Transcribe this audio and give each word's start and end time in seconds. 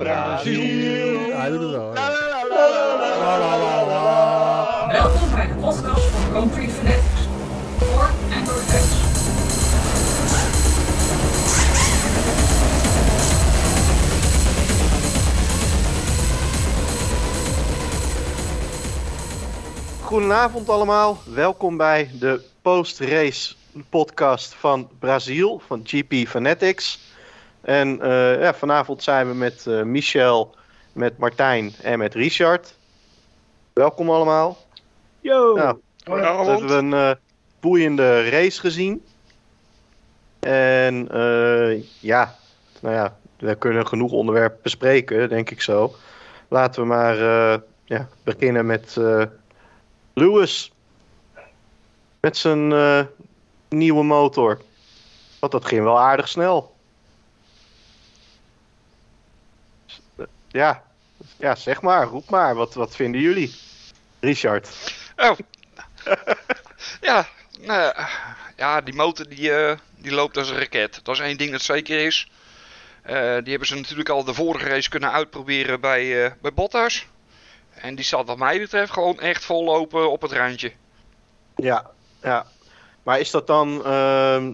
Brazil. 0.00 0.60
Hij 1.36 1.48
doet 1.50 1.60
het 1.60 1.70
wel. 1.70 1.94
ja. 1.94 2.08
Welkom 4.92 5.30
bij 5.30 5.46
de 5.46 5.54
podcast 5.60 6.04
van 6.04 6.32
Country 6.32 6.68
Fanatics. 6.68 7.28
Voor 7.78 8.10
en 8.30 8.44
door 8.44 8.54
fans. 8.54 8.94
Goedenavond 20.02 20.68
allemaal, 20.68 21.18
welkom 21.24 21.76
bij 21.76 22.10
de 22.18 22.40
post-race 22.62 23.54
podcast 23.88 24.54
van 24.54 24.88
Brazil, 24.98 25.62
van 25.66 25.80
GP 25.84 26.28
Fanatics. 26.28 26.98
En 27.60 28.00
eh, 28.00 28.40
ja, 28.40 28.54
vanavond 28.54 29.02
zijn 29.02 29.28
we 29.28 29.34
met 29.34 29.66
eh, 29.66 29.82
Michel, 29.82 30.54
met 30.92 31.18
Martijn 31.18 31.72
en 31.82 31.98
met 31.98 32.14
Richard. 32.14 32.74
Welkom 33.72 34.10
allemaal. 34.10 34.58
Yo! 35.20 35.54
Nou, 35.54 35.80
we 36.04 36.12
hebben 36.12 36.70
een 36.70 36.92
eh, 36.92 37.10
boeiende 37.60 38.28
race 38.28 38.60
gezien. 38.60 39.04
En 40.40 41.08
eh, 41.10 41.82
ja, 42.00 42.36
nou 42.80 42.94
ja, 42.94 43.16
we 43.38 43.54
kunnen 43.54 43.86
genoeg 43.86 44.12
onderwerpen 44.12 44.62
bespreken, 44.62 45.28
denk 45.28 45.50
ik 45.50 45.60
zo. 45.62 45.94
Laten 46.48 46.80
we 46.82 46.86
maar 46.86 47.18
eh, 47.18 47.60
ja, 47.84 48.08
beginnen 48.22 48.66
met 48.66 48.96
eh, 48.96 49.22
Lewis. 50.14 50.72
Met 52.20 52.36
zijn 52.36 52.72
eh, 52.72 53.04
nieuwe 53.68 54.04
motor. 54.04 54.60
Want 55.38 55.52
dat 55.52 55.64
ging 55.64 55.82
wel 55.82 56.00
aardig 56.00 56.28
snel. 56.28 56.74
Ja, 60.50 60.82
ja 61.36 61.54
zeg 61.54 61.82
maar, 61.82 62.06
roep 62.06 62.30
maar. 62.30 62.54
Wat, 62.54 62.74
wat 62.74 62.96
vinden 62.96 63.20
jullie? 63.20 63.54
Richard. 64.20 64.68
Oh. 65.16 65.38
ja, 67.00 67.26
nou, 67.60 67.94
ja, 68.56 68.80
die 68.80 68.94
motor 68.94 69.28
die, 69.28 69.52
eh, 69.52 69.76
die 69.96 70.12
loopt 70.12 70.36
als 70.36 70.50
een 70.50 70.58
raket. 70.58 71.00
Dat 71.02 71.14
is 71.14 71.20
één 71.20 71.36
ding 71.36 71.50
dat 71.50 71.62
zeker 71.62 72.04
is. 72.04 72.30
Eh, 73.02 73.14
die 73.14 73.50
hebben 73.50 73.66
ze 73.68 73.74
natuurlijk 73.74 74.08
al 74.08 74.24
de 74.24 74.34
vorige 74.34 74.68
race 74.68 74.88
kunnen 74.88 75.12
uitproberen 75.12 75.80
bij, 75.80 76.24
eh, 76.24 76.32
bij 76.40 76.52
Bottas. 76.52 77.06
En 77.74 77.94
die 77.94 78.04
zal 78.04 78.24
wat 78.24 78.38
mij 78.38 78.58
betreft 78.58 78.92
gewoon 78.92 79.20
echt 79.20 79.44
vol 79.44 79.64
lopen 79.64 80.10
op 80.10 80.22
het 80.22 80.32
randje. 80.32 80.72
Ja, 81.56 81.90
ja. 82.22 82.46
Maar 83.02 83.20
is 83.20 83.30
dat 83.30 83.46
dan, 83.46 83.84
ehm, 83.84 84.52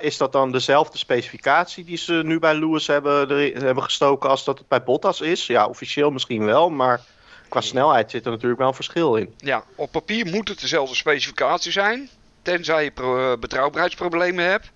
is 0.00 0.16
dat 0.16 0.32
dan 0.32 0.52
dezelfde 0.52 0.98
specificatie 0.98 1.84
die 1.84 1.96
ze 1.96 2.12
nu 2.12 2.38
bij 2.38 2.54
Lewis 2.54 2.86
hebben, 2.86 3.28
hebben 3.64 3.84
gestoken 3.84 4.30
als 4.30 4.44
dat 4.44 4.58
het 4.58 4.68
bij 4.68 4.82
Bottas 4.82 5.20
is? 5.20 5.46
Ja, 5.46 5.66
officieel 5.66 6.10
misschien 6.10 6.44
wel, 6.44 6.70
maar 6.70 7.00
qua 7.48 7.60
snelheid 7.60 8.10
zit 8.10 8.24
er 8.24 8.30
natuurlijk 8.30 8.60
wel 8.60 8.68
een 8.68 8.74
verschil 8.74 9.16
in. 9.16 9.34
Ja, 9.38 9.64
op 9.74 9.90
papier 9.90 10.26
moet 10.26 10.48
het 10.48 10.60
dezelfde 10.60 10.94
specificatie 10.94 11.72
zijn. 11.72 12.08
Tenzij 12.42 12.84
je 12.84 12.92
eh, 12.94 13.40
betrouwbaarheidsproblemen 13.40 14.44
hebt. 14.44 14.70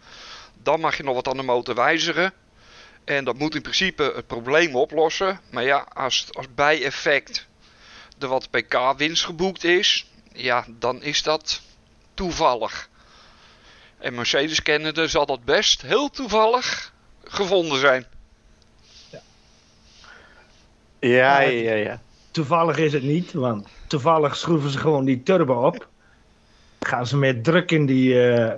Dan 0.63 0.81
mag 0.81 0.97
je 0.97 1.03
nog 1.03 1.15
wat 1.15 1.29
aan 1.29 1.37
de 1.37 1.43
motor 1.43 1.75
wijzigen. 1.75 2.33
En 3.05 3.25
dat 3.25 3.39
moet 3.39 3.55
in 3.55 3.63
principe 3.63 4.13
het 4.15 4.27
probleem 4.27 4.77
oplossen. 4.77 5.41
Maar 5.51 5.65
ja, 5.65 5.87
als, 5.93 6.27
als 6.33 6.47
bijeffect 6.55 7.47
er 8.19 8.29
wat 8.29 8.51
pk-winst 8.51 9.25
geboekt 9.25 9.65
is, 9.65 10.07
ja, 10.33 10.65
dan 10.69 11.03
is 11.03 11.23
dat 11.23 11.61
toevallig. 12.15 12.89
En 14.01 14.15
Mercedes 14.15 14.63
kennende 14.63 15.09
zal 15.09 15.27
dat 15.27 15.45
best 15.45 15.83
heel 15.83 16.11
toevallig 16.11 16.93
gevonden 17.25 17.79
zijn. 17.79 18.05
Ja, 20.99 21.41
ja, 21.41 21.41
ja. 21.41 21.75
ja. 21.75 22.01
Toevallig 22.31 22.79
is 22.79 22.93
het 22.93 23.03
niet, 23.03 23.33
want 23.33 23.69
toevallig 23.87 24.37
schroeven 24.37 24.71
ze 24.71 24.79
gewoon 24.79 25.05
die 25.05 25.23
turbo 25.23 25.67
op. 25.67 25.89
Gaan 26.81 27.07
ze 27.07 27.17
met 27.17 27.45
druk 27.45 27.71
in 27.71 27.87
die, 27.87 28.29
eh, 28.29 28.53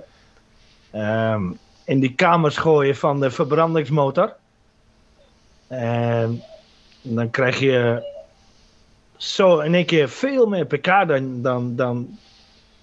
ehm, 0.91 1.51
in 1.83 1.99
die 1.99 2.13
kamers 2.15 2.57
gooien 2.57 2.95
van 2.95 3.19
de 3.19 3.31
verbrandingsmotor. 3.31 4.35
En 5.67 6.43
dan 7.01 7.29
krijg 7.29 7.59
je 7.59 8.11
zo 9.17 9.59
in 9.59 9.73
één 9.73 9.85
keer 9.85 10.09
veel 10.09 10.45
meer 10.45 10.65
pk 10.65 11.07
dan, 11.07 11.41
dan, 11.41 11.75
dan 11.75 12.19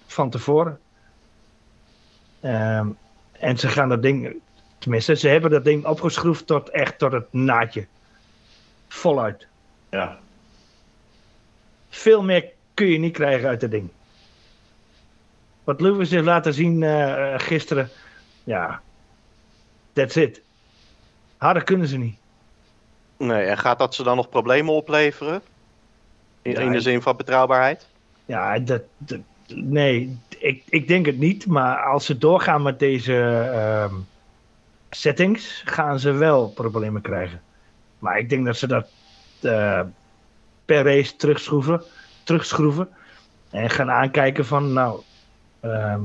van 0.07 0.29
tevoren. 0.29 0.79
Ehm, 2.41 2.87
en 3.31 3.57
ze 3.57 3.67
gaan 3.67 3.89
dat 3.89 4.01
ding, 4.01 4.35
tenminste, 4.77 5.15
ze 5.15 5.27
hebben 5.27 5.51
dat 5.51 5.63
ding 5.63 5.85
opgeschroefd 5.85 6.47
tot 6.47 6.69
echt 6.69 6.97
tot 6.97 7.11
het 7.11 7.33
naadje. 7.33 7.87
Voluit. 8.87 9.47
Ja. 9.89 10.19
Veel 11.89 12.23
meer 12.23 12.45
kun 12.73 12.87
je 12.87 12.97
niet 12.97 13.13
krijgen 13.13 13.49
uit 13.49 13.61
het 13.61 13.71
ding. 13.71 13.89
Wat 15.63 15.81
Lewis 15.81 16.09
heeft 16.11 16.23
laten 16.25 16.53
zien 16.53 16.83
eh, 16.83 17.33
gisteren, 17.37 17.89
ja, 18.43 18.81
that's 19.93 20.15
it. 20.15 20.41
Harder 21.37 21.63
kunnen 21.63 21.87
ze 21.87 21.97
niet. 21.97 22.17
Nee, 23.17 23.43
en 23.45 23.57
gaat 23.57 23.79
dat 23.79 23.95
ze 23.95 24.03
dan 24.03 24.15
nog 24.15 24.29
problemen 24.29 24.73
opleveren? 24.73 25.41
In, 26.41 26.51
Ja, 26.51 26.59
in 26.59 26.71
de 26.71 26.81
zin 26.81 27.01
van 27.01 27.15
betrouwbaarheid? 27.17 27.87
Ja, 28.25 28.59
dat, 28.59 28.81
dat- 28.97 29.19
nee, 29.47 30.19
ik, 30.41 30.63
ik 30.69 30.87
denk 30.87 31.05
het 31.05 31.17
niet. 31.17 31.47
Maar 31.47 31.83
als 31.83 32.05
ze 32.05 32.17
doorgaan 32.17 32.61
met 32.61 32.79
deze 32.79 33.13
ehm, 33.53 33.95
settings, 34.89 35.61
gaan 35.65 35.99
ze 35.99 36.11
wel 36.11 36.49
problemen 36.51 37.01
krijgen. 37.01 37.41
Maar 37.97 38.17
ik 38.19 38.29
denk 38.29 38.45
dat 38.45 38.57
ze 38.57 38.67
dat 38.67 38.89
eh, 39.41 39.81
per 40.65 40.83
race 40.83 41.15
terugschroeven, 41.15 41.83
terugschroeven. 42.23 42.89
En 43.49 43.69
gaan 43.69 43.91
aankijken 43.91 44.45
van, 44.45 44.73
nou, 44.73 45.01
ehm, 45.59 46.01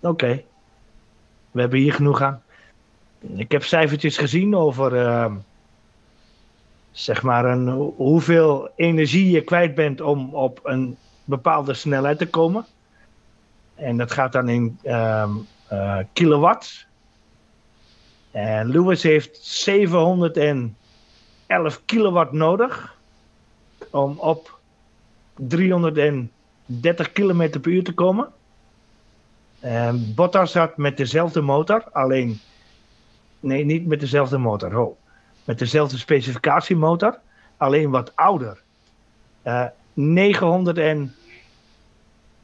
oké, 0.00 0.44
we 1.50 1.60
hebben 1.60 1.78
hier 1.78 1.92
genoeg 1.94 2.20
aan. 2.22 2.42
Ik 3.18 3.52
heb 3.52 3.62
cijfertjes 3.64 4.16
gezien 4.18 4.54
over, 4.56 4.96
ehm, 4.96 5.36
zeg 6.90 7.22
maar, 7.22 7.44
een, 7.44 7.68
hoe- 7.68 7.94
hoeveel 7.94 8.72
energie 8.76 9.30
je 9.30 9.42
kwijt 9.44 9.74
bent 9.74 10.00
om 10.00 10.34
op 10.34 10.60
een 10.62 10.98
bepaalde 11.24 11.74
snelheid 11.74 12.18
te 12.18 12.30
komen. 12.30 12.66
En 13.74 13.96
dat 13.96 14.12
gaat 14.12 14.32
dan 14.32 14.48
in 14.48 14.78
ehm, 14.82 15.30
eh, 15.68 15.98
kilowatts. 16.12 16.86
En 18.30 18.68
Lewis 18.68 19.02
heeft 19.02 19.38
711 19.44 20.74
kilowatt 21.84 22.32
nodig 22.32 22.96
om 23.90 24.18
op 24.18 24.58
330 25.34 27.12
kilometer 27.12 27.60
per 27.60 27.72
uur 27.72 27.84
te 27.84 27.94
komen. 27.94 28.28
En 29.60 30.14
Bottas 30.14 30.54
had 30.54 30.76
met 30.76 30.96
dezelfde 30.96 31.40
motor, 31.40 31.84
alleen. 31.92 32.40
Nee, 33.40 33.64
niet 33.64 33.86
met 33.86 34.00
dezelfde 34.00 34.38
motor. 34.38 34.78
Oh. 34.78 34.96
Met 35.44 35.58
dezelfde 35.58 35.98
specificatiemotor, 35.98 37.18
alleen 37.56 37.90
wat 37.90 38.16
ouder. 38.16 38.62
Eh 39.42 39.66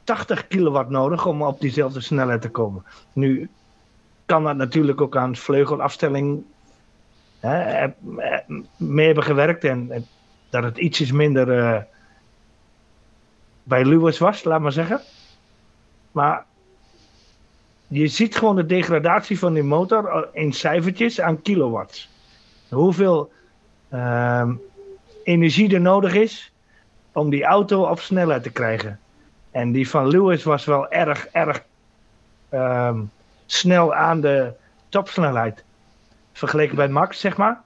980 0.09 0.47
kilowatt 0.47 0.89
nodig 0.89 1.25
om 1.25 1.41
op 1.41 1.59
diezelfde 1.59 2.01
snelheid 2.01 2.41
te 2.41 2.49
komen. 2.49 2.83
Nu 3.13 3.49
kan 4.25 4.43
dat 4.43 4.55
natuurlijk 4.55 5.01
ook 5.01 5.17
aan 5.17 5.35
vleugelafstelling 5.35 6.43
hè, 7.39 7.59
eh, 7.59 7.83
eh, 7.83 8.49
mee 8.77 9.05
hebben 9.05 9.23
gewerkt 9.23 9.63
en, 9.63 9.91
en 9.91 10.05
dat 10.49 10.63
het 10.63 10.77
ietsjes 10.77 11.11
minder 11.11 11.59
eh, 11.59 11.81
bij 13.63 13.85
Lewis 13.85 14.17
was, 14.17 14.43
laat 14.43 14.61
maar 14.61 14.71
zeggen. 14.71 15.01
Maar 16.11 16.45
je 17.87 18.07
ziet 18.07 18.37
gewoon 18.37 18.55
de 18.55 18.65
degradatie 18.65 19.39
van 19.39 19.53
die 19.53 19.63
motor 19.63 20.29
in 20.33 20.53
cijfertjes 20.53 21.21
aan 21.21 21.41
kilowatts. 21.41 22.09
Hoeveel 22.69 23.31
ehm, 23.89 24.53
energie 25.23 25.73
er 25.73 25.81
nodig 25.81 26.13
is 26.13 26.51
om 27.11 27.29
die 27.29 27.43
auto 27.43 27.83
op 27.83 27.99
snelheid 27.99 28.43
te 28.43 28.51
krijgen. 28.51 28.99
En 29.51 29.71
die 29.71 29.89
van 29.89 30.07
Lewis 30.07 30.43
was 30.43 30.65
wel 30.65 30.89
erg, 30.89 31.27
erg 31.27 31.63
ehm, 32.49 32.99
snel 33.45 33.93
aan 33.95 34.21
de 34.21 34.53
topsnelheid. 34.89 35.63
Vergeleken 36.33 36.75
bij 36.75 36.87
Max, 36.87 37.19
zeg 37.19 37.37
maar. 37.37 37.61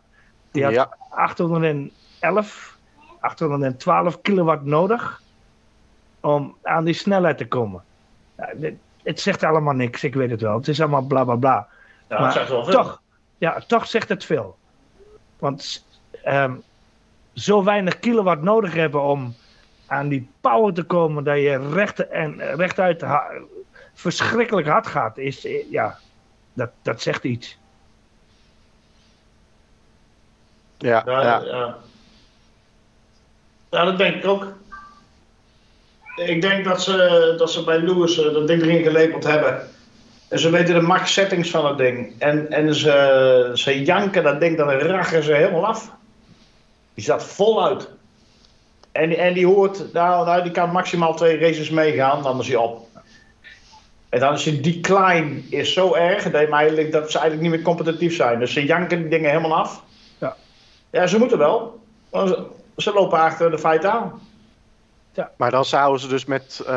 Die 0.52 0.64
had 0.64 0.74
Ja. 0.74 0.98
811, 1.10 2.78
812 3.20 4.22
kilowatt 4.22 4.64
nodig 4.66 5.22
om 6.20 6.56
aan 6.64 6.84
die 6.84 6.94
snelheid 6.94 7.38
te 7.38 7.48
komen. 7.48 7.84
Ja, 8.38 8.50
dit- 8.56 8.78
het 9.04 9.20
zegt 9.20 9.44
allemaal 9.44 9.74
niks, 9.74 10.04
ik 10.04 10.14
weet 10.16 10.30
het 10.32 10.42
wel. 10.42 10.58
Het 10.58 10.68
is 10.68 10.82
allemaal 10.82 11.02
bla 11.06 11.24
bla 11.24 11.36
bla. 11.36 11.68
Ja, 12.08 12.16
Maar 12.16 12.20
dat 12.24 12.34
zegt 12.34 12.50
wel 12.50 12.64
veel. 12.64 12.74
toch, 12.74 13.02
ja, 13.38 13.60
toch 13.68 13.88
zegt 13.88 14.10
het 14.10 14.26
veel. 14.26 14.58
Want 15.40 15.86
ehm, 16.24 16.54
zo 17.34 17.64
weinig 17.64 18.00
kilowatt 18.00 18.42
nodig 18.42 18.74
hebben 18.74 19.02
om 19.02 19.36
aan 19.88 20.08
die 20.08 20.28
power 20.42 20.74
te 20.74 20.84
komen 20.84 21.24
dat 21.24 21.36
je 21.38 21.70
recht 21.70 22.08
en 22.08 22.56
rechtuit 22.56 23.02
ha- 23.02 23.32
verschrikkelijk 23.94 24.68
hard 24.68 24.88
gaat, 24.88 25.18
is 25.18 25.46
eh, 25.46 25.72
ja, 25.72 25.98
dat, 26.54 26.70
dat 26.82 27.02
zegt 27.02 27.24
iets. 27.24 27.58
Ja, 30.78 31.04
Ja, 31.06 31.22
ja. 31.22 31.42
ja. 31.46 31.78
Ja, 33.70 33.86
dat 33.86 33.98
denk 33.98 34.16
ik 34.16 34.28
ook. 34.28 34.48
Ik 36.16 36.42
denk 36.42 36.66
dat 36.66 36.82
ze, 36.82 37.36
dat 37.38 37.52
ze 37.52 37.64
bij 37.64 37.80
Lewis 37.80 38.18
eh, 38.18 38.34
dat 38.34 38.48
ding 38.48 38.62
erin 38.62 38.84
gelepeld 38.84 39.24
hebben. 39.24 39.68
En 40.28 40.40
ze 40.40 40.50
weten 40.50 40.74
de 40.74 40.82
max 40.82 41.14
settings 41.14 41.50
van 41.50 41.66
het 41.66 41.78
ding. 41.78 42.14
En, 42.20 42.52
en 42.52 42.76
ze, 42.76 43.52
ze 43.54 43.84
janken 43.84 44.24
dat 44.24 44.40
ding, 44.40 44.58
dan 44.58 44.70
rachen 44.70 45.24
ze 45.24 45.34
helemaal 45.34 45.66
af. 45.66 45.92
Die 46.94 47.04
staat 47.04 47.24
voluit. 47.24 47.90
En, 48.94 49.10
die- 49.10 49.18
en 49.18 49.34
die 49.34 49.46
hoort, 49.46 49.94
nou, 49.94 50.26
nou, 50.26 50.44
die 50.44 50.52
kan 50.52 50.72
maximaal 50.72 51.16
twee 51.16 51.38
races 51.40 51.70
meegaan, 51.70 52.24
dan 52.24 52.40
is 52.40 52.48
hij 52.48 52.56
op. 52.58 52.88
En 54.10 54.20
dan 54.20 54.34
is 54.34 54.44
je 54.44 54.60
decline 54.60 55.42
is 55.50 55.74
zo 55.74 55.94
erg 55.94 56.24
dat, 56.24 56.34
eigenlijk, 56.50 56.92
dat 56.92 57.12
ze 57.12 57.18
eigenlijk 57.20 57.42
niet 57.50 57.52
meer 57.58 57.62
competitief 57.74 58.16
zijn. 58.16 58.40
Dus 58.40 58.54
ze 58.54 58.66
janken 58.66 59.00
die 59.02 59.08
dingen 59.10 59.30
helemaal 59.30 59.56
af. 59.58 59.84
Ja. 60.18 60.36
Ja, 60.90 61.08
ze 61.08 61.18
moeten 61.20 61.38
wel. 61.38 61.80
Want 62.10 62.30
Ze, 62.30 62.46
ze 62.78 62.94
lopen 62.94 63.20
achter 63.20 63.52
de 63.52 63.60
feiten 63.60 63.92
aan. 63.92 64.22
Maar 65.38 65.52
dan 65.52 65.66
zouden 65.66 66.02
ze 66.02 66.08
dus 66.08 66.26
met, 66.26 66.62
eh, 66.68 66.74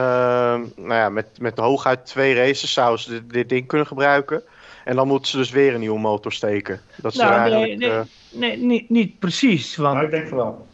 nou 0.76 0.94
ja, 0.94 1.08
met, 1.08 1.26
met 1.40 1.58
hooguit 1.58 2.06
twee 2.06 2.34
races 2.34 2.72
zouden 2.72 3.00
ze 3.00 3.10
dit, 3.10 3.30
dit 3.32 3.48
ding 3.48 3.66
kunnen 3.66 3.86
gebruiken. 3.86 4.42
En 4.84 4.96
dan 4.96 5.06
moeten 5.08 5.30
ze 5.30 5.36
dus 5.36 5.50
weer 5.50 5.74
een 5.74 5.80
nieuwe 5.80 5.98
motor 5.98 6.32
steken. 6.32 6.80
Dat 6.96 7.14
ze 7.14 7.18
Nou, 7.22 7.30
nee, 7.30 7.40
eigenlijk, 7.40 7.78
nee. 7.80 7.90
eh, 7.90 8.00
Nee, 8.30 8.56
niet, 8.56 8.90
niet 8.90 9.18
precies. 9.18 9.76
Want 9.76 9.94
Maar 9.94 10.04
ik 10.04 10.10
denk 10.10 10.28
van 10.28 10.36
wel. 10.36 10.66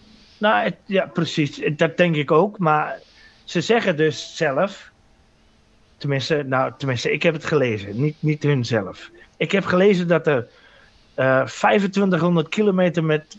Nou, 0.43 0.65
het- 0.65 0.77
ja, 0.87 1.06
precies. 1.06 1.61
Dat 1.77 1.97
denk 1.97 2.17
ik 2.17 2.31
ook. 2.31 2.59
Maar 2.59 2.99
ze 3.44 3.61
zeggen 3.61 3.97
dus 3.97 4.37
zelf. 4.37 4.91
Tenminste, 5.97 6.43
nou, 6.47 6.73
tenminste, 6.79 7.12
ik 7.12 7.23
heb 7.23 7.35
het 7.35 7.44
gelezen. 7.44 8.00
Niet, 8.00 8.17
niet 8.19 8.43
hun 8.43 8.65
zelf. 8.65 9.11
Ik 9.37 9.53
heb 9.53 9.65
gelezen 9.65 10.09
dat 10.09 10.27
er 10.27 10.49
eh 11.15 11.44
2500 11.44 12.49
kilometer 12.49 13.05
met 13.05 13.37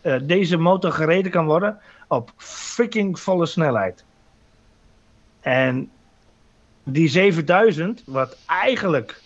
eh, 0.00 0.16
deze 0.22 0.56
motor 0.56 0.92
gereden 0.92 1.30
kan 1.30 1.44
worden. 1.46 1.78
Op 2.08 2.32
freaking 2.36 3.20
volle 3.20 3.46
snelheid. 3.46 4.04
En 5.40 5.90
die 6.82 7.08
7000, 7.08 8.02
wat 8.04 8.36
eigenlijk 8.46 9.20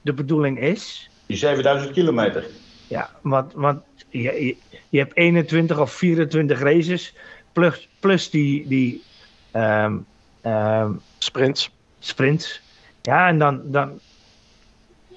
de 0.00 0.12
bedoeling 0.12 0.60
is. 0.60 1.10
Die 1.26 1.36
7000 1.36 1.92
kilometer. 1.92 2.44
Ja, 2.86 3.10
want, 3.22 3.52
want 3.52 3.82
je, 4.22 4.44
je, 4.46 4.56
je 4.88 4.98
hebt 4.98 5.16
21 5.16 5.78
of 5.78 5.92
24 5.92 6.60
races. 6.60 7.14
Plus, 7.52 7.88
plus 8.00 8.30
die, 8.30 8.68
die 8.68 9.02
ehm, 9.50 9.96
ehm, 10.40 10.92
sprints. 11.18 11.70
sprints. 11.98 12.60
Ja, 13.02 13.28
en 13.28 13.38
dan, 13.38 13.60
dan, 13.64 13.98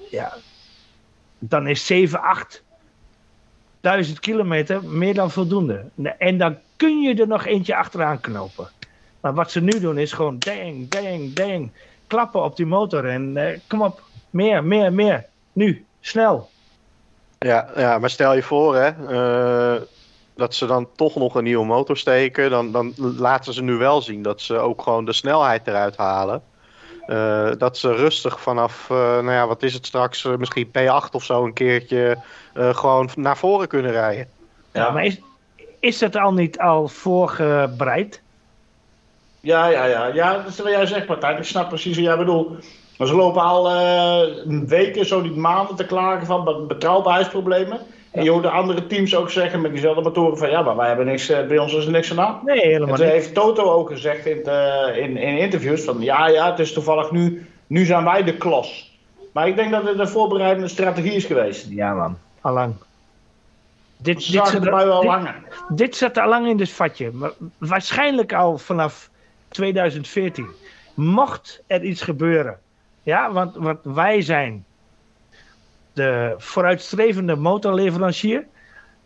ja, 0.10 0.34
dan 1.40 1.68
is 1.68 1.86
7, 1.86 2.22
8 2.22 2.64
duizend 3.82 4.20
kilometer 4.20 4.84
meer 4.84 5.14
dan 5.14 5.32
voldoende. 5.32 5.86
En 6.18 6.38
dan 6.38 6.58
kun 6.76 7.02
je 7.02 7.16
er 7.16 7.28
nog 7.28 7.46
eentje 7.46 7.76
achteraan 7.76 8.20
knopen. 8.20 8.70
Maar 9.20 9.34
wat 9.34 9.52
ze 9.52 9.62
nu 9.62 9.80
doen 9.80 9.98
is 9.98 10.12
gewoon 10.12 10.40
dang, 10.40 10.90
dang, 10.90 11.34
dang. 11.34 11.72
Klappen 12.08 12.44
op 12.44 12.56
die 12.56 12.66
motor 12.66 13.06
en 13.06 13.38
eh, 13.38 13.60
kom 13.68 13.82
op, 13.82 14.02
meer, 14.30 14.64
meer, 14.64 14.94
meer. 14.94 15.26
Nu, 15.54 15.86
snel. 16.00 16.50
Ja, 17.40 17.70
ja, 17.76 18.00
maar 18.00 18.10
stel 18.10 18.36
je 18.36 18.44
voor 18.44 18.76
hè, 18.76 18.88
eh, 18.88 19.82
dat 20.36 20.56
ze 20.56 20.66
dan 20.66 20.88
toch 20.96 21.16
nog 21.16 21.36
een 21.36 21.44
nieuwe 21.44 21.66
motor 21.66 21.98
steken. 21.98 22.50
Dan, 22.50 22.72
dan 22.72 22.94
laten 22.98 23.54
ze 23.54 23.62
nu 23.62 23.74
wel 23.74 24.02
zien 24.02 24.22
dat 24.22 24.42
ze 24.42 24.58
ook 24.58 24.82
gewoon 24.82 25.06
de 25.06 25.14
snelheid 25.14 25.68
eruit 25.68 25.98
halen. 25.98 26.44
Eh, 27.10 27.52
dat 27.58 27.78
ze 27.78 27.96
rustig 27.96 28.42
vanaf, 28.42 28.90
eh, 28.90 28.98
nou 28.98 29.32
ja, 29.32 29.48
wat 29.48 29.64
is 29.64 29.74
het 29.74 29.86
straks, 29.86 30.24
misschien 30.24 30.68
P8 30.68 31.12
of 31.12 31.24
zo 31.24 31.46
een 31.46 31.54
keertje 31.54 32.18
eh, 32.54 32.76
gewoon 32.76 33.10
naar 33.16 33.38
voren 33.38 33.68
kunnen 33.68 33.92
rijden. 33.92 34.28
Ja, 34.74 34.90
maar 34.90 35.06
is, 35.06 35.20
is 35.80 35.98
dat 35.98 36.16
al 36.16 36.34
niet 36.34 36.60
al 36.60 36.88
voorgebreid? 36.88 38.22
Ja, 39.40 39.68
ja, 39.68 39.86
ja. 39.86 40.06
Ja, 40.06 40.34
dat 40.34 40.48
is 40.48 40.60
wat 40.60 40.72
jij 40.72 40.86
zegt, 40.86 41.08
Martijn. 41.08 41.38
Ik 41.38 41.44
snap 41.44 41.68
precies 41.68 41.96
wat 41.96 42.06
jij 42.06 42.18
bedoelt. 42.18 42.66
Maar 43.00 43.08
ze 43.08 43.16
lopen 43.16 43.42
al 43.42 43.70
eh, 43.70 44.28
weken, 44.68 45.06
zo 45.06 45.22
niet 45.22 45.36
maanden 45.36 45.76
te 45.76 45.86
klagen 45.86 46.26
van 46.26 46.44
be- 46.44 46.64
betrouwbaarheidsproblemen. 46.68 47.80
En 48.12 48.24
je 48.24 48.30
hoort 48.32 48.44
de 48.44 48.50
andere 48.50 48.88
teams 48.88 49.16
ook 49.16 49.30
zeggen 49.30 49.62
met 49.62 49.72
diezelfde 49.72 50.02
motoren 50.02 50.38
van 50.38 50.50
ja, 50.50 50.62
maar 50.62 50.76
wij 50.76 50.88
hebben 50.88 51.06
niks, 51.06 51.30
eh, 51.30 51.48
bij 51.48 51.58
ons 51.58 51.74
is 51.74 51.86
er 51.86 51.92
niks 51.92 52.12
aan 52.12 52.20
aan. 52.20 52.40
Nee, 52.46 52.62
En 52.62 52.70
helemaal 52.70 52.96
niet. 52.98 53.04
heeft 53.10 53.34
Toto 53.34 53.64
ook 53.64 53.90
gezegd 53.90 54.26
in, 54.26 54.44
de- 54.44 54.94
in, 55.02 55.18
in 55.18 55.38
interviews 55.38 55.82
van 55.84 56.02
ja, 56.02 56.28
ja, 56.28 56.50
het 56.50 56.60
is 56.60 56.74
toevallig 56.74 57.12
nu, 57.12 57.48
nu 57.68 57.86
zijn 57.86 58.04
wij 58.04 58.24
de 58.24 58.38
klos. 58.38 58.98
Maar 59.34 59.48
ik 59.48 59.56
denk 59.56 59.72
dat 59.72 59.84
het 59.88 60.00
een 60.00 60.08
voorbereidende 60.08 60.68
strategie 60.68 61.14
is 61.14 61.26
geweest. 61.26 61.68
Ja, 61.70 61.94
man. 61.94 62.18
Allang. 62.42 62.74
Dit, 63.98 64.24
Ze 64.24 64.32
dit, 64.32 64.48
zit 64.48 64.66
erbij 64.66 64.86
wel 64.86 65.02
dit, 65.02 65.10
langer. 65.10 65.36
dit 65.70 65.96
zat 65.96 66.18
al 66.18 66.28
lang 66.30 66.48
in 66.48 66.58
dit 66.58 66.70
vatje. 66.72 67.12
Maar 67.14 67.32
waarschijnlijk 67.58 68.34
al 68.34 68.58
vanaf 68.58 69.10
2014. 69.50 70.48
Mocht 70.94 71.62
er 71.68 71.84
iets 71.84 72.02
gebeuren. 72.02 72.60
Ja, 73.10 73.32
want, 73.32 73.56
want 73.56 73.80
wij 73.84 74.22
zijn 74.22 74.66
de 75.94 76.36
vooruitstrevende 76.38 77.36
motorleverancier. 77.36 78.46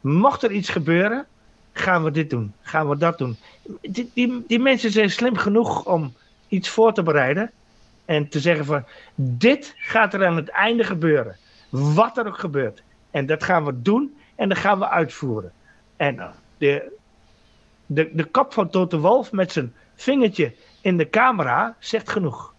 Mocht 0.02 0.44
er 0.44 0.52
iets 0.52 0.70
gebeuren, 0.70 1.26
gaan 1.72 2.04
we 2.04 2.12
dit 2.12 2.30
doen. 2.30 2.54
Gaan 2.62 2.90
we 2.90 2.98
dat 2.98 3.18
doen. 3.18 3.38
Die, 3.82 4.12
die, 4.48 4.60
mensen 4.60 4.92
zijn 4.92 5.10
slim 5.10 5.38
genoeg 5.38 5.86
om 5.86 6.14
iets 6.48 6.70
voor 6.70 6.94
te 6.94 7.04
bereiden. 7.04 7.52
En 8.06 8.30
te 8.30 8.40
zeggen 8.40 8.66
van, 8.66 8.86
dit 9.16 9.74
gaat 9.78 10.14
er 10.14 10.26
aan 10.26 10.36
het 10.36 10.50
einde 10.50 10.84
gebeuren. 10.84 11.38
Wat 11.70 12.18
er 12.18 12.28
ook 12.28 12.40
gebeurt. 12.40 12.84
En 13.12 13.26
dat 13.26 13.44
gaan 13.44 13.66
we 13.66 13.82
doen 13.82 14.16
en 14.36 14.50
dat 14.50 14.58
gaan 14.58 14.80
we 14.80 14.90
uitvoeren. 14.90 15.52
En 15.96 16.32
de, 16.58 16.98
de, 17.86 18.10
de 18.14 18.24
kop 18.24 18.54
van 18.54 18.70
Toto 18.70 19.00
Wolf 19.00 19.32
met 19.32 19.52
zijn 19.52 19.74
vingertje 19.96 20.54
in 20.82 20.98
de 20.98 21.10
camera 21.10 21.76
zegt 21.80 22.10
genoeg. 22.10 22.53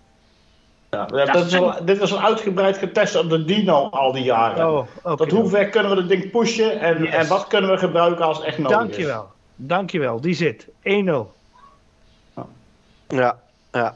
Ja, 0.95 1.25
dat 1.25 1.47
is 1.47 1.55
al, 1.55 1.85
dit 1.85 1.99
was 1.99 2.13
al 2.13 2.21
uitgebreid 2.21 2.79
getest 2.79 3.17
op 3.17 3.31
de 3.31 3.45
Dino 3.45 3.89
al 3.91 4.13
die 4.13 4.25
jaren. 4.25 4.71
Oh, 4.71 4.87
oké. 5.03 5.17
Tot 5.17 5.31
hoe 5.31 5.49
ver 5.49 5.69
kunnen 5.69 5.91
we 5.91 5.97
het 5.97 6.09
ding 6.09 6.31
pushen 6.31 6.81
en, 6.81 7.03
Yes. 7.03 7.15
en 7.15 7.27
wat 7.27 7.47
kunnen 7.47 7.71
we 7.71 7.77
gebruiken 7.77 8.25
als 8.25 8.43
echt 8.43 8.59
nodig 8.59 8.79
is. 8.79 8.85
Dankjewel. 8.87 9.29
Dankjewel. 9.57 10.21
Die 10.21 10.35
zit. 10.35 10.67
1-0. 10.83 11.33
Ja, 13.09 13.39
ja. 13.73 13.95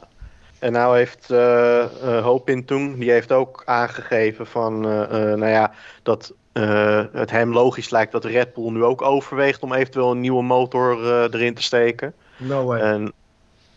En 0.59 0.71
nou 0.71 0.97
heeft 0.97 1.31
eh 1.31 1.81
eh 1.83 2.23
Hopin 2.23 2.65
toen, 2.65 2.99
die 2.99 3.11
heeft 3.11 3.31
ook 3.31 3.61
aangegeven 3.65 4.47
van, 4.47 4.85
eh, 4.85 5.03
eh, 5.03 5.37
nou 5.37 5.51
ja, 5.51 5.71
dat 6.03 6.33
eh, 6.51 7.03
het 7.13 7.31
hem 7.31 7.53
logisch 7.53 7.89
lijkt 7.89 8.11
dat 8.11 8.25
Red 8.25 8.53
Bull 8.53 8.71
nu 8.71 8.83
ook 8.83 9.01
overweegt 9.01 9.63
om 9.63 9.73
eventueel 9.73 10.11
een 10.11 10.19
nieuwe 10.19 10.43
motor 10.43 11.03
eh, 11.03 11.33
erin 11.39 11.53
te 11.53 11.61
steken. 11.61 12.13
No 12.37 12.63
way. 12.65 12.79
En 12.79 13.11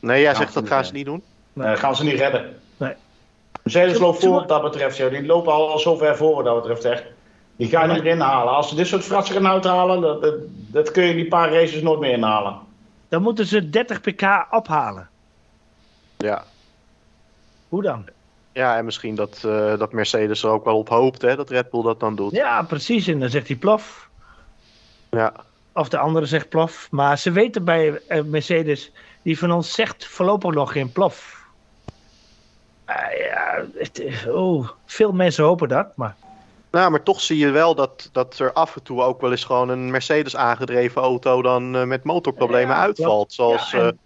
nee, 0.00 0.21
jij 0.23 0.35
zegt 0.35 0.52
ze 0.52 0.61
dat 0.61 0.69
gaan 0.69 0.85
ze 0.85 0.93
niet 0.93 1.05
doen. 1.07 1.23
Nee, 1.52 1.76
gaan 1.76 1.97
ze 1.97 2.05
niet 2.05 2.19
redden. 2.19 2.57
Mercedes 3.62 3.99
loopt 3.99 4.21
voor 4.21 4.31
wat 4.31 4.49
dat 4.49 4.62
betreft. 4.62 4.97
Ja. 4.97 5.09
Die 5.09 5.26
lopen 5.26 5.52
al, 5.52 5.71
al 5.71 5.78
zo 5.78 5.97
ver 5.97 6.16
voor 6.16 6.35
wat 6.35 6.45
dat 6.45 6.54
betreft. 6.54 6.85
Echt. 6.85 7.04
Die 7.57 7.69
gaan 7.69 7.88
je 7.88 7.95
niet 7.95 8.02
meer 8.02 8.12
inhalen. 8.12 8.54
Als 8.54 8.69
ze 8.69 8.75
dit 8.75 8.87
soort 8.87 9.04
fratsen 9.04 9.35
gaan 9.35 9.47
uithalen, 9.47 10.00
dat, 10.00 10.23
dat, 10.23 10.35
dat 10.49 10.90
kun 10.90 11.02
je 11.02 11.11
in 11.11 11.16
die 11.16 11.28
paar 11.28 11.52
races 11.52 11.83
nooit 11.83 12.00
meer 12.00 12.12
inhalen. 12.12 12.59
Dan 13.09 13.23
moeten 13.23 13.47
ze 13.47 13.71
30 13.71 14.00
pk 14.00 14.47
ophalen. 14.50 15.09
Ja. 16.16 16.45
Hoe 17.69 17.83
dan? 17.83 18.04
Ja, 18.52 18.76
en 18.76 18.85
misschien 18.85 19.14
dat, 19.14 19.42
eh, 19.45 19.78
dat 19.78 19.92
Mercedes 19.92 20.42
er 20.42 20.50
ook 20.50 20.64
wel 20.64 20.78
op 20.78 20.88
hoopt, 20.88 21.23
hè, 21.23 21.37
dat 21.37 21.50
Red 21.50 21.71
Bull 21.71 21.83
dat 21.83 22.00
dan 22.00 22.14
doet. 22.14 22.33
Ja, 22.33 22.62
precies. 22.62 23.07
En 23.07 23.21
dan 23.21 23.28
zegt 23.28 23.47
hij 23.49 23.57
plof. 23.57 24.09
Ja, 25.11 25.33
Of 25.73 25.88
de 25.88 25.99
andere 25.99 26.26
zegt 26.26 26.49
plof. 26.49 26.88
Maar 26.90 27.19
ze 27.19 27.31
weten 27.31 27.64
bij 27.64 28.00
eh, 28.09 28.23
Mercedes, 28.23 28.92
die 29.23 29.38
van 29.38 29.50
ons 29.52 29.73
zegt 29.73 30.07
voorlopig 30.07 30.54
nog 30.54 30.73
geen 30.73 30.92
plof. 30.92 31.40
Ah, 32.85 32.97
ja, 33.56 33.64
het, 33.75 33.99
is- 34.00 34.26
oh, 34.26 34.68
veel 34.87 35.12
mensen 35.12 35.44
hopen 35.44 35.68
dat, 35.68 35.97
maar 35.97 36.16
Nou, 36.71 36.90
maar 36.90 37.02
toch 37.02 37.21
zie 37.21 37.38
je 37.38 37.50
wel 37.50 37.75
dat, 37.75 38.09
dat 38.12 38.38
er 38.38 38.52
af 38.52 38.76
en 38.76 38.82
toe 38.82 39.02
ook 39.02 39.21
wel 39.21 39.30
eens 39.30 39.44
gewoon 39.44 39.68
een 39.68 39.90
Mercedes 39.90 40.37
aangedreven 40.37 41.02
auto 41.02 41.42
dan 41.42 41.76
eh, 41.76 41.85
met 41.85 42.04
motorproblemen 42.04 42.75
Ja, 42.76 42.82
uitvalt. 42.82 43.32
Zoals 43.32 43.71
Ja, 43.71 43.78
en- 43.78 43.99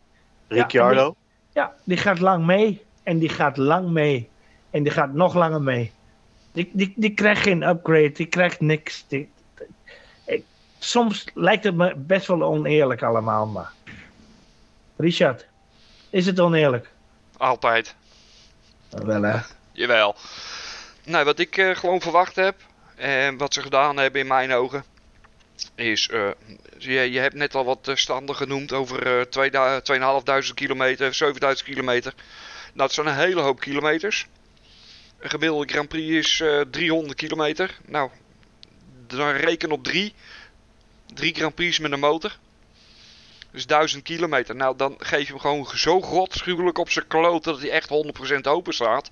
eh, 0.48 0.56
Ricciardo. 0.58 1.14
ja, 1.52 1.72
die 1.84 1.96
gaat 1.96 2.18
lang 2.20 2.46
mee. 2.46 2.84
En 3.02 3.18
die 3.18 3.28
gaat 3.28 3.56
lang 3.56 3.88
mee. 3.90 4.28
En 4.70 4.82
die 4.82 4.92
gaat 4.92 5.12
nog 5.12 5.34
langer 5.34 5.62
mee. 5.62 5.92
Die, 6.52 6.70
die, 6.72 6.92
die 6.96 7.10
krijgt 7.14 7.42
geen 7.42 7.62
upgrade, 7.62 8.12
die 8.12 8.26
krijgt 8.26 8.60
niks. 8.60 9.04
Die, 9.08 9.28
ik, 10.24 10.44
soms 10.78 11.24
lijkt 11.34 11.64
het 11.64 11.74
me 11.74 11.94
best 11.96 12.26
wel 12.26 12.42
oneerlijk 12.42 13.02
allemaal, 13.02 13.46
maar... 13.46 13.72
Richard, 14.96 15.46
is 16.10 16.26
het 16.26 16.40
oneerlijk? 16.40 16.90
Altijd. 17.36 17.94
Wel. 18.90 19.42
Jawel. 19.72 20.16
Nou, 21.04 21.24
wat 21.24 21.38
ik 21.38 21.56
eh, 21.56 21.76
gewoon 21.76 22.00
verwacht 22.00 22.36
heb, 22.36 22.56
en 22.96 23.36
wat 23.36 23.54
ze 23.54 23.62
gedaan 23.62 23.96
hebben 23.96 24.20
in 24.20 24.26
mijn 24.26 24.52
ogen, 24.52 24.84
is, 25.74 26.08
eh, 26.08 26.28
je, 26.78 26.92
je 26.92 27.18
hebt 27.18 27.34
net 27.34 27.54
al 27.54 27.64
wat 27.64 27.88
eh, 27.88 27.94
standen 27.94 28.36
genoemd 28.36 28.72
over 28.72 29.18
eh 29.18 29.24
2500 29.24 30.54
kilometer, 30.54 31.14
7000 31.14 31.68
kilometer. 31.68 32.14
Nou, 32.16 32.88
dat 32.88 32.92
zijn 32.92 33.06
een 33.06 33.14
hele 33.14 33.40
hoop 33.40 33.60
kilometers. 33.60 34.26
Een 35.18 35.30
gemiddelde 35.30 35.72
Grand 35.72 35.88
Prix 35.88 36.10
is 36.10 36.40
eh 36.40 36.60
300 36.70 37.14
kilometer. 37.16 37.78
Nou, 37.86 38.10
dan 39.06 39.30
reken 39.30 39.70
op 39.72 39.84
3. 39.84 40.14
Drie 41.14 41.34
Grand 41.34 41.54
Prix 41.54 41.78
met 41.78 41.92
een 41.92 42.00
motor. 42.00 42.36
Dus 43.56 43.66
1000 43.66 44.02
kilometer. 44.02 44.56
Nou, 44.56 44.76
dan 44.76 44.94
geef 44.98 45.26
je 45.26 45.32
hem 45.32 45.40
gewoon 45.40 45.66
zo 45.74 46.00
godschuwelijk 46.00 46.78
op 46.78 46.90
zijn 46.90 47.06
kloten 47.06 47.52
dat 47.52 47.60
hij 47.60 47.70
echt 47.70 47.88
100% 48.36 48.40
open 48.42 48.74
staat. 48.74 49.10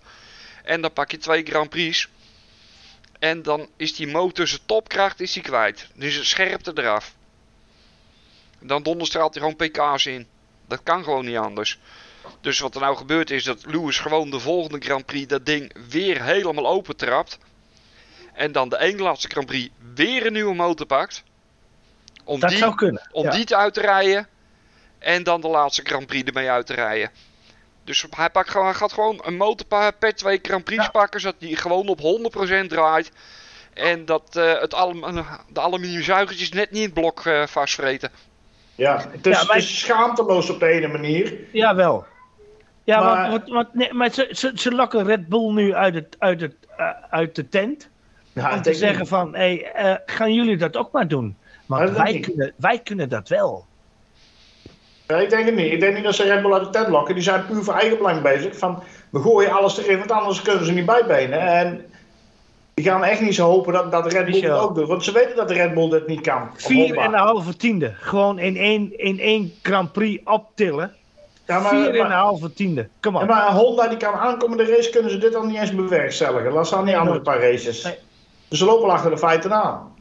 En 0.65 0.81
dan 0.81 0.93
pak 0.93 1.11
je 1.11 1.17
twee 1.17 1.45
Grand 1.45 1.69
Prix. 1.71 2.09
En 3.19 3.43
dan 3.43 3.69
is 3.77 3.95
die 3.95 4.07
motor 4.07 4.47
zijn 4.47 4.61
topkracht 4.67 5.21
is 5.21 5.35
hij 5.35 5.43
kwijt. 5.43 5.89
Dus 5.95 6.15
het 6.15 6.27
scherpte 6.27 6.73
eraf. 6.75 7.15
Dan 8.61 8.83
donderstraalt 8.83 9.35
hij 9.35 9.43
gewoon 9.43 9.69
pk's 9.69 10.07
in. 10.07 10.27
Dat 10.69 10.81
kan 10.83 11.05
gewoon 11.05 11.25
niet 11.25 11.37
anders. 11.37 11.79
Dus 12.41 12.59
wat 12.59 12.75
er 12.75 12.81
nou 12.81 12.97
gebeurt 12.97 13.31
is 13.31 13.45
dat 13.45 13.67
Lewis 13.67 13.99
gewoon 13.99 14.31
de 14.31 14.41
volgende 14.41 14.81
Grand 14.81 15.07
Prix 15.07 15.27
dat 15.27 15.47
ding 15.47 15.73
weer 15.89 16.23
helemaal 16.23 16.67
open 16.67 16.97
trapt. 16.97 17.39
En 18.33 18.53
dan 18.53 18.69
de 18.69 18.79
ene 18.79 19.03
laatste 19.03 19.29
Grand 19.29 19.47
Prix 19.47 19.71
weer 19.95 20.27
een 20.27 20.33
nieuwe 20.33 20.55
motor 20.55 20.87
pakt. 20.87 21.23
Om, 22.25 22.41
Dat 22.41 22.51
die, 22.51 22.59
zou 22.59 22.75
kunnen. 22.75 23.09
om 23.13 23.25
ja. 23.25 23.31
die 23.31 23.45
te 23.45 23.57
uit 23.57 23.75
te 23.75 23.81
rijden. 23.81 24.29
En 25.05 25.23
dan 25.23 25.41
de 25.41 25.49
laatste 25.49 25.83
Grand 25.85 26.07
Prix 26.07 26.29
ermee 26.29 26.51
uit 26.51 26.67
te 26.67 26.75
rijden. 26.75 27.11
Dus 27.85 28.07
hij, 28.11 28.31
pakt 28.31 28.51
gewoon, 28.51 28.67
hij 28.67 28.75
gaat 28.75 28.93
gewoon 28.93 29.21
een 29.25 29.37
motor 29.37 29.67
per 29.99 30.15
twee 30.15 30.39
Grand 30.43 30.65
Prix 30.65 30.85
Ja. 30.85 30.91
pakken. 30.91 31.21
Zodat 31.21 31.37
hij 31.39 31.55
gewoon 31.55 31.89
op 31.89 32.01
100% 32.01 32.69
draait. 32.69 33.11
En 33.75 34.05
dat 34.05 34.37
eh, 34.37 34.61
het 34.61 34.75
alum- 34.75 35.25
de 35.53 35.61
aluminiumzuigertjes 35.61 36.53
net 36.53 36.71
niet 36.71 36.79
in 36.81 36.85
het 36.85 36.95
blok 36.95 37.21
eh, 37.27 37.47
vastvreten. 37.47 38.11
Ja, 38.75 39.05
het 39.11 39.27
is, 39.27 39.41
Ja, 39.41 39.47
het 39.47 39.57
is 39.63 39.79
schaamteloos 39.79 40.51
op 40.51 40.61
de 40.61 40.67
ene 40.67 40.87
manier. 40.89 41.35
Jawel. 41.53 42.05
Ja, 42.85 43.01
Maar- 43.01 43.31
want, 43.31 43.43
want, 43.43 43.49
want 43.49 43.75
nee, 43.75 43.93
maar 43.93 44.11
ze, 44.13 44.29
ze, 44.33 44.53
ze 44.55 44.71
lokken 44.73 45.05
Red 45.07 45.29
Bull 45.29 45.53
nu 45.53 45.75
uit, 45.75 45.95
het, 45.95 46.17
uit, 46.19 46.41
het, 46.41 46.55
eh, 46.77 46.91
uit 47.11 47.35
de 47.35 47.49
tent. 47.49 47.89
Ja, 48.33 48.55
om 48.55 48.63
te 48.63 48.75
zeggen 48.75 48.99
niet. 48.99 49.09
van, 49.09 49.35
hé, 49.35 49.39
hey, 49.39 49.73
eh, 49.73 49.95
gaan 50.07 50.33
jullie 50.35 50.57
dat 50.57 50.77
ook 50.77 50.93
maar 50.93 51.09
doen? 51.09 51.37
Maar 51.67 51.85
Want 51.85 51.97
wij 51.97 52.21
kunnen, 52.21 52.53
wij 52.57 52.79
kunnen 52.79 53.09
dat 53.09 53.29
wel. 53.29 53.67
Ja, 55.07 55.17
ik 55.17 55.31
denk 55.31 55.45
het 55.45 55.55
niet. 55.55 55.73
Ik 55.73 55.81
denk 55.81 55.95
niet 55.95 56.05
dat 56.05 56.15
ze 56.15 56.23
Red 56.23 56.43
Bull 56.43 56.53
uit 56.53 56.65
de 56.65 56.71
tent 56.71 56.89
lokken. 56.89 57.15
Die 57.15 57.25
zijn 57.25 57.47
puur 57.47 57.63
voor 57.63 57.75
eigen 57.75 57.97
belang 57.97 58.23
bezig. 58.23 58.59
Van, 58.59 58.83
we 59.11 59.21
gooien 59.21 59.53
alles 59.53 59.79
erin, 59.79 59.99
want 59.99 60.11
anders 60.11 60.43
kunnen 60.43 60.65
ze 60.65 60.73
niet 60.73 60.87
bijbenen. 60.87 61.41
En 61.41 61.87
die 62.75 62.85
gaan 62.85 63.05
echt 63.05 63.21
niet 63.21 63.35
zo 63.35 63.49
hopen 63.49 63.73
dat, 63.73 63.93
dat 63.93 64.13
Red 64.13 64.25
Bull 64.25 64.35
Michel. 64.35 64.61
ook 64.61 64.75
doet. 64.75 64.89
Want 64.89 65.05
ze 65.05 65.13
weten 65.13 65.37
dat 65.37 65.51
Red 65.51 65.75
Bull 65.75 65.89
dit 65.89 66.07
niet 66.07 66.21
kan. 66.21 66.43
Of 66.55 66.63
Vier 66.63 66.87
Honda. 66.87 67.03
en 67.03 67.13
een 67.13 67.19
halve 67.19 67.57
tiende. 67.57 67.95
Gewoon 68.01 68.39
in 68.39 68.57
één, 68.57 68.99
in 68.99 69.21
één 69.21 69.53
Grand 69.63 69.93
Prix 69.93 70.23
optillen. 70.25 70.95
Ja, 71.47 71.61
maar, 71.61 71.71
Vier 71.71 71.89
en 71.89 71.95
een 71.95 72.09
maar, 72.09 72.17
halve 72.17 72.53
tiende. 72.53 72.89
Kom 73.01 73.19
ja, 73.19 73.25
maar 73.25 73.53
Honda 73.53 73.89
die 73.89 73.97
kan 73.97 74.15
aankomende 74.15 74.65
race 74.65 74.91
kunnen 74.91 75.11
ze 75.11 75.19
dit 75.19 75.35
al 75.35 75.45
niet 75.45 75.59
eens 75.59 75.75
bewerkstelligen. 75.75 76.53
Laat 76.53 76.67
staan 76.67 76.85
die 76.85 76.97
andere 76.97 77.21
paar 77.21 77.41
races. 77.41 77.83
Nee. 77.83 77.95
Dus 78.49 78.59
ze 78.59 78.65
lopen 78.65 78.91
achter 78.91 79.11
de 79.11 79.19
feiten 79.19 79.53
aan. 79.53 79.93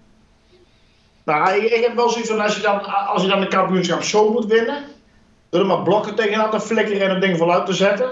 Nou, 1.23 1.55
ik, 1.55 1.71
ik 1.71 1.83
heb 1.83 1.95
wel 1.95 2.09
zoiets 2.09 2.29
van 2.29 2.39
als 2.39 2.55
je 2.55 2.61
dan, 2.61 2.85
als 3.07 3.21
je 3.21 3.27
dan 3.27 3.39
de 3.39 3.47
kampioenschap 3.47 4.03
zo 4.03 4.31
moet 4.31 4.45
winnen, 4.45 4.83
door 5.53 5.61
er 5.61 5.67
maar 5.67 5.81
blokken 5.81 6.15
tegenaan 6.15 6.49
te 6.49 6.59
flikkeren 6.59 7.01
en 7.01 7.09
het 7.09 7.21
ding 7.21 7.37
voluit 7.37 7.65
te 7.65 7.73
zetten, 7.73 8.07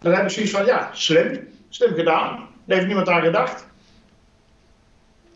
dan 0.00 0.12
heb 0.12 0.22
ik 0.22 0.30
zoiets 0.30 0.52
van, 0.52 0.64
ja, 0.64 0.90
slim, 0.92 1.48
slim 1.68 1.94
gedaan. 1.94 2.36
Daar 2.64 2.76
heeft 2.76 2.86
niemand 2.86 3.08
aan 3.08 3.22
gedacht. 3.22 3.66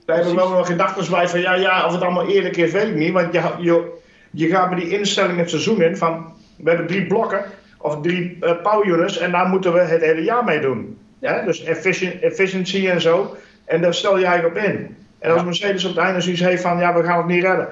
Daar 0.04 0.16
heb 0.16 0.26
ik 0.26 0.34
wel 0.34 0.50
nog 0.50 0.66
gedachten 0.66 1.10
bij 1.10 1.28
van, 1.28 1.40
ja, 1.40 1.54
ja, 1.54 1.86
of 1.86 1.92
het 1.92 2.02
allemaal 2.02 2.28
eerlijk 2.28 2.56
is, 2.56 2.72
weet 2.72 2.88
ik 2.88 2.94
niet. 2.94 3.12
Want 3.12 3.32
je, 3.32 3.42
je, 3.58 3.98
je 4.30 4.48
gaat 4.48 4.70
met 4.70 4.78
die 4.78 4.98
instelling 4.98 5.38
het 5.38 5.50
seizoen 5.50 5.82
in 5.82 5.96
van, 5.96 6.34
we 6.56 6.68
hebben 6.68 6.86
drie 6.86 7.06
blokken, 7.06 7.44
of 7.78 8.00
drie 8.00 8.36
eh 8.40 8.62
power 8.62 8.86
units, 8.86 9.18
en 9.18 9.30
daar 9.30 9.48
moeten 9.48 9.72
we 9.72 9.80
het 9.80 10.00
hele 10.00 10.22
jaar 10.22 10.44
mee 10.44 10.60
doen. 10.60 10.98
Ja, 11.18 11.44
dus 11.44 11.62
efficiency 11.62 12.88
en 12.88 13.00
zo. 13.00 13.36
En 13.64 13.80
daar 13.80 13.94
stel 13.94 14.18
je 14.18 14.24
eigenlijk 14.24 14.56
op 14.56 14.62
in. 14.64 14.96
En 15.18 15.32
als 15.32 15.44
Mercedes 15.44 15.84
op 15.84 15.94
het 15.94 16.04
einde 16.04 16.20
zoiets 16.20 16.40
heeft 16.40 16.62
van, 16.62 16.78
ja, 16.78 16.94
we 16.94 17.02
gaan 17.02 17.18
het 17.18 17.26
niet 17.26 17.44
redden. 17.44 17.68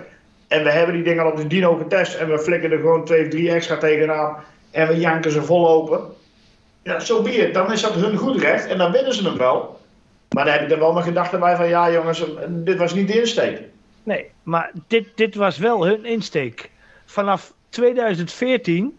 En 0.50 0.64
we 0.64 0.71
hebben 0.71 0.95
die 0.95 1.04
dingen 1.04 1.25
al 1.25 1.30
op 1.30 1.37
de 1.37 1.47
dino 1.47 1.76
getest 1.76 2.14
en 2.14 2.28
we 2.28 2.38
flikken 2.38 2.71
er 2.71 2.78
gewoon 2.78 3.04
twee 3.04 3.23
of 3.23 3.28
drie 3.28 3.50
extra 3.50 3.76
tegenaan. 3.76 4.37
En 4.71 4.88
we 4.88 4.99
janken 4.99 5.30
ze 5.30 5.42
vol 5.42 5.69
open. 5.69 6.00
Ja, 6.83 7.00
zo 7.00 7.23
be 7.23 7.30
it. 7.30 7.54
Dan 7.54 7.73
is 7.73 7.80
dat 7.80 7.95
hun 7.95 8.16
goed 8.16 8.40
recht 8.40 8.66
en 8.66 8.78
dan 8.78 8.92
winnen 8.92 9.14
ze 9.14 9.28
hem 9.28 9.37
wel. 9.37 9.80
Maar 10.30 10.45
dan 10.45 10.52
heb 10.52 10.62
ik 10.62 10.71
er 10.71 10.78
wel 10.78 10.92
mijn 10.92 11.04
gedachten 11.04 11.40
bij 11.40 11.57
van, 11.57 11.69
ja 11.69 11.90
jongens, 11.90 12.25
dit 12.49 12.78
was 12.78 12.95
niet 12.95 13.09
de 13.09 13.21
insteek. 13.21 13.62
Nee, 14.02 14.30
maar 14.42 14.71
dit, 14.87 15.07
dit 15.14 15.35
was 15.35 15.59
wel 15.59 15.87
hun 15.87 16.04
insteek. 16.04 16.71
Vanaf 17.04 17.52
2014, 17.69 18.99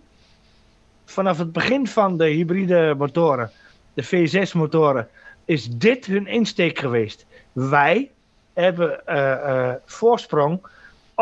vanaf 1.06 1.38
het 1.38 1.52
begin 1.52 1.88
van 1.88 2.18
de 2.18 2.26
hybride 2.26 2.96
motoren, 2.98 3.52
de 3.94 4.06
V6 4.06 4.52
motoren, 4.54 5.08
is 5.46 5.70
dit 5.70 6.06
hun 6.06 6.28
insteek 6.28 6.80
geweest. 6.80 7.26
Wij 7.52 8.12
hebben 8.54 9.06
eh, 9.06 9.32
eh, 9.32 9.76
voorsprong 9.86 10.62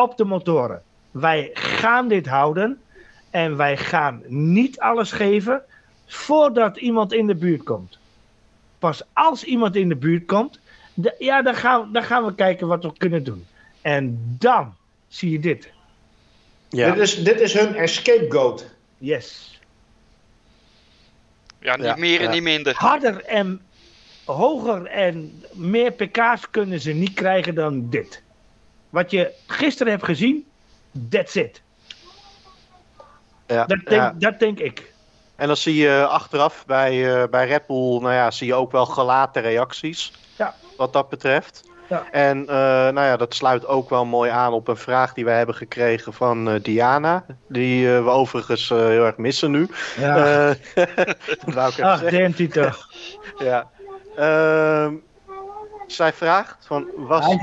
op 0.02 0.18
de 0.18 0.26
motoren. 0.26 0.82
Wij 1.12 1.50
gaan 1.54 2.08
dit 2.08 2.28
houden 2.28 2.82
en 3.30 3.58
wij 3.58 3.78
gaan 3.78 4.22
niet 4.28 4.80
alles 4.80 5.12
geven 5.12 5.62
voordat 6.06 6.78
iemand 6.78 7.14
in 7.14 7.28
de 7.28 7.36
buurt 7.36 7.64
komt. 7.64 7.98
Pas 8.80 9.02
als 9.14 9.44
iemand 9.44 9.76
in 9.76 9.90
de 9.90 9.96
buurt 9.96 10.26
komt, 10.26 10.60
de- 10.94 11.16
ja, 11.20 11.42
dan 11.42 11.56
gaan, 11.56 11.90
dan 11.92 12.04
gaan 12.04 12.26
we 12.26 12.36
kijken 12.36 12.68
wat 12.68 12.84
we 12.84 12.94
kunnen 12.98 13.24
doen. 13.24 13.46
En 13.82 14.36
dan 14.40 14.76
zie 15.08 15.32
je 15.32 15.40
dit. 15.40 15.70
Ja. 16.70 16.92
Dit, 16.92 17.02
is, 17.02 17.24
dit 17.24 17.40
is 17.40 17.54
hun 17.54 17.88
scapegoat. 17.90 18.66
Yes. 18.98 19.60
Ja, 21.60 21.76
niet 21.76 21.86
Ja, 21.86 21.96
meer 21.96 22.18
en 22.20 22.26
ja. 22.26 22.32
niet 22.32 22.44
minder. 22.44 22.74
Harder 22.78 23.24
en 23.24 23.62
hoger 24.26 24.86
en 24.86 25.44
meer 25.54 25.92
pk's 25.92 26.50
kunnen 26.52 26.80
ze 26.80 26.92
niet 26.92 27.14
krijgen 27.14 27.56
dan 27.56 27.90
dit. 27.90 28.22
Wat 28.90 29.12
je 29.12 29.32
gisteren 29.48 29.92
hebt 29.92 30.06
gezien, 30.06 30.48
that's 31.10 31.36
it. 31.36 31.62
Ja, 33.48 33.66
Dat 33.66 33.80
denk, 33.86 33.90
ja. 33.90 34.14
dat 34.18 34.40
denk 34.40 34.60
ik. 34.60 34.94
En 35.36 35.48
dan 35.48 35.58
zie 35.58 35.76
je 35.76 36.06
achteraf 36.08 36.66
bij, 36.66 37.22
eh, 37.22 37.30
bij 37.30 37.48
Red 37.48 37.68
Bull, 37.68 38.00
nou 38.00 38.14
ja, 38.14 38.32
zie 38.32 38.48
je 38.48 38.54
ook 38.54 38.72
wel 38.72 38.86
gelaten 38.86 39.42
reacties. 39.42 40.12
Ja. 40.38 40.56
Wat 40.78 40.94
dat 40.94 41.10
betreft. 41.10 41.64
Ja. 41.90 42.06
En 42.12 42.40
eh, 42.42 42.56
nou 42.56 43.02
ja, 43.02 43.18
dat 43.18 43.34
sluit 43.34 43.68
ook 43.68 43.90
wel 43.90 44.06
mooi 44.06 44.32
aan 44.32 44.54
op 44.54 44.68
een 44.68 44.78
vraag 44.78 45.14
die 45.14 45.26
wij 45.26 45.38
hebben 45.38 45.56
gekregen 45.56 46.14
van 46.14 46.50
eh, 46.50 46.62
Diana. 46.62 47.26
Die 47.48 47.90
we 47.90 48.10
overigens 48.10 48.70
heel 48.70 49.06
erg 49.06 49.18
missen 49.18 49.52
nu. 49.52 49.68
Ja. 49.98 50.16
Dat 51.56 51.82
Ach, 51.82 52.02
toch. 52.52 52.88
Ja. 53.38 53.70
Ehm, 54.16 54.94
zij 55.88 56.14
vraagt: 56.14 56.66
van, 56.66 56.88
was. 56.96 57.36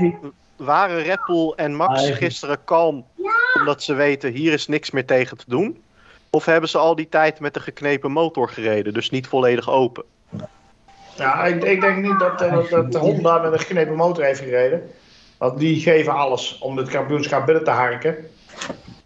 Waren 0.57 1.03
Red 1.03 1.25
Bull 1.25 1.53
en 1.55 1.75
Max 1.75 2.09
gisteren 2.09 2.63
kalm 2.63 3.05
omdat 3.59 3.83
ze 3.83 3.93
weten 3.93 4.31
hier 4.31 4.53
is 4.53 4.67
niks 4.67 4.91
meer 4.91 5.05
tegen 5.05 5.37
te 5.37 5.45
doen? 5.47 5.83
Of 6.29 6.45
hebben 6.45 6.69
ze 6.69 6.77
al 6.77 6.95
die 6.95 7.09
tijd 7.09 7.39
met 7.39 7.53
de 7.53 7.59
geknepen 7.59 8.11
motor 8.11 8.49
gereden, 8.49 8.93
dus 8.93 9.09
niet 9.09 9.27
volledig 9.27 9.69
open? 9.69 10.03
Ja, 11.15 11.43
ik, 11.43 11.63
ik 11.63 11.81
denk 11.81 11.97
niet 12.01 12.19
dat, 12.19 12.41
eh, 12.41 12.53
dat, 12.53 12.69
dat 12.69 12.91
de 12.91 12.97
Honda 12.97 13.37
met 13.37 13.51
een 13.51 13.59
geknepen 13.59 13.95
motor 13.95 14.23
heeft 14.23 14.39
gereden. 14.39 14.89
Want 15.37 15.59
die 15.59 15.79
geven 15.79 16.13
alles 16.13 16.57
om 16.59 16.75
dit 16.75 16.89
kampioenschap 16.89 17.45
binnen 17.45 17.63
te 17.63 17.69
harken. 17.69 18.15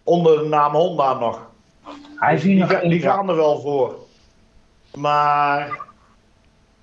Onder 0.02 0.38
de 0.38 0.48
naam 0.48 0.74
Honda 0.74 1.18
nog. 1.18 1.50
Hij 2.16 2.40
die 2.82 3.00
gaan 3.00 3.28
er 3.28 3.36
wel 3.36 3.60
voor. 3.60 3.94
Maar 4.94 5.78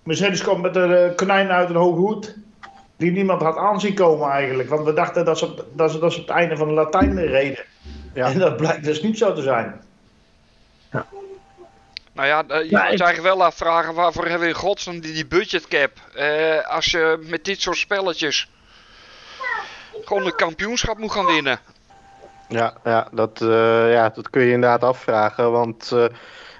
Mercedes 0.03 0.43
komt 0.43 0.61
met 0.61 0.75
een 0.75 0.93
eh, 0.93 1.15
konijn 1.15 1.49
uit 1.49 1.69
een 1.69 1.75
hoge 1.75 1.99
hoed. 1.99 2.35
Die 2.99 3.11
niemand 3.11 3.41
had 3.41 3.57
aanzien 3.57 3.93
komen 3.93 4.29
eigenlijk. 4.29 4.69
Want 4.69 4.85
we 4.85 4.93
dachten 4.93 5.25
dat 5.25 5.37
ze, 5.37 5.45
op- 5.45 5.65
dat 5.73 5.91
ze, 5.91 5.99
dat 5.99 6.13
ze 6.13 6.19
op 6.21 6.27
het 6.27 6.35
einde 6.35 6.57
van 6.57 6.67
de 6.67 6.73
Latijn 6.73 7.25
reden. 7.25 7.65
Ja. 8.13 8.25
En 8.31 8.39
dat 8.39 8.57
blijkt 8.57 8.83
dus 8.83 9.01
niet 9.01 9.17
zo 9.17 9.33
te 9.33 9.41
zijn. 9.41 9.81
Nou 12.13 12.27
ja, 12.27 12.43
eh, 12.47 12.63
je 12.63 12.69
Ja, 12.69 12.83
moet 12.83 12.93
ik- 12.93 12.99
eigenlijk 13.01 13.21
wel 13.35 13.43
afvragen 13.45 13.93
waarvoor 13.93 14.23
hebben 14.23 14.41
we 14.41 14.47
in 14.53 14.59
godsnaam 14.59 14.99
die, 14.99 15.13
die 15.13 15.25
budgetcap? 15.27 15.91
Eh 16.15 16.67
als 16.67 16.85
je 16.85 17.25
met 17.27 17.45
dit 17.45 17.61
soort 17.61 17.77
spelletjes 17.77 18.49
gewoon 20.03 20.25
een 20.25 20.35
kampioenschap 20.35 20.97
moet 20.97 21.11
gaan 21.11 21.25
winnen. 21.25 21.59
Ja, 22.47 22.73
ja, 22.83 23.07
dat, 23.11 23.41
eh, 23.41 23.91
ja, 23.93 24.09
dat 24.09 24.29
kun 24.29 24.41
je 24.41 24.51
inderdaad 24.51 24.83
afvragen. 24.83 25.51
Want 25.51 25.91
eh, 25.91 26.05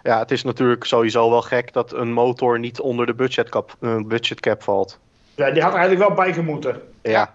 ja, 0.04 0.20
het 0.20 0.32
is 0.32 0.44
natuurlijk 0.44 0.84
sowieso 0.84 1.30
wel 1.30 1.42
gek 1.42 1.74
dat 1.74 1.94
een 1.94 2.12
motor 2.12 2.60
niet 2.60 2.80
onder 2.80 3.06
de 3.06 3.14
budgetcap, 3.14 3.76
eh, 3.82 3.96
budgetcap 4.06 4.64
valt. 4.64 5.00
Ja, 5.40 5.52
die 5.52 5.62
had 5.62 5.74
eigenlijk 5.74 6.08
wel 6.08 6.16
bij 6.16 6.34
gemoeten. 6.34 6.82
Ja. 7.02 7.34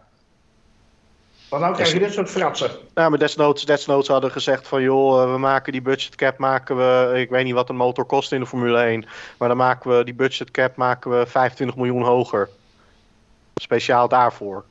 Want 1.49 1.63
nou 1.63 1.75
krijg 1.75 1.93
je 1.93 1.99
dit 1.99 2.13
soort 2.13 2.31
fratsen. 2.31 2.71
Nou, 2.95 3.11
maar 3.11 3.19
desnoods, 3.19 3.65
desnoods 3.65 4.09
hadden 4.09 4.31
gezegd 4.31 4.69
van 4.69 4.83
joh, 4.83 5.23
eh, 5.23 5.33
we 5.33 5.39
maken 5.39 5.73
die 5.73 5.83
budgetcap, 5.83 6.39
maken 6.39 6.77
we, 6.77 7.21
ik 7.21 7.31
weet 7.31 7.45
niet 7.45 7.55
wat 7.55 7.69
een 7.69 7.77
motor 7.77 8.05
kost 8.05 8.33
in 8.33 8.41
de 8.41 8.47
Formule 8.47 8.79
1, 8.79 9.05
maar 9.39 9.49
dan 9.49 9.57
maken 9.57 9.97
we 9.97 10.05
die 10.05 10.15
budgetcap 10.15 10.77
maken 10.77 11.19
we 11.19 11.27
25 11.27 11.77
miljoen 11.77 12.03
hoger. 12.03 12.49
Speciaal 13.55 14.09
daarvoor. 14.09 14.65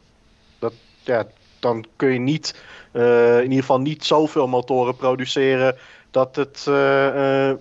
Dat, 0.60 0.74
ja, 1.04 1.26
dan 1.60 1.86
kun 1.96 2.14
je 2.14 2.20
niet, 2.20 2.62
eh, 2.92 3.38
in 3.38 3.44
ieder 3.44 3.60
geval 3.60 3.80
niet 3.80 4.06
zoveel 4.06 4.48
motoren 4.48 4.96
produceren 4.96 5.78
dat, 6.12 6.36
het, 6.36 6.66
eh, 6.68 7.52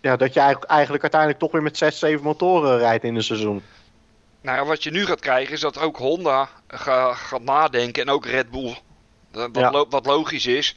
ja, 0.00 0.16
dat 0.16 0.32
je 0.34 0.40
eigenlijk, 0.40 0.70
eigenlijk 0.70 1.02
uiteindelijk 1.02 1.40
toch 1.40 1.52
weer 1.52 1.62
met 1.62 1.76
6, 1.76 1.98
7 1.98 2.24
motoren 2.24 2.78
rijdt 2.78 3.04
in 3.04 3.16
een 3.16 3.22
seizoen. 3.22 3.62
Nou 4.42 4.56
ja, 4.58 4.64
wat 4.64 4.82
je 4.82 4.90
nu 4.90 5.06
gaat 5.06 5.20
krijgen 5.20 5.52
is 5.54 5.60
dat 5.60 5.78
ook 5.78 5.96
Honda 5.96 6.48
ga- 6.68 7.14
gaat 7.14 7.42
nadenken 7.42 8.02
en 8.02 8.08
ook 8.10 8.26
Red 8.26 8.50
Bull 8.50 8.76
Wat, 9.32 9.50
Ja. 9.52 9.70
lo- 9.70 9.86
wat 9.88 10.06
logisch 10.06 10.46
is. 10.46 10.76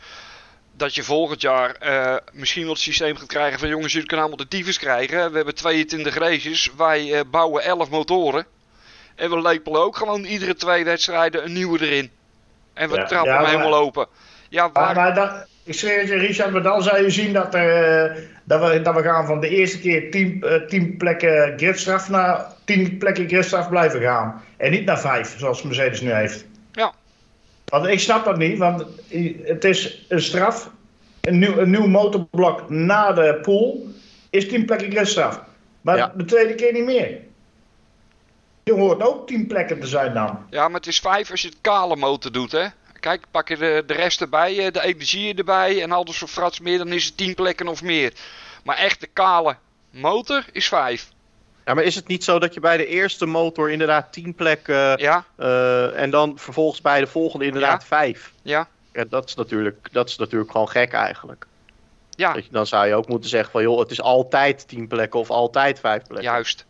Dat 0.78 0.96
je 0.96 1.04
volgend 1.04 1.42
jaar 1.42 1.72
eh, 1.76 2.16
misschien 2.34 2.64
wel 2.64 2.72
het 2.72 2.82
systeem 2.82 3.16
gaat 3.18 3.28
krijgen 3.28 3.60
van 3.60 3.70
jongens, 3.70 3.92
jullie 3.94 4.08
kunnen 4.08 4.26
allemaal 4.26 4.46
de 4.46 4.58
tyfus 4.58 4.80
krijgen. 4.80 5.30
We 5.30 5.36
hebben 5.36 5.56
22 5.56 6.18
races, 6.18 6.70
wij 6.78 7.14
eh, 7.14 7.22
bouwen 7.32 7.64
11 7.64 7.90
motoren. 7.90 8.46
En 9.16 9.30
we 9.30 9.42
lepelen 9.42 9.82
ook 9.82 9.96
gewoon 9.98 10.24
iedere 10.24 10.56
twee 10.56 10.84
wedstrijden 10.86 11.44
een 11.46 11.54
nieuwe 11.54 11.82
erin. 11.86 12.12
En 12.74 12.90
we 12.90 12.96
Ja, 12.96 13.06
trappen 13.06 13.30
ja, 13.32 13.36
hem 13.36 13.44
maar- 13.44 13.52
helemaal 13.60 13.80
open. 13.80 14.08
Ja, 14.50 14.72
waar, 14.72 14.96
maar 14.96 15.14
dat, 15.16 15.48
ik 15.64 15.74
zweer 15.74 16.00
het 16.00 16.08
je, 16.08 16.16
Richard, 16.16 16.52
maar 16.52 16.64
dan 16.64 16.84
zou 16.84 17.04
je 17.04 17.10
zien 17.10 17.34
dat, 17.34 17.54
er, 17.54 18.06
eh, 18.12 18.22
dat, 18.48 18.70
we, 18.72 18.82
dat 18.82 18.96
we 18.96 19.02
gaan 19.02 19.26
van 19.26 19.40
de 19.40 19.50
eerste 19.50 19.80
keer 19.80 20.12
10 20.12 20.44
eh, 20.44 20.62
10 20.68 20.98
plekken 20.98 21.54
gridstraf 21.58 22.10
naar 22.10 22.46
10 22.64 22.98
plekken 22.98 23.28
gridstraf 23.28 23.70
blijven 23.70 24.02
gaan. 24.02 24.42
En 24.58 24.72
niet 24.72 24.86
naar 24.86 25.00
5, 25.00 25.36
zoals 25.40 25.64
Mercedes 25.64 26.02
nu 26.02 26.12
heeft. 26.12 26.46
Ja. 26.72 26.94
Want 27.66 27.86
ik 27.88 28.00
snap 28.00 28.26
dat 28.26 28.38
niet, 28.38 28.58
want 28.58 28.86
het 29.44 29.64
is 29.64 30.06
een 30.10 30.22
straf. 30.22 30.70
Een 31.22 31.40
nieuw, 31.40 31.58
een 31.58 31.70
nieuw 31.70 31.88
motorblok 31.88 32.70
na 32.70 33.12
de 33.12 33.40
pool 33.42 33.88
is 34.30 34.48
10 34.48 34.66
plekken 34.66 34.92
gridstraf. 34.92 35.42
Maar 35.82 35.98
Ja. 35.98 36.12
de 36.16 36.26
tweede 36.26 36.56
keer 36.56 36.74
niet 36.74 36.86
meer. 36.86 37.18
Je 38.64 38.74
hoort 38.74 39.02
ook 39.08 39.28
10 39.28 39.48
plekken 39.48 39.80
te 39.80 39.88
zijn 39.88 40.14
dan. 40.14 40.40
ja, 40.50 40.68
maar 40.68 40.78
het 40.80 40.88
is 40.88 41.00
5 41.00 41.32
als 41.32 41.42
je 41.42 41.48
het 41.48 41.58
kale 41.62 41.96
motor 41.96 42.32
doet, 42.32 42.52
hè. 42.52 42.66
Kijk, 43.06 43.24
pak 43.32 43.48
je 43.48 43.58
de, 43.58 43.84
de 43.88 43.94
rest 43.94 44.22
erbij, 44.22 44.66
eh, 44.66 44.72
de 44.72 44.82
energie 44.82 45.34
erbij 45.36 45.82
en 45.82 45.92
al 45.92 46.06
dat 46.06 46.16
soort 46.16 46.32
frats 46.32 46.60
meer, 46.60 46.78
dan 46.78 46.88
is 46.88 47.06
het 47.06 47.18
10 47.18 47.34
plekken 47.36 47.68
of 47.68 47.82
meer. 47.82 48.14
Maar 48.64 48.76
echt 48.78 49.00
de 49.00 49.08
kale 49.14 49.56
motor 49.90 50.46
is 50.52 50.68
5. 50.68 51.10
Ja, 51.66 51.74
maar 51.74 51.84
is 51.84 51.96
het 51.96 52.08
niet 52.08 52.24
zo 52.24 52.40
dat 52.40 52.54
je 52.54 52.60
bij 52.60 52.78
de 52.78 52.86
eerste 52.88 53.26
motor 53.26 53.72
inderdaad 53.72 54.14
10 54.14 54.36
plekken 54.36 54.98
Ja, 55.00 55.26
eh, 55.36 56.02
en 56.02 56.10
dan 56.10 56.34
vervolgens 56.40 56.82
bij 56.82 57.00
de 57.00 57.08
volgende 57.08 57.46
inderdaad 57.46 57.82
Ja. 57.82 57.88
5? 57.88 58.32
ja, 58.42 58.68
Ja, 58.94 59.04
dat 59.10 59.28
is, 59.28 59.36
natuurlijk, 59.36 59.88
dat 59.92 60.10
is 60.10 60.18
natuurlijk 60.18 60.52
gewoon 60.52 60.70
gek 60.70 60.92
eigenlijk. 60.94 61.46
ja, 62.10 62.36
je- 62.36 62.44
Dan 62.52 62.68
zou 62.68 62.88
je 62.88 62.96
ook 62.96 63.08
moeten 63.08 63.30
zeggen 63.30 63.52
van 63.52 63.62
joh, 63.62 63.80
het 63.80 63.92
is 63.92 64.02
altijd 64.02 64.68
10 64.68 64.88
plekken 64.88 65.20
of 65.20 65.30
altijd 65.30 65.80
5 65.80 66.04
plekken. 66.04 66.32
juist. 66.32 66.66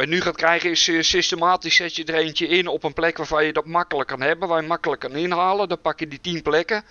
Wat 0.00 0.08
je 0.08 0.14
nu 0.14 0.20
gaat 0.20 0.36
krijgen 0.36 0.70
is 0.70 0.88
eh, 0.88 1.00
systematisch 1.00 1.76
zet 1.76 1.96
je 1.96 2.04
er 2.04 2.14
eentje 2.14 2.48
in 2.48 2.66
op 2.66 2.84
een 2.84 2.92
plek 2.92 3.16
waarvan 3.16 3.44
je 3.44 3.52
dat 3.52 3.66
makkelijk 3.66 4.08
kan 4.08 4.20
hebben, 4.20 4.48
waar 4.48 4.60
je 4.60 4.68
makkelijk 4.68 5.00
kan 5.00 5.12
inhalen. 5.12 5.68
Dan 5.68 5.80
pak 5.80 6.00
je 6.00 6.08
die 6.08 6.20
10 6.20 6.42
plekken. 6.42 6.82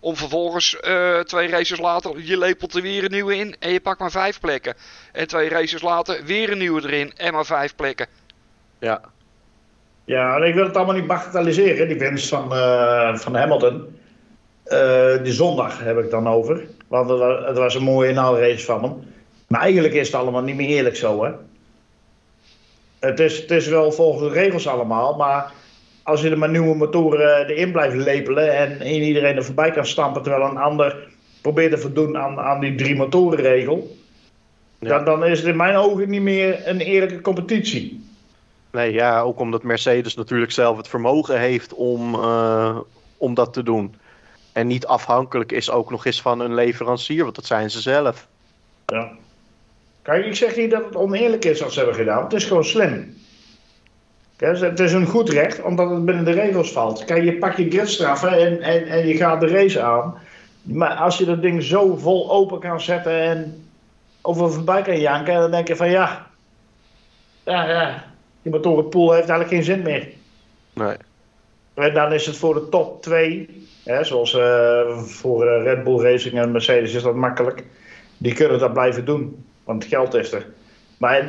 Om 0.00 0.16
vervolgens 0.16 0.80
eh, 0.80 1.18
twee 1.18 1.48
races 1.48 1.78
later, 1.78 2.20
je 2.20 2.38
lepelt 2.38 2.74
er 2.74 2.82
weer 2.82 3.04
een 3.04 3.10
nieuwe 3.10 3.36
in 3.36 3.56
en 3.58 3.72
je 3.72 3.80
pakt 3.80 4.00
maar 4.00 4.10
vijf 4.10 4.40
plekken. 4.40 4.74
En 5.12 5.26
twee 5.26 5.48
races 5.48 5.82
later 5.82 6.24
weer 6.24 6.50
een 6.50 6.58
nieuwe 6.58 6.82
erin 6.82 7.12
en 7.16 7.32
maar 7.32 7.44
vijf 7.44 7.74
plekken. 7.74 8.06
Ja. 8.78 9.00
Ja, 10.04 10.36
en 10.36 10.42
ik 10.42 10.54
wil 10.54 10.64
het 10.64 10.76
allemaal 10.76 10.94
niet 10.94 11.06
bagatelliseren, 11.06 11.88
die 11.88 11.98
winst 11.98 12.28
van, 12.28 12.52
eh, 12.52 13.16
van 13.16 13.34
Hamilton. 13.34 13.98
Eh, 14.64 15.22
die 15.22 15.32
zondag 15.32 15.80
heb 15.80 15.98
ik 15.98 16.10
dan 16.10 16.28
over. 16.28 16.66
Want 16.88 17.10
het 17.10 17.18
was, 17.18 17.44
het 17.44 17.56
was 17.56 17.74
een 17.74 17.82
mooie 17.82 18.10
inhaalrace 18.10 18.64
van 18.64 18.82
hem. 18.82 18.94
Maar 19.46 19.60
eigenlijk 19.60 19.94
is 19.94 20.06
het 20.06 20.16
allemaal 20.16 20.42
niet 20.42 20.56
meer 20.56 20.68
eerlijk 20.68 20.96
zo, 20.96 21.24
hè. 21.24 21.32
Het 23.06 23.20
is, 23.20 23.38
het 23.38 23.50
is 23.50 23.66
wel 23.66 23.92
volgens 23.92 24.22
de 24.32 24.40
regels 24.40 24.68
allemaal, 24.68 25.16
maar 25.16 25.52
als 26.02 26.20
je 26.20 26.30
er 26.30 26.38
maar 26.38 26.50
nieuwe 26.50 26.74
motoren 26.76 27.46
erin 27.46 27.72
blijft 27.72 27.96
lepelen 27.96 28.56
en 28.56 28.80
en 28.80 29.02
iedereen 29.02 29.36
er 29.36 29.44
voorbij 29.44 29.70
kan 29.70 29.86
stampen 29.86 30.22
terwijl 30.22 30.50
een 30.50 30.56
ander 30.56 31.08
probeert 31.40 31.70
te 31.70 31.78
voldoen 31.78 32.18
aan, 32.18 32.38
aan 32.38 32.60
die 32.60 32.74
drie 32.74 32.96
motorenregel, 32.96 33.96
Ja. 34.78 34.88
dan, 34.88 35.04
dan 35.04 35.24
is 35.24 35.38
het 35.38 35.48
in 35.48 35.56
mijn 35.56 35.76
ogen 35.76 36.10
niet 36.10 36.22
meer 36.22 36.68
een 36.68 36.80
eerlijke 36.80 37.20
competitie. 37.20 38.04
Nee, 38.70 38.92
ja, 38.92 39.20
ook 39.20 39.38
omdat 39.40 39.62
Mercedes 39.62 40.14
natuurlijk 40.14 40.52
zelf 40.52 40.76
het 40.76 40.88
vermogen 40.88 41.38
heeft 41.38 41.74
om, 41.74 42.14
eh, 42.14 42.78
om 43.16 43.34
dat 43.34 43.52
te 43.52 43.62
doen. 43.62 43.94
En 44.52 44.66
niet 44.66 44.86
afhankelijk 44.86 45.52
is 45.52 45.70
ook 45.70 45.90
nog 45.90 46.06
eens 46.06 46.22
van 46.22 46.40
een 46.40 46.54
leverancier, 46.54 47.22
want 47.22 47.34
dat 47.34 47.46
zijn 47.46 47.70
ze 47.70 47.80
zelf. 47.80 48.26
Ja. 48.86 49.10
Kijk, 50.06 50.26
ik 50.26 50.34
zeg 50.34 50.56
niet 50.56 50.70
dat 50.70 50.84
het 50.84 50.96
oneerlijk 50.96 51.44
is 51.44 51.60
wat 51.60 51.72
ze 51.72 51.78
hebben 51.78 51.96
gedaan. 51.96 52.22
Het 52.22 52.32
is 52.32 52.44
gewoon 52.44 52.64
slim. 52.64 53.16
Kijk, 54.36 54.60
het 54.60 54.80
is 54.80 54.92
een 54.92 55.06
goed 55.06 55.28
recht, 55.28 55.62
omdat 55.62 55.90
het 55.90 56.04
binnen 56.04 56.24
de 56.24 56.30
regels 56.30 56.72
valt. 56.72 57.04
Kijk, 57.04 57.24
je 57.24 57.38
pakt 57.38 57.56
je 57.56 57.70
gridstraffen 57.70 58.32
en, 58.32 58.62
en, 58.62 58.86
en 58.86 59.06
je 59.06 59.16
gaat 59.16 59.40
de 59.40 59.46
race 59.46 59.80
aan. 59.80 60.18
Maar 60.62 60.94
als 60.94 61.18
je 61.18 61.24
dat 61.24 61.42
ding 61.42 61.62
zo 61.62 61.96
vol 61.96 62.30
open 62.30 62.60
kan 62.60 62.80
zetten 62.80 63.20
en 63.20 63.68
over 64.22 64.52
voorbij 64.52 64.82
kan 64.82 65.00
janken, 65.00 65.34
dan 65.34 65.50
denk 65.50 65.68
je 65.68 65.76
van 65.76 65.90
ja, 65.90 66.26
ja, 67.44 67.68
ja 67.68 68.04
die 68.42 68.52
motorenpool 68.52 69.12
heeft 69.12 69.28
eigenlijk 69.28 69.50
geen 69.50 69.74
zin 69.74 69.82
meer. 69.82 70.08
Nee. 70.72 70.96
En 71.74 71.94
dan 71.94 72.12
is 72.12 72.26
het 72.26 72.36
voor 72.36 72.54
de 72.54 72.68
top 72.68 73.02
2, 73.02 73.66
hè, 73.84 74.04
zoals 74.04 74.34
eh, 74.34 74.98
voor 74.98 75.46
eh, 75.46 75.62
Red 75.62 75.84
Bull 75.84 76.00
Racing 76.00 76.38
en 76.38 76.52
Mercedes 76.52 76.94
is 76.94 77.02
dat 77.02 77.14
makkelijk. 77.14 77.64
Die 78.18 78.34
kunnen 78.34 78.58
dat 78.58 78.72
blijven 78.72 79.04
doen, 79.04 79.45
want 79.66 79.82
het 79.82 79.92
geld 79.92 80.14
is 80.14 80.32
er. 80.32 80.46
Maar 80.96 81.18
eh, 81.18 81.26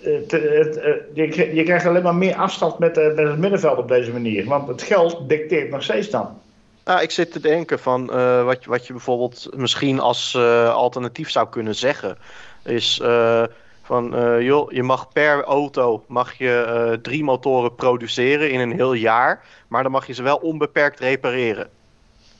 het, 0.00 0.32
het, 0.32 0.76
eh, 0.76 0.92
je, 1.12 1.54
je 1.54 1.62
krijgt 1.62 1.86
alleen 1.86 2.02
maar 2.02 2.14
meer 2.14 2.34
afstand 2.34 2.78
met, 2.78 2.98
eh, 2.98 3.14
met 3.14 3.28
het 3.28 3.38
middenveld 3.38 3.78
op 3.78 3.88
deze 3.88 4.12
manier. 4.12 4.44
Want 4.44 4.68
het 4.68 4.82
geld 4.82 5.28
dicteert 5.28 5.70
nog 5.70 5.82
steeds 5.82 6.10
dan. 6.10 6.38
Nou, 6.84 7.00
ik 7.00 7.10
zit 7.10 7.32
te 7.32 7.40
denken 7.40 7.78
van 7.78 8.12
eh, 8.12 8.44
wat, 8.44 8.64
wat 8.64 8.86
je 8.86 8.92
bijvoorbeeld 8.92 9.48
misschien 9.56 10.00
als 10.00 10.34
eh, 10.34 10.74
alternatief 10.74 11.30
zou 11.30 11.48
kunnen 11.48 11.74
zeggen. 11.74 12.18
Is 12.64 13.00
eh, 13.00 13.42
van 13.86 14.14
eh, 14.14 14.40
joh, 14.40 14.72
je 14.72 14.82
mag 14.82 15.12
per 15.12 15.44
auto 15.44 16.04
mag 16.08 16.38
je 16.38 16.62
eh, 16.62 16.98
drie 17.02 17.24
motoren 17.24 17.74
produceren 17.74 18.50
in 18.50 18.60
een 18.60 18.72
heel 18.72 18.92
jaar. 18.92 19.44
Maar 19.68 19.82
dan 19.82 19.92
mag 19.92 20.06
je 20.06 20.12
ze 20.12 20.22
wel 20.22 20.36
onbeperkt 20.36 21.00
repareren. 21.00 21.68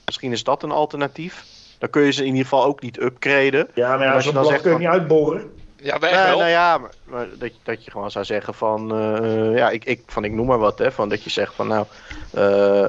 Misschien 0.04 0.32
is 0.32 0.44
dat 0.44 0.62
een 0.62 0.70
alternatief. 0.70 1.44
Dan 1.78 1.90
kun 1.90 2.02
je 2.02 2.10
ze 2.12 2.20
in 2.20 2.26
ieder 2.26 2.42
geval 2.42 2.64
ook 2.64 2.82
niet 2.82 3.00
upgraden. 3.00 3.68
Ja, 3.74 3.88
maar 3.88 4.00
En 4.00 4.06
ja, 4.06 4.12
als 4.14 4.24
je 4.24 4.30
zo'n 4.30 4.42
dan 4.42 4.50
zegt 4.50 4.62
kun 4.62 4.70
je 4.70 4.76
van- 4.76 4.84
niet 4.86 4.94
uitboren. 4.94 5.42
Ja, 5.76 5.98
wel. 5.98 6.38
nou 6.38 6.50
ja, 6.50 6.78
maar, 6.78 6.90
maar 7.04 7.26
dat, 7.38 7.50
dat 7.62 7.84
je 7.84 7.90
gewoon 7.90 8.10
zou 8.10 8.24
zeggen 8.24 8.54
van, 8.54 8.94
eh, 8.98 9.56
ja, 9.56 9.70
ik, 9.70 9.84
ik, 9.84 10.02
van 10.06 10.24
ik 10.24 10.32
noem 10.32 10.46
maar 10.46 10.58
wat, 10.58 10.78
hè, 10.78 10.92
van 10.92 11.08
dat 11.08 11.22
je 11.24 11.30
zegt 11.30 11.54
van 11.54 11.66
nou, 11.68 11.84
eh, 12.30 12.84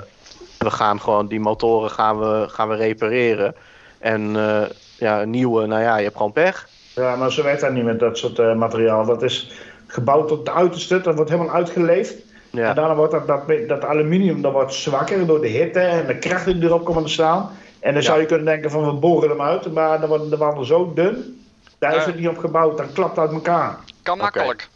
we 0.58 0.70
gaan 0.72 1.02
gewoon 1.02 1.28
die 1.28 1.40
motoren 1.40 1.90
gaan 1.90 2.20
we, 2.20 2.46
gaan 2.50 2.68
we 2.70 2.76
repareren 2.76 3.56
en 4.00 4.36
eh, 4.36 4.62
ja, 4.98 5.22
een 5.22 5.30
nieuwe, 5.30 5.66
nou 5.66 5.82
ja, 5.82 5.98
je 5.98 6.04
hebt 6.04 6.16
gewoon 6.18 6.32
pech. 6.32 6.68
Ja, 6.96 7.16
maar 7.16 7.32
zo 7.32 7.44
werkt 7.44 7.62
dat 7.62 7.72
niet 7.72 7.84
met 7.84 8.00
dat 8.00 8.18
soort 8.18 8.40
eh, 8.40 8.56
materiaal. 8.56 9.06
Dat 9.06 9.22
is 9.24 9.52
gebouwd 9.88 10.28
tot 10.28 10.46
de 10.46 10.52
uiterste, 10.54 11.02
dat 11.02 11.16
wordt 11.16 11.30
helemaal 11.32 11.54
uitgeleefd. 11.56 12.14
En 12.52 12.60
Ja, 12.60 12.74
daarna 12.74 12.96
wordt 12.96 13.12
dat, 13.12 13.28
dat, 13.28 13.42
dat 13.68 13.84
aluminium 13.86 14.42
dat 14.42 14.52
wordt 14.52 14.74
zwakker 14.74 15.28
door 15.28 15.42
de 15.42 15.48
hitte 15.48 15.80
en 15.80 16.08
de 16.08 16.18
kracht 16.18 16.46
die 16.46 16.64
erop 16.64 16.86
komen 16.86 17.04
te 17.04 17.10
staan. 17.12 17.50
En 17.88 17.94
dan 17.94 18.02
Ja. 18.02 18.08
zou 18.08 18.20
je 18.20 18.26
kunnen 18.26 18.46
denken 18.46 18.72
van 18.72 18.86
we 18.86 18.92
boren 18.94 19.30
hem 19.30 19.42
uit, 19.42 19.74
maar 19.74 20.00
dan 20.00 20.10
worden 20.10 20.30
de 20.30 20.38
wanden 20.38 20.66
zo 20.66 20.94
dun. 20.94 21.46
Daar 21.80 21.96
is 21.96 22.02
Ja. 22.02 22.06
het 22.06 22.20
niet 22.20 22.28
op 22.28 22.38
gebouwd, 22.38 22.78
dan 22.78 22.94
klapt 22.94 23.16
het 23.16 23.20
uit 23.26 23.32
elkaar. 23.32 23.80
Kan 24.04 24.18
makkelijk. 24.18 24.68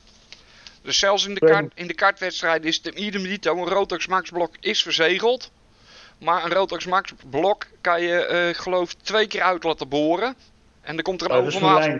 Dus 0.82 1.00
zelfs 1.00 1.26
in 1.28 1.34
de, 1.34 1.45
Ja. 1.47 1.52
kart, 1.52 1.71
in 1.76 1.88
de 1.88 1.93
kartwedstrijd 1.93 2.65
is 2.65 2.80
het 2.84 2.95
idem 2.95 3.24
dito. 3.24 3.58
Een 3.58 3.67
Rotax 3.67 4.08
Max 4.08 4.30
blok 4.30 4.52
is 4.60 4.82
verzegeld. 4.84 5.52
Maar 6.19 6.43
een 6.45 6.52
Rotax 6.54 6.86
Max 6.86 7.13
blok 7.30 7.65
kan 7.82 8.02
je, 8.02 8.26
eh 8.26 8.62
geloof 8.62 8.93
twee 8.93 9.28
keer 9.28 9.41
uit 9.41 9.63
laten 9.63 9.88
boren. 9.89 10.36
En 10.82 10.97
er 10.97 11.04
komt 11.04 11.21
er 11.21 11.32
een 11.32 11.38
Oh, 11.38 11.47
is 11.47 11.56
overmaat 11.56 12.00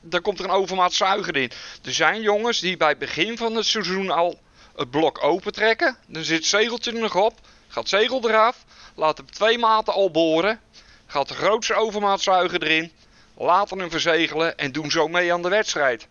daar 0.00 0.20
komt 0.20 0.38
er 0.38 0.44
een 0.44 0.50
overmaat 0.50 0.92
zuiger 0.92 1.36
in. 1.36 1.50
Er 1.84 1.92
zijn 1.92 2.20
jongens 2.20 2.60
die 2.60 2.76
bij 2.76 2.88
het 2.88 2.98
begin 2.98 3.36
van 3.36 3.54
het 3.56 3.66
seizoen 3.66 4.10
al 4.10 4.38
het 4.76 4.90
blok 4.90 5.24
opentrekken. 5.24 5.96
Dan 6.06 6.22
zit 6.24 6.36
het 6.36 6.46
zegeltje 6.46 6.92
er 6.92 6.98
nog 7.00 7.14
op. 7.16 7.32
Gaat 7.68 7.90
het 7.90 8.00
zegel 8.00 8.28
eraf. 8.28 8.64
Laat 8.96 9.16
hem 9.16 9.30
twee 9.30 9.58
maten 9.58 9.92
al 9.92 10.10
boren. 10.10 10.60
Gaat 11.06 11.28
de 11.28 11.34
grootste 11.34 11.74
overmaat 11.74 12.20
zuiger 12.20 12.62
erin. 12.62 12.92
Laten 13.38 13.78
hem 13.78 13.90
verzegelen 13.90 14.58
en 14.58 14.72
doen 14.72 14.90
zo 14.90 15.08
mee 15.08 15.32
aan 15.32 15.42
de 15.42 15.48
wedstrijd. 15.48 16.08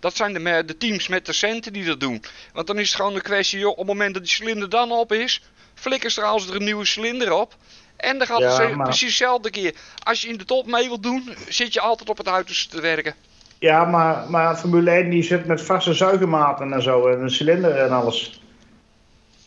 Dat 0.00 0.16
zijn 0.16 0.32
de, 0.32 0.62
de 0.66 0.76
teams 0.76 1.08
met 1.08 1.26
de 1.26 1.32
centen 1.32 1.72
die 1.72 1.84
dat 1.84 2.00
doen. 2.00 2.22
Want 2.52 2.66
dan 2.66 2.78
is 2.78 2.86
het 2.88 2.96
gewoon 2.96 3.14
een 3.14 3.22
kwestie, 3.22 3.58
joh, 3.58 3.70
op 3.70 3.76
het 3.78 3.86
moment 3.86 4.14
dat 4.14 4.22
die 4.22 4.32
cilinder 4.32 4.68
dan 4.68 4.90
op 4.92 5.12
is, 5.12 5.42
flikkers 5.74 6.16
er 6.16 6.24
als 6.24 6.48
er 6.48 6.54
een 6.54 6.64
nieuwe 6.64 6.84
cilinder 6.84 7.32
op. 7.32 7.56
En 7.96 8.18
dan 8.18 8.26
gaat 8.26 8.38
Ja, 8.38 8.60
het 8.60 8.74
maar- 8.74 8.86
precies 8.86 9.08
hetzelfde 9.08 9.50
keer. 9.50 9.74
Als 10.02 10.20
je 10.20 10.28
in 10.28 10.36
de 10.38 10.44
top 10.44 10.66
mee 10.66 10.86
wilt 10.88 11.02
doen, 11.02 11.36
zit 11.48 11.72
je 11.72 11.80
altijd 11.80 12.08
op 12.08 12.18
het 12.18 12.28
uiterste 12.28 12.68
te 12.76 12.80
werken. 12.80 13.14
Ja, 13.58 13.84
maar, 13.84 14.30
maar 14.30 14.56
Formule 14.56 14.90
1 14.90 15.10
die 15.10 15.22
zit 15.22 15.46
met 15.46 15.62
vaste 15.62 15.94
zuigermaten 15.94 16.72
en 16.72 16.82
zo, 16.82 17.06
en 17.08 17.20
een 17.20 17.30
cilinder 17.30 17.76
en 17.76 17.90
alles. 17.90 18.40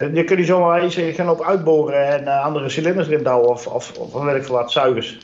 En 0.01 0.15
Je 0.15 0.23
kunt 0.23 0.39
niet 0.39 0.47
zomaar 0.47 0.81
eens 0.81 0.95
gaan 0.95 1.29
op 1.29 1.43
uitboren 1.43 2.07
en 2.07 2.27
eh, 2.27 2.43
andere 2.43 2.69
cilinders 2.69 3.07
erin 3.07 3.23
douwen 3.23 3.49
of, 3.49 3.67
of, 3.67 3.97
of 3.97 4.23
weet 4.23 4.35
ik 4.35 4.43
veel 4.43 4.55
wat, 4.55 4.71
zuigers. 4.71 5.17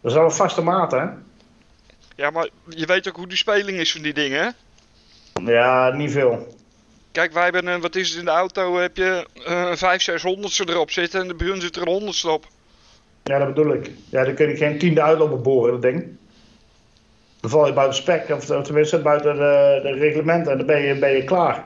Dat 0.00 0.10
is 0.10 0.16
wel 0.16 0.24
een 0.24 0.32
vaste 0.32 0.62
maat, 0.62 0.92
hè? 0.92 1.04
Ja, 2.16 2.30
maar 2.30 2.48
je 2.68 2.86
weet 2.86 3.08
ook 3.08 3.16
hoe 3.16 3.26
die 3.26 3.36
speling 3.36 3.78
is 3.78 3.92
van 3.92 4.02
die 4.02 4.12
dingen, 4.12 4.42
hè? 4.42 4.48
Ja, 5.52 5.90
niet 5.90 6.12
veel. 6.12 6.56
Kijk, 7.12 7.32
wij 7.32 7.42
hebben, 7.42 7.66
een, 7.66 7.80
wat 7.80 7.96
is 7.96 8.08
het 8.08 8.18
in 8.18 8.24
de 8.24 8.30
auto, 8.30 8.76
heb 8.76 8.96
je 8.96 9.26
eh, 9.44 9.66
een 9.70 9.76
5, 9.76 10.02
600 10.02 10.68
erop 10.68 10.90
zitten 10.90 11.20
en 11.20 11.36
bij 11.36 11.46
hun 11.46 11.60
zit 11.60 11.76
er 11.76 11.82
een 11.82 11.88
100 11.88 12.24
op. 12.24 12.46
Ja, 13.22 13.38
dat 13.38 13.54
bedoel 13.54 13.72
ik. 13.72 13.90
Ja, 14.08 14.24
dan 14.24 14.34
kun 14.34 14.48
je 14.48 14.56
geen 14.56 14.78
tiende 14.78 15.02
uitlopen 15.02 15.42
boren, 15.42 15.72
dat 15.72 15.82
ding. 15.82 16.16
Dan 17.40 17.50
val 17.50 17.66
je 17.66 17.72
buiten 17.72 17.98
spek, 17.98 18.28
of, 18.30 18.50
of 18.50 18.64
tenminste 18.64 18.98
buiten 18.98 19.34
de, 19.34 19.80
de 19.82 19.92
reglementen 19.92 20.52
en 20.52 20.58
dan 20.58 20.66
ben 20.66 20.82
je, 20.82 20.98
ben 20.98 21.10
je 21.10 21.24
klaar. 21.24 21.64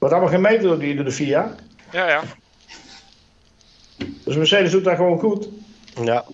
Wordt 0.00 0.14
allemaal 0.14 0.32
gemeten 0.34 0.62
door, 0.62 0.78
die, 0.78 0.94
door 0.94 1.04
de 1.04 1.10
FIA. 1.12 1.54
Ja, 1.92 2.08
ja. 2.08 2.22
Dus 4.24 4.36
Mercedes 4.36 4.70
doet 4.70 4.84
dat 4.84 4.96
gewoon 4.96 5.18
goed. 5.18 5.48
Ja, 6.02 6.24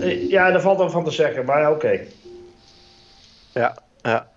Eh, 0.00 0.28
Ja, 0.30 0.50
daar 0.50 0.60
valt 0.60 0.78
dan 0.78 0.90
van 0.90 1.04
te 1.04 1.10
zeggen, 1.10 1.44
maar 1.44 1.60
ja, 1.60 1.70
oké. 1.70 2.00
ja, 3.52 3.76
ja. 4.02 4.28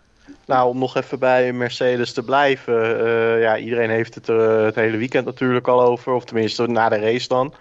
Nou, 0.46 0.70
om 0.70 0.78
nog 0.80 0.96
even 0.96 1.20
bij 1.20 1.54
Mercedes 1.54 2.14
te 2.14 2.24
blijven. 2.24 3.06
eh, 3.06 3.42
ja, 3.42 3.58
iedereen 3.58 3.90
heeft 3.90 4.16
het 4.16 4.28
er 4.28 4.40
het 4.66 4.76
hele 4.76 4.98
weekend 4.98 5.26
natuurlijk 5.26 5.68
al 5.68 5.82
over. 5.82 6.14
Of 6.14 6.26
tenminste, 6.26 6.68
na 6.68 6.90
de 6.90 7.00
race 7.00 7.28
dan. 7.28 7.54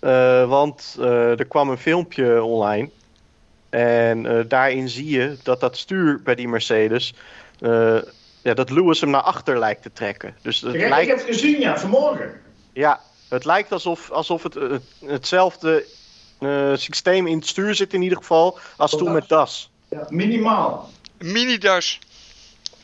Eh, 0.00 0.48
want 0.48 0.96
eh, 1.00 1.38
er 1.38 1.46
kwam 1.46 1.68
een 1.70 1.78
filmpje 1.78 2.42
online. 2.42 2.90
En 3.68 4.26
eh, 4.26 4.44
daarin 4.48 4.88
zie 4.88 5.10
je 5.18 5.36
dat 5.42 5.60
dat 5.60 5.76
stuur 5.76 6.20
bij 6.22 6.34
die 6.34 6.48
Mercedes... 6.48 7.14
ja, 8.42 8.54
dat 8.54 8.70
Lewis 8.70 9.00
hem 9.00 9.10
naar 9.10 9.20
achter 9.22 9.58
lijkt 9.58 9.82
te 9.82 9.92
trekken. 9.92 10.36
Dus 10.42 10.60
het 10.60 10.74
Ik, 10.74 10.80
ik 10.80 10.88
lijkt, 10.88 11.08
heb 11.08 11.16
het 11.18 11.26
gezien, 11.26 11.60
ja, 11.60 11.78
vanmorgen. 11.78 12.40
ja, 12.72 13.00
het 13.28 13.44
lijkt 13.44 13.72
alsof, 13.72 14.10
alsof 14.10 14.42
het 14.42 14.56
eh, 14.56 14.76
hetzelfde 15.04 15.84
eh, 16.38 16.72
systeem 16.74 17.26
in 17.26 17.36
het 17.36 17.46
stuur 17.46 17.74
zit 17.74 17.92
in 17.94 18.02
ieder 18.02 18.18
geval... 18.18 18.58
als 18.76 18.90
toen 18.96 19.12
met 19.12 19.28
DAS. 19.28 19.70
Ja, 19.88 20.06
minimaal. 20.08 20.90
Mini-das. 21.18 21.98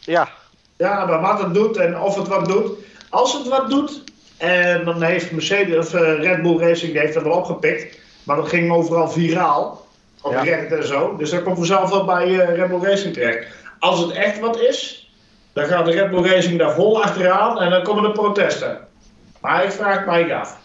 Ja, 0.01 0.29
Ja, 0.77 1.07
maar 1.07 1.21
wat 1.21 1.43
het 1.43 1.55
doet 1.55 1.77
en 1.77 1.99
of 2.01 2.15
het 2.17 2.29
wat 2.29 2.49
doet. 2.49 2.71
Als 3.11 3.33
het 3.33 3.49
wat 3.49 3.71
doet, 3.71 4.03
en 4.37 4.85
dan 4.85 5.03
heeft 5.03 5.31
Mercedes 5.31 5.77
of 5.87 5.95
eh, 5.95 6.21
Red 6.21 6.43
Bull 6.43 6.59
Racing 6.59 6.93
die 6.93 7.01
heeft 7.01 7.15
dat 7.15 7.23
wel 7.23 7.33
opgepikt. 7.37 7.99
Maar 8.25 8.37
dat 8.37 8.49
ging 8.49 8.73
overal 8.73 9.11
viraal. 9.11 9.87
Op 10.23 10.33
Ja. 10.33 10.43
Reddit 10.43 10.79
en 10.79 10.87
zo. 10.87 11.17
Dus 11.17 11.31
dat 11.31 11.43
komt 11.43 11.57
vanzelf 11.57 11.91
wel 11.91 12.05
bij 12.05 12.41
eh, 12.41 12.57
Red 12.57 12.69
Bull 12.69 12.83
Racing 12.91 13.15
terecht. 13.15 13.47
Als 13.79 14.01
het 14.01 14.11
echt 14.11 14.39
wat 14.39 14.61
is, 14.61 15.06
dan 15.57 15.65
gaat 15.65 15.85
de 15.85 15.91
Red 15.91 16.11
Bull 16.11 16.23
Racing 16.31 16.59
daar 16.59 16.75
vol 16.75 17.03
achteraan 17.03 17.61
en 17.61 17.71
dan 17.71 17.83
komen 17.83 18.03
de 18.03 18.13
protesten. 18.13 18.89
Maar 19.41 19.65
ik 19.65 19.71
vraag 19.71 19.97
het 19.97 20.07
mij 20.07 20.35
af. 20.35 20.59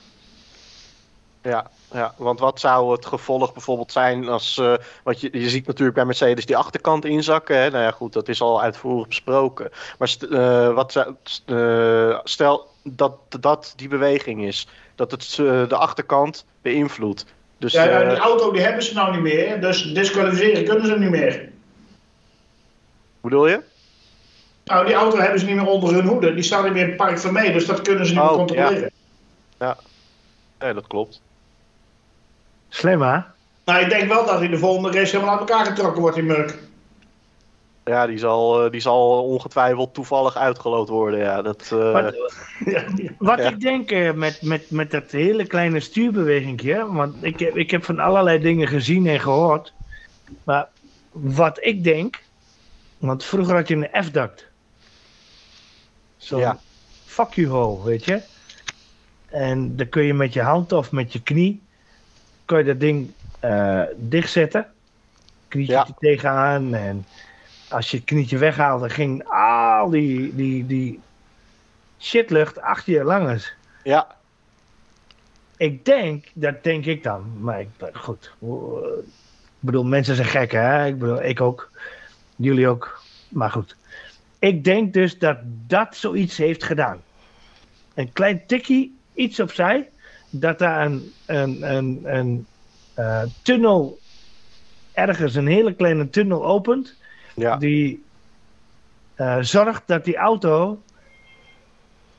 Ja, 1.42 1.70
ja, 1.94 2.14
want 2.18 2.40
wat 2.40 2.60
zou 2.60 2.92
het 2.92 3.06
gevolg 3.06 3.54
bijvoorbeeld 3.54 3.92
zijn 3.92 4.28
als... 4.30 4.58
eh, 4.58 4.74
want 5.04 5.22
je, 5.22 5.30
je 5.32 5.50
ziet 5.50 5.68
natuurlijk 5.68 5.96
bij 5.96 6.06
Mercedes 6.06 6.46
die 6.46 6.58
achterkant 6.58 7.06
inzakken. 7.06 7.58
Hè? 7.58 7.70
Nou 7.70 7.84
ja, 7.84 7.92
goed, 7.92 8.14
dat 8.14 8.28
is 8.28 8.42
al 8.42 8.62
uitvoerig 8.62 9.08
besproken. 9.08 9.70
Maar 9.98 10.08
st- 10.08 10.24
eh, 10.24 10.74
wat 10.74 10.92
zou, 10.92 11.16
eh, 11.46 12.20
stel 12.24 12.68
dat 12.84 13.14
dat 13.40 13.74
die 13.76 13.88
beweging 13.88 14.44
is. 14.46 14.68
Dat 14.96 15.12
het 15.12 15.36
de 15.70 15.76
achterkant 15.76 16.46
beïnvloedt. 16.62 17.26
Dus 17.58 17.74
Ja, 17.74 17.88
eh, 17.88 18.10
die 18.10 18.18
auto 18.18 18.52
die 18.52 18.62
hebben 18.62 18.84
ze 18.84 18.94
nou 18.94 19.12
niet 19.12 19.22
meer, 19.22 19.62
dus 19.62 19.94
disqualificeren 19.94 20.66
kunnen 20.66 20.86
ze 20.88 20.98
niet 21.00 21.10
meer. 21.10 21.34
hoe 23.22 23.30
bedoel 23.30 23.48
je? 23.48 23.70
Nou, 24.66 24.86
die 24.86 24.94
auto 24.96 25.18
hebben 25.18 25.40
ze 25.40 25.46
niet 25.46 25.56
meer 25.56 25.68
onder 25.68 25.94
hun 25.94 26.06
hoede. 26.08 26.34
Die 26.34 26.44
staan 26.44 26.64
niet 26.64 26.74
meer 26.74 26.82
in 26.84 26.88
het 26.88 26.98
park 26.98 27.20
van 27.20 27.34
mee, 27.34 27.52
dus 27.52 27.66
dat 27.66 27.82
kunnen 27.82 28.06
ze 28.06 28.12
niet 28.14 28.22
Oh, 28.22 28.28
meer 28.28 28.38
controleren. 28.38 28.92
Ja, 30.60 30.74
dat 30.74 30.88
klopt. 30.88 31.22
Slim, 32.70 33.02
hè? 33.02 33.20
Nou, 33.66 33.80
ik 33.84 33.90
denk 33.90 34.08
wel 34.14 34.26
dat 34.26 34.42
in 34.42 34.52
de 34.52 34.58
volgende 34.58 34.92
race 35.00 35.12
helemaal 35.16 35.40
uit 35.40 35.50
elkaar 35.50 35.66
getrokken 35.66 36.02
wordt, 36.02 36.16
die 36.16 36.26
muk. 36.26 36.58
Ja, 37.86 38.08
die 38.08 38.18
zal, 38.18 38.64
eh, 38.66 38.72
die 38.72 38.82
zal 38.82 39.24
ongetwijfeld 39.24 39.94
toevallig 39.94 40.36
uitgeloot 40.38 40.90
worden. 40.90 41.20
Ja, 41.20 41.42
dat, 41.42 41.70
eh, 41.74 41.92
Wat, 41.92 42.16
wat 43.18 43.40
Ja. 43.40 43.50
ik 43.50 43.60
denk 43.60 43.92
eh, 43.92 44.12
met, 44.12 44.42
met, 44.42 44.72
met 44.72 44.92
dat 44.92 45.12
hele 45.12 45.48
kleine 45.48 45.80
stuurbewegingje, 45.80 46.92
want 46.92 47.16
ik 47.22 47.40
heb, 47.40 47.58
ik 47.58 47.72
heb 47.72 47.84
van 47.84 48.00
allerlei 48.00 48.40
dingen 48.40 48.68
gezien 48.68 49.08
en 49.08 49.20
gehoord. 49.20 49.74
Maar 50.44 50.68
wat 51.12 51.58
ik 51.62 51.84
denk, 51.84 52.24
want 52.98 53.24
vroeger 53.24 53.56
had 53.56 53.68
je 53.68 53.76
een 53.76 54.04
F-duct. 54.04 54.50
Zo'n 56.22 56.40
Ja. 56.40 56.60
fuck 57.06 57.34
you 57.34 57.48
hole, 57.48 57.84
weet 57.84 58.06
je. 58.06 58.22
En 59.30 59.76
dan 59.76 59.90
kun 59.90 60.04
je 60.04 60.14
met 60.14 60.34
je 60.34 60.42
hand 60.42 60.72
of 60.72 60.92
met 60.92 61.14
je 61.14 61.22
knie, 61.22 61.62
kun 62.46 62.58
je 62.58 62.64
dat 62.64 62.80
ding 62.80 63.12
eh, 63.40 63.82
dichtzetten. 63.98 64.68
Knietje 65.48 65.74
Ja. 65.74 65.86
er 65.88 65.94
tegenaan 66.00 66.74
en 66.74 67.06
als 67.70 67.92
je 67.92 67.98
het 67.98 68.06
knietje 68.06 68.38
weghaalde, 68.38 68.90
ging 68.90 69.24
al 69.30 69.90
die, 69.90 70.36
die, 70.36 70.66
die 70.66 71.00
shitlucht 72.00 72.62
achter 72.62 72.94
je 72.94 73.04
langs. 73.04 73.54
ja, 73.84 74.16
Ik 75.58 75.86
denk, 75.86 76.26
dat 76.34 76.64
denk 76.64 76.86
ik 76.86 77.04
dan, 77.04 77.34
maar 77.40 77.60
ik, 77.60 77.68
goed. 77.94 78.32
Ik 78.40 79.68
bedoel, 79.68 79.84
mensen 79.86 80.16
zijn 80.16 80.28
gek, 80.28 80.52
hè? 80.52 80.86
Ik 80.86 81.00
bedoel, 81.00 81.24
ik 81.24 81.42
ook. 81.42 81.70
Jullie 82.36 82.68
ook. 82.68 83.02
Maar 83.30 83.50
goed. 83.52 83.76
Ik 84.42 84.64
denk 84.64 84.94
dus 84.94 85.20
dat 85.20 85.38
dat 85.68 85.96
zoiets 85.96 86.38
heeft 86.38 86.64
gedaan. 86.64 87.04
Een 87.94 88.12
klein 88.12 88.46
tikkie, 88.48 88.98
iets 89.14 89.40
opzij, 89.40 89.90
dat 90.30 90.60
daar 90.60 90.86
een, 90.86 91.14
een, 91.26 91.76
een, 91.76 92.02
een 92.04 92.48
eh, 92.94 93.24
tunnel, 93.42 94.00
ergens 94.92 95.36
een 95.36 95.48
hele 95.48 95.74
kleine 95.74 96.10
tunnel 96.10 96.46
opent, 96.46 96.96
ja. 97.36 97.58
die 97.58 98.04
eh, 99.16 99.38
zorgt 99.42 99.84
dat 99.86 100.06
die 100.06 100.16
auto 100.16 100.82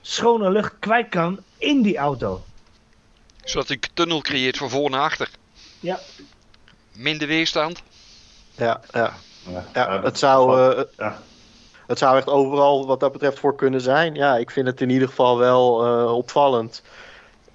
schone 0.00 0.50
lucht 0.50 0.74
kwijt 0.78 1.08
kan 1.08 1.38
in 1.58 1.82
die 1.82 1.96
auto. 1.96 2.44
Zodat 3.44 3.68
hij 3.68 3.76
een 3.80 3.90
tunnel 3.94 4.20
creëert 4.20 4.56
van 4.56 4.70
voor 4.70 4.90
naar 4.90 5.00
achter. 5.00 5.30
Ja. 5.80 5.98
Minder 6.92 7.28
weerstand. 7.28 7.82
ja, 8.56 8.80
ja. 8.92 9.14
Ja, 9.50 9.64
ja 9.74 10.02
het, 10.02 10.18
zou, 10.18 10.61
eh, 10.76 10.85
ja. 10.96 11.22
Het 11.86 11.98
zou 11.98 12.16
echt 12.16 12.28
overal 12.28 12.86
wat 12.86 13.00
dat 13.00 13.12
betreft 13.12 13.38
voor 13.38 13.56
kunnen 13.56 13.80
zijn. 13.80 14.14
Ja, 14.14 14.36
ik 14.36 14.50
vind 14.50 14.66
het 14.66 14.80
in 14.80 14.90
ieder 14.90 15.08
geval 15.08 15.38
wel 15.38 15.86
eh, 15.86 16.16
opvallend. 16.16 16.82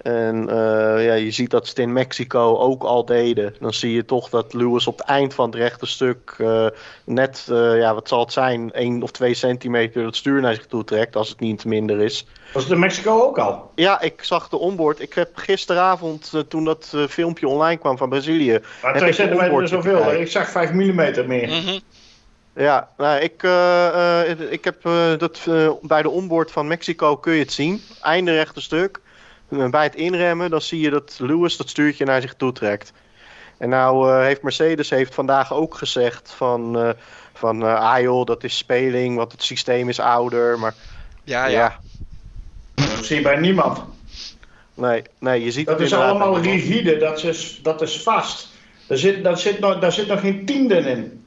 En 0.02 0.48
eh, 0.48 1.04
ja, 1.04 1.14
je 1.14 1.30
ziet 1.30 1.50
dat 1.50 1.64
ze 1.64 1.70
het 1.70 1.78
in 1.78 1.92
Mexico 1.92 2.56
ook 2.56 2.82
al 2.82 3.04
deden. 3.04 3.54
Dan 3.60 3.72
zie 3.72 3.92
je 3.92 4.04
toch 4.04 4.28
dat 4.28 4.52
Lewis 4.52 4.86
op 4.86 4.98
het 4.98 5.06
eind 5.06 5.34
van 5.34 5.46
het 5.46 5.54
rechte 5.54 5.86
stuk 5.86 6.34
eh, 6.38 6.66
net, 7.04 7.46
eh, 7.50 7.78
ja, 7.78 7.94
wat 7.94 8.08
zal 8.08 8.20
het 8.20 8.32
zijn, 8.32 8.72
1 8.72 9.02
of 9.02 9.10
2 9.10 9.34
centimeter 9.34 10.04
het 10.04 10.16
stuur 10.16 10.40
naar 10.40 10.54
zich 10.54 10.66
toe 10.66 10.84
trekt, 10.84 11.16
als 11.16 11.28
het 11.28 11.40
niet 11.40 11.64
minder 11.64 12.00
is. 12.00 12.26
Was 12.52 12.62
het 12.62 12.72
in 12.72 12.78
Mexico 12.78 13.22
ook 13.22 13.38
al? 13.38 13.70
Ja, 13.74 14.00
ik 14.00 14.24
zag 14.24 14.48
de 14.48 14.58
onboard. 14.58 15.00
Ik 15.00 15.14
heb 15.14 15.36
gisteravond, 15.36 16.44
toen 16.48 16.64
dat 16.64 16.94
filmpje 17.08 17.48
online 17.48 17.80
kwam 17.80 17.96
van 17.96 18.08
Brazilië. 18.08 18.58
Maar 18.82 18.92
Heb 18.92 18.96
2 18.96 19.10
ik 19.10 19.16
de 19.16 19.22
centimeter 19.22 19.62
is 19.62 19.70
zoveel. 19.70 20.12
Ik 20.12 20.30
zag 20.30 20.50
5 20.50 20.72
mm 20.72 21.26
meer. 21.26 21.48
Mhm. 21.48 21.78
Ja, 22.58 22.88
nou, 22.96 23.20
ik, 23.20 23.42
eh, 23.42 24.30
eh, 24.30 24.52
ik 24.52 24.64
heb 24.64 24.86
eh, 24.86 25.18
dat 25.18 25.46
bij 25.82 26.02
de 26.02 26.10
onboard 26.10 26.50
van 26.50 26.66
Mexico 26.66 27.16
kun 27.16 27.32
je 27.32 27.42
het 27.42 27.52
zien. 27.52 27.82
Einde 28.00 28.32
rechte 28.32 28.60
stuk. 28.60 29.00
Bij 29.48 29.82
het 29.82 29.94
inremmen, 29.94 30.50
dan 30.50 30.60
zie 30.60 30.80
je 30.80 30.90
dat 30.90 31.16
Lewis 31.18 31.56
dat 31.56 31.68
stuurtje 31.68 32.04
naar 32.04 32.20
zich 32.20 32.34
toe 32.34 32.52
trekt. 32.52 32.92
En 33.58 33.68
nou 33.68 34.10
eh, 34.10 34.22
heeft 34.22 34.42
Mercedes 34.42 34.90
heeft 34.90 35.14
vandaag 35.14 35.52
ook 35.52 35.74
gezegd 35.74 36.32
van, 36.36 36.78
eh, 36.78 36.90
van 37.34 37.62
eh, 37.62 37.92
ah 37.92 38.00
joh, 38.00 38.26
dat 38.26 38.44
is 38.44 38.56
speling, 38.56 39.16
want 39.16 39.32
het 39.32 39.42
systeem 39.42 39.88
is 39.88 40.00
ouder. 40.00 40.58
Maar 40.58 40.74
Ja, 41.24 41.46
ja, 41.46 41.58
ja. 41.58 41.80
Dat 42.74 43.04
zie 43.04 43.16
je 43.16 43.22
bij 43.22 43.36
niemand. 43.36 43.82
nee, 44.74 45.02
nee, 45.18 45.44
je 45.44 45.50
ziet 45.50 45.66
Dat 45.66 45.80
is 45.80 45.92
allemaal 45.92 46.40
rigide, 46.40 46.96
dat 46.96 47.24
is, 47.24 47.60
dat 47.62 47.82
is 47.82 48.02
vast. 48.02 48.48
Daar 48.86 48.98
zit, 48.98 49.24
daar, 49.24 49.38
zit 49.38 49.60
nog, 49.60 49.78
daar 49.78 49.92
zit 49.92 50.06
nog 50.06 50.20
geen 50.20 50.44
tienden 50.44 50.84
in. 50.84 51.24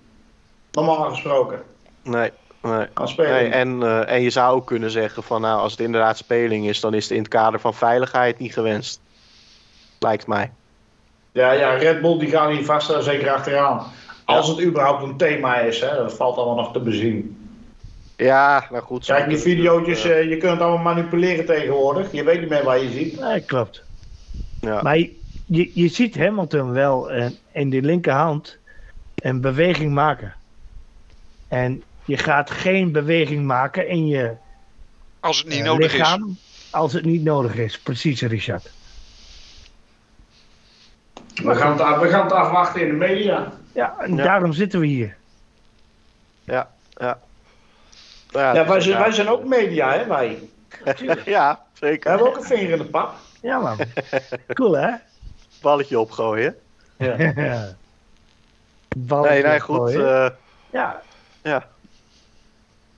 Normaal 0.71 1.09
gesproken. 1.09 1.61
Nee, 2.03 2.31
nee. 2.61 2.87
Nee, 3.17 3.49
en, 3.49 3.83
eh, 3.83 4.11
en 4.11 4.21
je 4.21 4.29
zou 4.29 4.55
ook 4.55 4.67
kunnen 4.67 4.91
zeggen 4.91 5.23
van 5.23 5.41
nou, 5.41 5.59
als 5.59 5.71
het 5.71 5.81
inderdaad 5.81 6.17
speling 6.17 6.67
is, 6.67 6.79
dan 6.79 6.93
is 6.93 7.03
het 7.03 7.11
in 7.11 7.19
het 7.19 7.27
kader 7.27 7.59
van 7.59 7.73
veiligheid 7.73 8.39
niet 8.39 8.53
gewenst. 8.53 9.01
Lijkt 9.99 10.27
mij. 10.27 10.51
Ja, 11.31 11.51
ja, 11.51 11.69
Red 11.69 12.01
Bull 12.01 12.19
die 12.19 12.29
gaan 12.29 12.51
hier 12.51 12.65
vast 12.65 12.87
daar 12.87 13.01
zeker 13.01 13.31
achteraan. 13.31 13.83
Als 14.25 14.47
het 14.47 14.61
überhaupt 14.61 15.03
een 15.03 15.17
thema 15.17 15.55
is, 15.55 15.79
hè, 15.79 15.95
dat 15.95 16.13
valt 16.13 16.37
allemaal 16.37 16.55
nog 16.55 16.73
te 16.73 16.79
bezien. 16.79 17.35
Ja, 18.15 18.67
nou 18.71 18.83
goed. 18.83 19.05
zo 19.05 19.13
Kijk, 19.13 19.29
die 19.29 19.37
video's, 19.37 20.03
eh, 20.03 20.19
eh, 20.19 20.29
je 20.29 20.37
kunt 20.37 20.51
het 20.51 20.61
allemaal 20.61 20.93
manipuleren 20.93 21.45
tegenwoordig. 21.45 22.11
Je 22.11 22.23
weet 22.23 22.39
niet 22.39 22.49
meer 22.49 22.63
waar 22.63 22.79
je 22.83 22.89
ziet. 22.89 23.19
Nee, 23.19 23.41
klopt. 23.41 23.83
ja. 24.59 24.81
Maar 24.81 24.97
je, 24.97 25.15
je, 25.45 25.71
je 25.73 25.87
ziet 25.87 26.17
Hamilton 26.17 26.71
wel 26.71 27.11
eh, 27.11 27.29
in 27.51 27.69
die 27.69 27.81
linkerhand 27.81 28.57
een 29.15 29.41
beweging 29.41 29.93
maken. 29.93 30.33
En 31.51 31.83
je 32.05 32.17
gaat 32.17 32.49
geen 32.51 32.91
beweging 32.91 33.45
maken 33.45 33.87
in 33.87 34.07
je 34.07 34.33
Als 35.19 35.37
het 35.37 35.47
niet 35.47 35.59
eh, 35.59 35.65
nodig 35.65 35.85
is. 35.93 35.97
lichaam 35.99 36.37
als 36.69 36.93
het 36.93 37.05
niet 37.05 37.23
nodig 37.23 37.55
is. 37.55 37.79
Precies, 37.79 38.21
Richard. 38.21 38.69
We 41.35 41.55
gaan 41.55 41.71
het, 41.71 41.81
af- 41.81 41.99
we 41.99 42.07
gaan 42.09 42.23
het 42.23 42.31
afwachten 42.31 42.81
in 42.81 42.87
de 42.87 42.93
media. 42.93 43.51
Ja, 43.73 43.95
en 43.99 44.15
Ja. 44.15 44.23
daarom 44.23 44.53
zitten 44.53 44.79
we 44.79 44.85
hier. 44.87 45.17
Ja, 46.43 46.71
ja. 46.97 47.19
Ja, 48.29 48.67
wij 48.67 48.77
is 48.77 48.83
zijn, 48.83 48.99
wij 48.99 49.11
zijn 49.11 49.27
ook 49.29 49.45
media, 49.45 49.93
hè, 49.93 50.05
wij. 50.07 50.49
ja, 51.25 51.65
We 51.73 51.79
zeker. 51.87 52.09
hebben 52.09 52.27
ook 52.27 52.37
een 52.37 52.43
vinger 52.43 52.69
in 52.69 52.77
de 52.77 52.85
pap. 52.85 53.13
Ja, 53.41 53.59
man. 53.59 53.77
Cool, 54.53 54.73
hè? 54.77 54.89
Balletje 55.61 55.99
opgooien. 55.99 56.55
Ja. 56.97 57.15
Nee, 58.95 59.43
nee, 59.43 59.59
goed. 59.59 59.89
eh, 59.89 60.29
ja, 60.71 61.01
ja. 61.43 61.67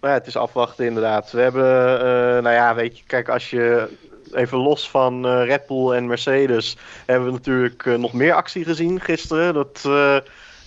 Maar 0.04 0.12
ja, 0.12 0.18
het 0.18 0.28
is 0.28 0.38
afwachten 0.38 0.86
inderdaad. 0.86 1.32
We 1.32 1.42
hebben, 1.42 2.00
eh, 2.00 2.44
nou 2.44 2.50
ja, 2.50 2.76
weet 2.76 2.98
je, 2.98 3.04
kijk, 3.08 3.30
als 3.30 3.50
je 3.50 3.88
even 4.34 4.58
los 4.58 4.90
van 4.90 5.26
eh, 5.26 5.46
Red 5.46 5.68
Bull 5.68 5.92
en 5.92 6.08
Mercedes 6.08 6.78
hebben 7.06 7.28
we 7.28 7.34
natuurlijk 7.34 7.86
eh, 7.86 7.94
nog 7.94 8.14
meer 8.14 8.34
actie 8.34 8.64
gezien 8.64 9.00
gisteren. 9.00 9.54
Dat, 9.54 9.82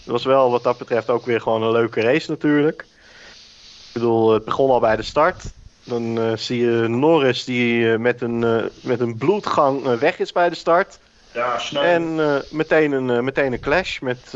was 0.04 0.24
wel 0.24 0.50
wat 0.50 0.62
dat 0.62 0.78
betreft 0.78 1.10
ook 1.10 1.26
weer 1.26 1.40
gewoon 1.40 1.62
een 1.62 1.72
leuke 1.72 2.00
race 2.00 2.30
natuurlijk. 2.30 2.80
Ik 3.86 3.92
bedoel, 3.92 4.32
het 4.32 4.44
begon 4.44 4.70
al 4.70 4.80
bij 4.80 4.96
de 4.96 5.02
start. 5.02 5.42
Dan 5.84 6.38
zie 6.38 6.60
je 6.60 6.88
Norris 6.88 7.44
die 7.44 7.98
met, 7.98 8.20
een, 8.20 8.70
met 8.80 9.00
een 9.00 9.16
bloedgang 9.16 9.98
weg 9.98 10.18
is 10.18 10.32
bij 10.32 10.48
de 10.48 10.54
start. 10.54 10.98
Ja, 11.32 11.58
snel. 11.58 11.82
En 11.82 12.14
meteen, 12.50 12.92
een, 12.92 13.24
meteen 13.24 13.52
een 13.52 13.60
clash 13.60 13.98
met, 14.00 14.32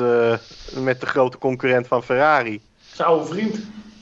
met 0.74 1.00
de 1.00 1.06
grote 1.06 1.38
concurrent 1.38 1.86
van 1.86 2.02
Ferrari. 2.02 2.60
Zijn 2.92 3.08
oude 3.08 3.24
vriend. 3.26 3.58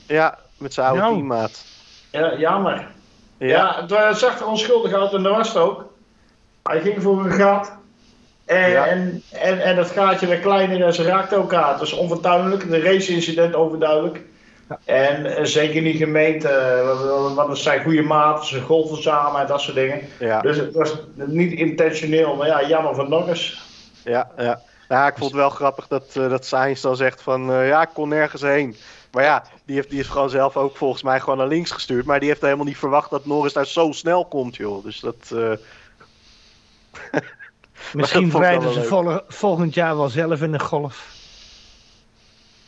Ja, 0.07 0.37
met 0.57 0.73
zijn 0.73 0.85
oude 0.87 1.01
Nou. 1.01 1.13
teammaat. 1.13 1.65
Ja, 2.11 2.35
jammer. 2.37 2.87
Ja, 3.37 3.47
Ja, 3.87 4.05
het 4.07 4.17
zag 4.17 4.39
er 4.39 4.47
onschuldig 4.47 4.93
uit 4.93 5.13
en 5.13 5.23
dat 5.23 5.35
was 5.35 5.47
het 5.47 5.57
ook. 5.57 5.85
Hij 6.63 6.81
ging 6.81 7.01
voor 7.01 7.25
een 7.25 7.31
gat. 7.31 7.71
En, 8.45 8.69
Ja. 8.69 8.85
en, 8.85 9.23
en, 9.31 9.61
en 9.61 9.75
dat 9.75 9.89
gaatje 9.89 10.27
werd 10.27 10.41
kleiner 10.41 10.83
en 10.83 10.93
ze 10.93 11.03
raakten 11.03 11.37
elkaar. 11.37 11.69
Het 11.69 11.79
was 11.79 11.93
onvertuinlijk. 11.93 12.69
De 12.69 12.79
race-incident 12.81 13.55
overduidelijk. 13.55 14.21
En 14.85 15.25
eh, 15.35 15.43
zeker 15.45 15.81
niet 15.81 15.97
gemeend. 15.97 16.43
eh, 16.45 16.87
want- 17.09 17.35
want 17.35 17.49
het 17.49 17.57
zijn 17.57 17.83
goede 17.83 18.01
maten, 18.01 18.45
ze 18.47 18.61
golven 18.61 19.01
samen 19.01 19.41
en 19.41 19.47
dat 19.47 19.61
soort 19.61 19.75
dingen. 19.75 20.01
ja, 20.19 20.41
Dus 20.41 20.57
het 20.57 20.73
was 20.73 20.93
niet 21.13 21.51
intentioneel. 21.51 22.35
Maar 22.35 22.47
ja, 22.47 22.67
jammer 22.67 22.95
van 22.95 23.09
Norris. 23.09 23.61
ja, 24.03 24.29
ja. 24.37 24.59
Ja, 24.89 25.07
ik 25.07 25.17
vond 25.17 25.31
het 25.31 25.39
wel 25.39 25.49
grappig 25.49 25.87
dat, 25.87 26.05
eh 26.13 26.29
dat 26.29 26.45
Sainz 26.45 26.81
dan 26.81 26.95
zegt 26.95 27.21
van 27.21 27.51
eh, 27.51 27.67
ja, 27.67 27.81
ik 27.81 27.89
kon 27.93 28.09
nergens 28.09 28.41
heen. 28.41 28.75
Maar 29.11 29.23
ja, 29.23 29.43
die 29.65 29.75
heeft, 29.75 29.87
die 29.89 29.97
heeft 29.97 30.09
gewoon 30.09 30.29
zelf 30.29 30.57
ook 30.57 30.77
volgens 30.77 31.03
mij 31.03 31.19
gewoon 31.19 31.37
naar 31.37 31.47
links 31.47 31.71
gestuurd. 31.71 32.05
Maar 32.05 32.19
die 32.19 32.29
heeft 32.29 32.41
helemaal 32.41 32.65
niet 32.65 32.77
verwacht 32.77 33.09
dat 33.09 33.25
Norris 33.25 33.53
daar 33.53 33.65
zo 33.65 33.91
snel 33.91 34.25
komt, 34.25 34.55
joh. 34.55 34.83
Dus 34.83 34.99
dat... 34.99 35.31
eh, 35.33 35.51
Misschien 37.93 38.31
rijden 38.31 38.73
ze 38.73 38.83
vol- 38.83 39.19
volgend 39.27 39.73
jaar 39.73 39.97
wel 39.97 40.09
zelf 40.09 40.41
in 40.41 40.51
de 40.51 40.59
golf. 40.59 41.05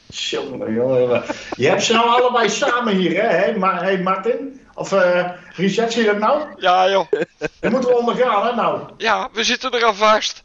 Jongen, 0.07 0.73
jongen. 0.73 1.23
Je 1.55 1.67
hebt 1.67 1.83
ze 1.83 1.93
nou 1.93 2.21
allebei 2.21 2.49
samen 2.49 2.95
hier, 2.95 3.21
hè? 3.21 3.27
Hey, 3.27 3.57
Ma 3.57 3.81
hey 3.81 4.01
Martin? 4.01 4.61
Of 4.73 4.91
eh 4.91 5.29
Richard, 5.55 5.93
zie 5.93 6.03
je 6.03 6.07
dat 6.07 6.17
nou? 6.19 6.41
Ja, 6.57 6.89
joh. 6.89 7.11
Dat 7.59 7.71
moeten 7.71 7.89
we 7.89 7.97
ondergaan, 7.97 8.45
hè, 8.47 8.55
nou? 8.55 8.79
Ja, 8.97 9.29
we 9.33 9.43
zitten 9.43 9.71
er 9.71 9.85
aan 9.85 9.95
vast. 9.95 10.41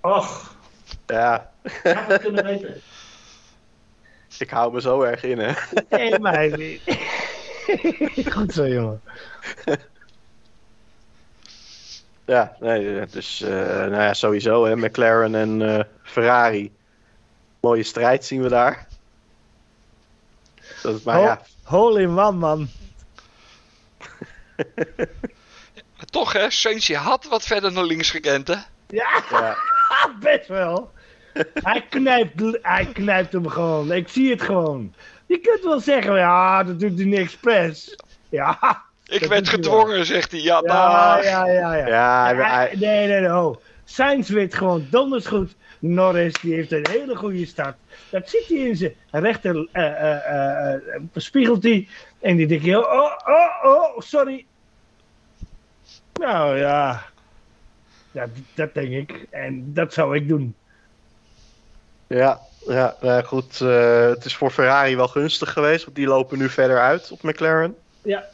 Och, 0.00 0.54
ja, 1.16 1.50
kunnen 2.20 2.44
weten. 2.44 2.80
ik 4.38 4.50
hou 4.50 4.72
me 4.72 4.80
zo 4.80 5.02
erg 5.02 5.22
in, 5.22 5.38
hè. 5.38 5.52
Nee, 5.88 6.18
maar 6.18 6.32
hij- 6.34 6.80
Goed 8.34 8.52
zo, 8.52 8.68
jongen. 8.68 9.00
Ja, 12.24 12.56
nee, 12.60 12.86
het 12.86 13.14
is 13.14 13.40
eh, 13.42 13.50
nou 13.50 13.94
ja, 13.94 14.14
sowieso, 14.14 14.64
hè. 14.66 14.76
McLaren 14.76 15.34
en 15.34 15.62
eh, 15.78 15.84
Ferrari. 16.02 16.72
Mooie 17.60 17.82
strijd 17.82 18.24
zien 18.24 18.42
we 18.42 18.48
daar. 18.48 18.86
Dat, 20.82 21.02
maar 21.04 21.14
Ho- 21.16 21.22
ja, 21.22 21.40
Hole 21.62 22.00
in 22.00 22.18
one, 22.18 22.32
man. 22.32 22.68
Maar 25.96 26.06
toch, 26.10 26.32
hè, 26.32 26.50
Sainz 26.50 26.92
had 26.92 27.24
wat 27.24 27.42
verder 27.42 27.72
naar 27.72 27.84
links 27.84 28.10
gekend, 28.10 28.48
hè? 28.48 28.56
Ja, 28.88 29.22
ja, 29.30 29.56
best 30.20 30.48
wel. 30.48 30.92
Hij 31.54 31.86
knijpt, 31.88 32.58
hij 32.62 32.86
knijpt 32.92 33.32
hem 33.32 33.48
gewoon. 33.48 33.92
Ik 33.92 34.08
zie 34.08 34.30
het 34.30 34.42
gewoon. 34.42 34.94
Je 35.26 35.38
kunt 35.38 35.64
wel 35.64 35.80
zeggen, 35.80 36.14
ja, 36.16 36.64
dat 36.64 36.80
doet 36.80 36.96
hij 36.96 37.04
niet 37.06 37.18
expres. 37.18 37.96
Ja, 38.28 38.82
Ik 39.06 39.24
werd 39.24 39.48
gedwongen, 39.48 40.06
zegt 40.06 40.30
hij. 40.32 40.40
Ja, 40.40 40.60
ja, 40.64 41.18
ja, 41.22 41.46
ja. 41.46 41.74
ja. 41.74 41.86
ja, 41.86 42.24
hij- 42.24 42.36
Ja, 42.36 42.48
hij- 42.56 42.74
nee, 42.78 43.06
nee, 43.06 43.20
nee. 43.20 43.30
Oh. 43.36 43.56
Sainz 43.84 44.28
weet 44.28 44.54
gewoon 44.54 44.86
donders 44.90 45.26
goed. 45.26 45.56
Norris 45.80 46.40
die 46.40 46.54
heeft 46.54 46.72
een 46.72 46.86
hele 46.90 47.16
goede 47.16 47.46
start. 47.46 47.76
Dat 48.10 48.28
ziet 48.28 48.44
hij 48.48 48.56
in 48.58 48.76
zijn 48.76 48.94
rechter 49.10 49.68
eh, 49.72 49.84
eh, 49.84 50.26
eh, 50.26 50.74
eh, 50.74 51.00
spiegelt 51.14 51.62
hij. 51.62 51.88
En 52.20 52.36
die 52.36 52.46
denkt, 52.46 52.66
oh, 52.66 53.16
oh, 53.26 53.64
oh, 53.64 53.98
sorry. 53.98 54.46
Nou 56.20 56.58
ja. 56.58 57.02
Dat, 58.12 58.28
dat 58.54 58.74
denk 58.74 58.92
ik. 59.10 59.26
En 59.30 59.72
dat 59.74 59.92
zou 59.92 60.16
ik 60.16 60.28
doen. 60.28 60.56
Ja, 62.08 62.40
ja, 62.66 62.96
ja 63.00 63.22
goed. 63.22 63.60
eh, 63.60 64.08
het 64.08 64.24
is 64.24 64.36
voor 64.36 64.50
Ferrari 64.50 64.96
wel 64.96 65.08
gunstig 65.08 65.52
geweest, 65.52 65.84
want 65.84 65.96
die 65.96 66.06
lopen 66.06 66.38
nu 66.38 66.48
verder 66.48 66.80
uit 66.80 67.10
op 67.10 67.22
McLaren. 67.22 67.76
Ja. 68.02 68.24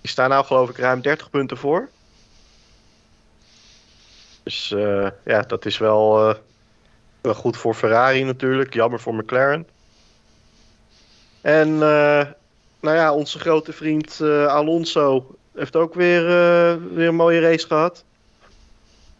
Die 0.00 0.10
staan 0.10 0.30
nou 0.30 0.44
geloof 0.44 0.70
ik 0.70 0.76
ruim 0.78 1.00
30 1.00 1.30
punten 1.30 1.56
voor. 1.56 1.88
Dus 4.42 4.72
eh, 4.72 5.08
ja, 5.24 5.40
dat 5.40 5.64
is 5.64 5.78
wel, 5.78 6.28
eh, 6.28 6.36
wel 7.20 7.34
goed 7.34 7.56
voor 7.56 7.74
Ferrari 7.74 8.24
natuurlijk. 8.24 8.74
Jammer 8.74 9.00
voor 9.00 9.14
McLaren. 9.14 9.66
En 11.40 11.68
eh, 11.68 12.26
nou 12.80 12.96
ja, 12.96 13.12
onze 13.14 13.38
grote 13.38 13.72
vriend 13.72 14.20
eh, 14.20 14.46
Alonso 14.46 15.36
heeft 15.54 15.76
ook 15.76 15.94
weer, 15.94 16.22
eh, 16.26 16.76
weer 16.94 17.08
een 17.08 17.14
mooie 17.14 17.40
race 17.40 17.66
gehad. 17.66 18.04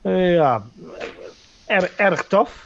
Eh, 0.02 0.34
ja, 0.34 0.66
er, 1.66 1.92
erg 1.96 2.24
tof. 2.24 2.64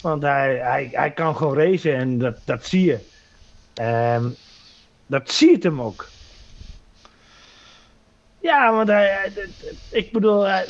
Want 0.00 0.22
hij, 0.22 0.56
hij, 0.56 0.88
hij 0.92 1.12
kan 1.12 1.36
gewoon 1.36 1.58
racen 1.58 1.94
en 1.94 2.18
dat, 2.18 2.34
dat 2.44 2.66
zie 2.66 2.84
je. 2.84 2.98
Ehm, 3.74 4.30
dat 5.06 5.30
ziet 5.30 5.62
hem 5.62 5.80
ook. 5.80 6.08
Ja, 8.40 8.72
want 8.72 8.88
hij, 8.88 9.32
ik 9.90 10.12
bedoel, 10.12 10.42
hij, 10.42 10.66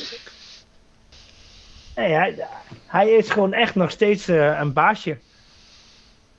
nee, 1.95 2.13
hij, 2.13 2.47
hij 2.85 3.09
is 3.09 3.29
gewoon 3.29 3.53
echt 3.53 3.75
nog 3.75 3.91
steeds 3.91 4.27
eh, 4.27 4.59
een 4.59 4.73
baasje. 4.73 5.17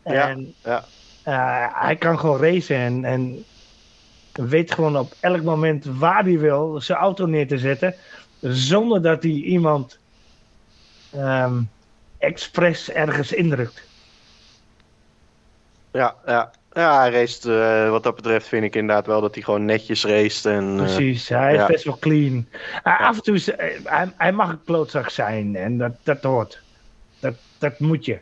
En 0.02 0.54
ja. 0.62 0.88
eh, 1.22 1.80
hij 1.82 1.96
kan 1.96 2.18
gewoon 2.18 2.40
racen 2.40 2.76
en, 2.76 3.04
en 3.04 3.44
weet 4.32 4.72
gewoon 4.72 4.96
op 4.96 5.14
elk 5.20 5.42
moment 5.42 5.84
waar 5.84 6.24
hij 6.24 6.38
wil 6.38 6.80
zijn 6.80 6.98
auto 6.98 7.26
neer 7.26 7.46
te 7.46 7.58
zetten. 7.58 7.94
Zonder 8.40 9.02
dat 9.02 9.22
hij 9.22 9.32
iemand 9.32 9.98
ehm 11.10 11.62
expres 12.20 12.90
ergens 12.90 13.32
indrukt. 13.32 13.82
Ja, 15.92 16.14
ja. 16.26 16.50
ja 16.72 16.98
hij 17.00 17.10
race, 17.10 17.54
eh, 17.62 17.90
wat 17.90 18.02
dat 18.02 18.14
betreft 18.14 18.48
vind 18.48 18.64
ik 18.64 18.74
inderdaad 18.76 19.06
wel 19.06 19.20
dat 19.20 19.34
hij 19.34 19.42
gewoon 19.44 19.64
netjes 19.64 20.04
race. 20.04 20.50
En, 20.50 20.70
eh, 20.70 20.76
Precies, 20.76 21.28
hij 21.28 21.54
is 21.56 21.66
best 21.66 21.84
wel 21.84 21.98
clean. 21.98 22.48
Uh, 22.84 23.00
Af 23.00 23.16
en 23.16 23.22
toe 23.22 23.34
is, 23.34 23.50
eh, 23.50 23.78
hij, 23.84 24.12
hij 24.16 24.32
mag 24.32 24.48
een 24.50 24.64
klootzak 24.64 25.10
zijn 25.10 25.56
en 25.56 25.78
dat, 25.78 25.92
dat 26.02 26.22
hoort. 26.22 26.62
Dat, 27.20 27.34
dat 27.58 27.78
moet 27.78 28.04
je. 28.04 28.18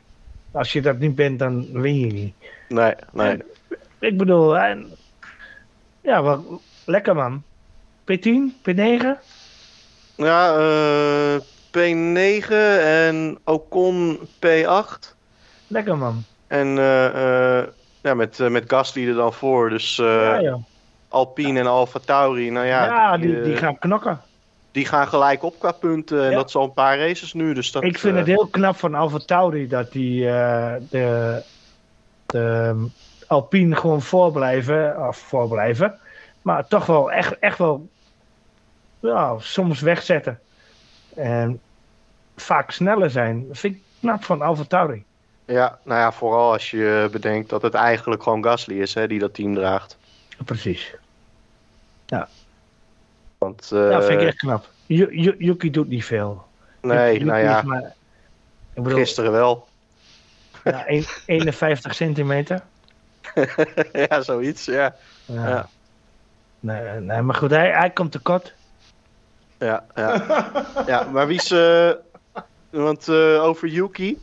Als 0.51 0.73
je 0.73 0.81
dat 0.83 0.99
niet 0.99 1.15
bent, 1.15 1.39
dan 1.39 1.73
win 1.73 1.99
je 1.99 2.13
niet. 2.13 2.35
nee, 2.69 2.95
nee. 3.13 3.39
Ik 3.99 4.17
bedoel, 4.17 4.53
hij- 4.53 4.87
ja, 6.01 6.23
wel, 6.23 6.61
lekker 6.85 7.15
man. 7.15 7.43
P10, 8.05 8.53
P9? 8.63 9.07
Ja, 10.17 10.57
eh, 10.59 11.41
P9 11.69 12.53
en 12.83 13.39
Ocon 13.45 14.19
P8. 14.47 15.17
Lekker 15.67 15.97
man. 15.97 16.25
En 16.47 16.79
eh, 16.79 17.59
eh, 17.59 17.67
ja, 18.01 18.15
met, 18.15 18.41
eh, 18.41 18.49
met 18.49 18.65
Gasly 18.67 19.09
er 19.09 19.15
dan 19.15 19.33
voor. 19.33 19.71
Dus 19.71 19.97
ja. 19.97 20.59
Alpine 21.09 21.59
en 21.59 21.67
Alfa 21.67 21.99
Tauri, 22.05 22.51
nou 22.51 22.67
ja, 22.67 22.85
ja, 22.85 23.17
die, 23.17 23.35
die, 23.35 23.43
die 23.43 23.57
gaan 23.57 23.79
knokken. 23.79 24.21
die 24.73 24.85
gaan 24.87 25.09
gelijk 25.09 25.43
op 25.43 25.59
qua 25.59 25.73
punten. 25.73 26.25
En 26.25 26.31
Ja. 26.31 26.37
dat 26.37 26.49
is 26.49 26.57
al 26.57 26.65
een 26.65 26.73
paar 26.73 26.99
races 26.99 27.33
nu. 27.33 27.55
Dus 27.55 27.73
dat, 27.73 27.83
Ik 27.83 27.99
vind 27.99 28.17
het 28.17 28.27
heel 28.27 28.47
knap 28.47 28.77
van 28.77 28.95
Alfa 28.95 29.19
Tauri 29.19 29.69
dat 29.69 29.93
die 29.93 30.21
de, 30.21 31.43
de 32.27 32.87
Alpine 33.27 33.77
gewoon 33.77 34.03
voorblijven, 34.03 35.09
of 35.09 35.17
voorblijven, 35.17 35.99
maar 36.43 36.67
toch 36.67 36.87
wel 36.87 37.13
echt, 37.13 37.39
echt 37.39 37.59
wel 37.59 37.89
ja, 39.01 39.35
soms 39.39 39.81
wegzetten. 39.81 40.39
En 41.19 41.61
vaak 42.37 42.71
sneller 42.71 43.11
zijn. 43.11 43.49
Dat 43.49 43.59
vind 43.59 43.75
ik 43.75 43.83
knap 44.01 44.25
van 44.25 44.43
Alfa 44.43 44.65
Tauri. 44.65 45.05
Ja, 45.45 45.79
nou 45.85 46.01
ja, 46.01 46.13
vooral 46.13 46.53
als 46.53 46.71
je 46.71 47.09
bedenkt 47.13 47.49
dat 47.51 47.63
het 47.63 47.75
eigenlijk 47.75 48.23
gewoon 48.23 48.45
Gasly 48.45 48.81
is 48.81 48.95
hè, 48.95 49.07
die 49.07 49.19
dat 49.19 49.35
team 49.35 49.55
draagt. 49.55 49.97
Precies. 50.45 50.95
Want, 53.39 53.73
eh, 53.73 53.91
Ja, 53.91 54.03
vind 54.03 54.21
ik 54.21 54.27
echt 54.27 54.37
knap. 54.37 54.71
Yuki 54.87 55.71
doet 55.71 55.89
niet 55.89 56.05
veel. 56.05 56.47
nee, 56.81 57.13
Yuki 57.13 57.25
nou 57.25 57.39
ja, 57.43 57.63
maar, 57.63 57.95
bedoel, 58.75 58.99
gisteren 58.99 59.33
wel. 59.33 59.69
ja, 60.65 60.89
een- 60.89 61.07
51 61.27 61.95
centimeter. 61.95 62.63
ja, 64.09 64.21
zoiets, 64.21 64.65
ja. 64.65 64.97
Ja. 65.25 65.49
Ja. 65.49 65.69
Nee, 66.61 67.01
nee, 67.01 67.23
maar 67.23 67.35
goed, 67.35 67.51
hij, 67.51 67.71
hij 67.71 67.91
komt 67.91 68.13
tekort. 68.13 68.55
Ja, 69.59 69.87
ja. 69.95 70.25
ja 70.87 71.03
maar 71.13 71.27
wie 71.27 71.37
is... 71.39 71.51
eh, 71.51 71.91
want 72.71 73.09
eh, 73.09 73.43
over 73.43 73.69
Yuki... 73.69 74.19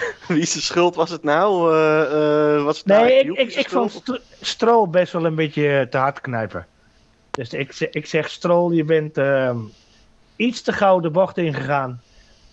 wie 0.28 0.44
zijn 0.46 0.62
schuld 0.62 0.94
was 0.94 1.10
het 1.10 1.22
nou? 1.22 1.72
Eh, 1.74 2.54
eh, 2.56 2.62
was 2.64 2.78
het 2.78 2.86
nou 2.86 3.04
Nee, 3.04 3.18
ik, 3.24 3.38
ik, 3.38 3.54
ik 3.54 3.68
vond 3.68 3.92
Stro- 3.92 4.18
Stroll 4.40 4.88
best 4.88 5.12
wel 5.12 5.24
een 5.24 5.34
beetje 5.34 5.86
te 5.90 5.96
hard 5.96 6.20
knijpen. 6.20 6.66
Dus 7.30 7.52
ik, 7.52 7.72
zeg- 7.72 7.90
ik 7.90 8.06
zeg, 8.06 8.30
Stroll, 8.30 8.74
je 8.74 8.84
bent 8.84 9.18
ehm, 9.18 9.58
iets 10.36 10.62
te 10.62 10.72
gauw 10.72 11.00
de 11.00 11.10
bocht 11.10 11.36
ingegaan. 11.38 12.02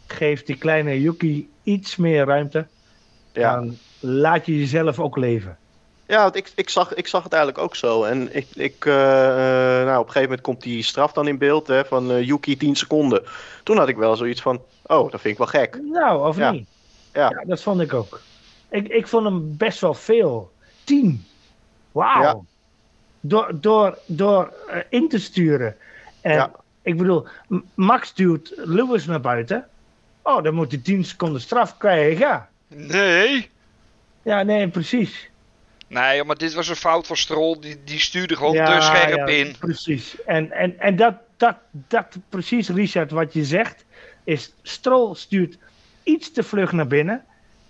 Geef 0.08 0.44
die 0.44 0.58
kleine 0.58 1.02
Yuki 1.02 1.50
iets 1.64 1.96
meer 1.96 2.26
ruimte. 2.26 2.68
Ja. 3.34 3.54
Dan 3.56 3.78
laat 4.00 4.46
je 4.46 4.60
jezelf 4.60 5.00
ook 5.00 5.18
leven. 5.18 5.58
Ja, 6.08 6.22
want 6.24 6.36
ik, 6.36 6.52
ik, 6.56 6.70
zag, 6.70 6.94
ik 6.94 7.08
zag 7.08 7.24
het 7.24 7.34
eigenlijk 7.34 7.64
ook 7.64 7.76
zo. 7.76 8.04
En 8.04 8.36
ik, 8.36 8.48
ik, 8.54 8.86
eh, 8.86 9.80
eh, 9.80 9.86
nou, 9.86 10.00
op 10.00 10.06
een 10.06 10.12
gegeven 10.12 10.22
moment 10.22 10.42
komt 10.42 10.62
die 10.62 10.84
straf 10.84 11.12
dan 11.12 11.28
in 11.28 11.38
beeld 11.38 11.68
hè, 11.68 11.86
van 11.86 12.12
eh, 12.12 12.26
Yuki 12.28 12.58
10 12.58 12.76
seconden. 12.76 13.24
Toen 13.64 13.78
had 13.78 13.88
ik 13.88 13.96
wel 13.98 14.16
zoiets 14.16 14.42
van, 14.42 14.62
oh, 14.86 15.12
dat 15.12 15.22
vind 15.22 15.34
ik 15.34 15.38
wel 15.38 15.48
gek. 15.48 15.80
Nou, 15.84 16.28
of 16.28 16.38
Ja. 16.38 16.52
niet? 16.52 16.68
Ja. 17.14 17.30
Ja, 17.30 17.44
dat 17.46 17.62
vond 17.62 17.82
ik 17.82 17.94
ook. 17.94 18.22
Ik, 18.70 18.88
ik 18.88 19.08
vond 19.08 19.24
hem 19.24 19.58
best 19.58 19.80
wel 19.80 19.94
veel. 19.94 20.52
Tien. 20.84 21.26
Wauw. 21.92 22.22
Ja. 22.22 22.38
Door, 23.20 23.50
door, 23.54 23.98
door 24.06 24.54
in 24.90 25.10
te 25.10 25.20
sturen. 25.20 25.76
En 26.22 26.34
Ja. 26.34 26.52
ik 26.82 26.98
bedoel, 26.98 27.28
Max 27.74 28.14
duwt 28.14 28.54
Lewis 28.56 29.06
naar 29.06 29.22
buiten. 29.22 29.68
Oh, 30.22 30.44
dan 30.44 30.54
moet 30.54 30.72
hij 30.72 30.82
10 30.82 31.06
seconden 31.06 31.42
straf 31.42 31.78
krijgen. 31.78 32.48
Nee. 32.68 33.50
ja 34.22 34.44
nee, 34.44 34.68
precies. 34.68 35.30
Nee, 35.88 36.24
maar 36.24 36.38
dit 36.38 36.54
was 36.54 36.68
een 36.68 36.76
fout 36.76 37.08
van 37.08 37.18
Stroll. 37.18 37.60
Die, 37.60 37.84
die 37.84 38.00
stuurde 38.00 38.36
gewoon 38.36 38.54
ja, 38.54 38.80
te 38.80 38.86
scherp 38.86 39.16
ja, 39.16 39.26
in. 39.26 39.56
Precies. 39.60 40.16
En, 40.26 40.52
en, 40.52 40.80
en 40.80 40.96
dat, 40.96 41.14
dat, 41.38 41.56
dat, 41.72 42.18
precies, 42.30 42.70
Richard, 42.70 43.12
wat 43.12 43.34
je 43.34 43.46
zegt, 43.46 43.86
is 44.24 44.54
Stroll 44.64 45.16
stuurt 45.16 45.58
iets 46.04 46.32
te 46.32 46.44
vlug 46.44 46.72
naar 46.72 46.88
binnen. 46.88 47.26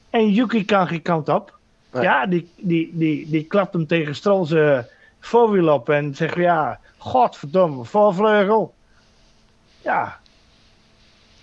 En 0.10 0.32
Yuki 0.32 0.66
kan 0.66 0.88
geen 0.88 1.02
kant 1.02 1.30
op. 1.30 1.58
Nee. 1.92 2.04
Ja, 2.04 2.26
die, 2.26 2.50
die, 2.56 2.90
die, 2.94 3.30
die 3.30 3.44
klapt 3.44 3.74
hem 3.74 3.88
tegen 3.88 4.16
Stroll 4.16 4.46
zijn 4.46 4.88
voorwiel 5.20 5.74
op 5.74 5.90
en 5.90 6.16
zegt, 6.16 6.36
ja, 6.36 6.80
godverdomme, 6.98 7.86
voorvleugel. 7.86 8.74
Ja, 9.82 10.20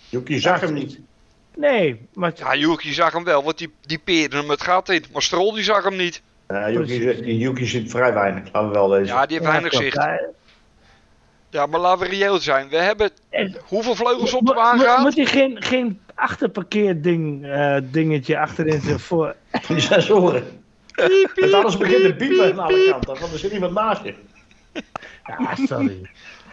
Yuki 0.09 0.41
zag 0.41 0.61
hem 0.61 0.73
niet. 0.73 0.99
nee, 1.55 2.07
maar 2.13 2.33
Ja, 2.37 2.57
Yuki 2.57 2.93
zag 2.93 3.13
hem 3.13 3.25
wel, 3.25 3.43
want 3.43 3.59
die, 3.59 3.73
die 3.81 3.99
peerde 3.99 4.37
hem 4.37 4.51
het 4.51 4.63
gat 4.63 4.89
in. 4.89 5.05
Maar 5.13 5.23
Stroll 5.23 5.55
die 5.55 5.65
zag 5.65 5.85
hem 5.85 5.97
niet. 5.97 6.23
Ja, 6.49 6.71
Yuki, 6.71 7.23
die 7.23 7.39
Yuki 7.39 7.67
ziet 7.67 7.91
vrij 7.91 8.13
weinig, 8.15 8.43
laten 8.53 8.69
we 8.69 8.75
wel 8.75 8.91
wezen. 8.91 9.07
Ja, 9.15 9.27
die 9.27 9.39
heeft 9.39 9.51
weinig 9.51 9.73
zicht. 9.73 10.07
Ja, 11.51 11.67
maar 11.67 11.81
laten 11.81 12.07
we 12.07 12.15
reëel 12.17 12.39
zijn. 12.39 12.69
We 12.69 12.77
hebben 12.77 13.11
en- 13.31 13.57
hoeveel 13.65 13.95
vleugels 13.95 14.35
op 14.35 14.47
de 14.47 14.53
gehad? 14.55 14.99
Moet 14.99 15.17
hij 15.17 15.27
geen, 15.27 15.63
geen 15.63 16.01
achterparkeerding 16.15 17.45
eh 17.47 17.77
dingetje 17.83 18.39
achterin 18.39 18.81
zijn 18.87 18.99
voor... 19.01 19.35
Die 19.69 19.81
sensoren. 19.81 20.63
Het 21.35 21.53
alles 21.53 21.77
begint 21.77 22.03
te 22.03 22.15
biepen 22.15 22.53
aan 22.53 22.59
alle 22.59 22.89
kanten, 22.91 23.21
want 23.21 23.33
er 23.33 23.39
zit 23.39 23.53
iemand 23.53 23.73
naast 23.73 24.03
je. 24.05 24.15
Ja, 25.27 25.55
sorry. 25.67 26.11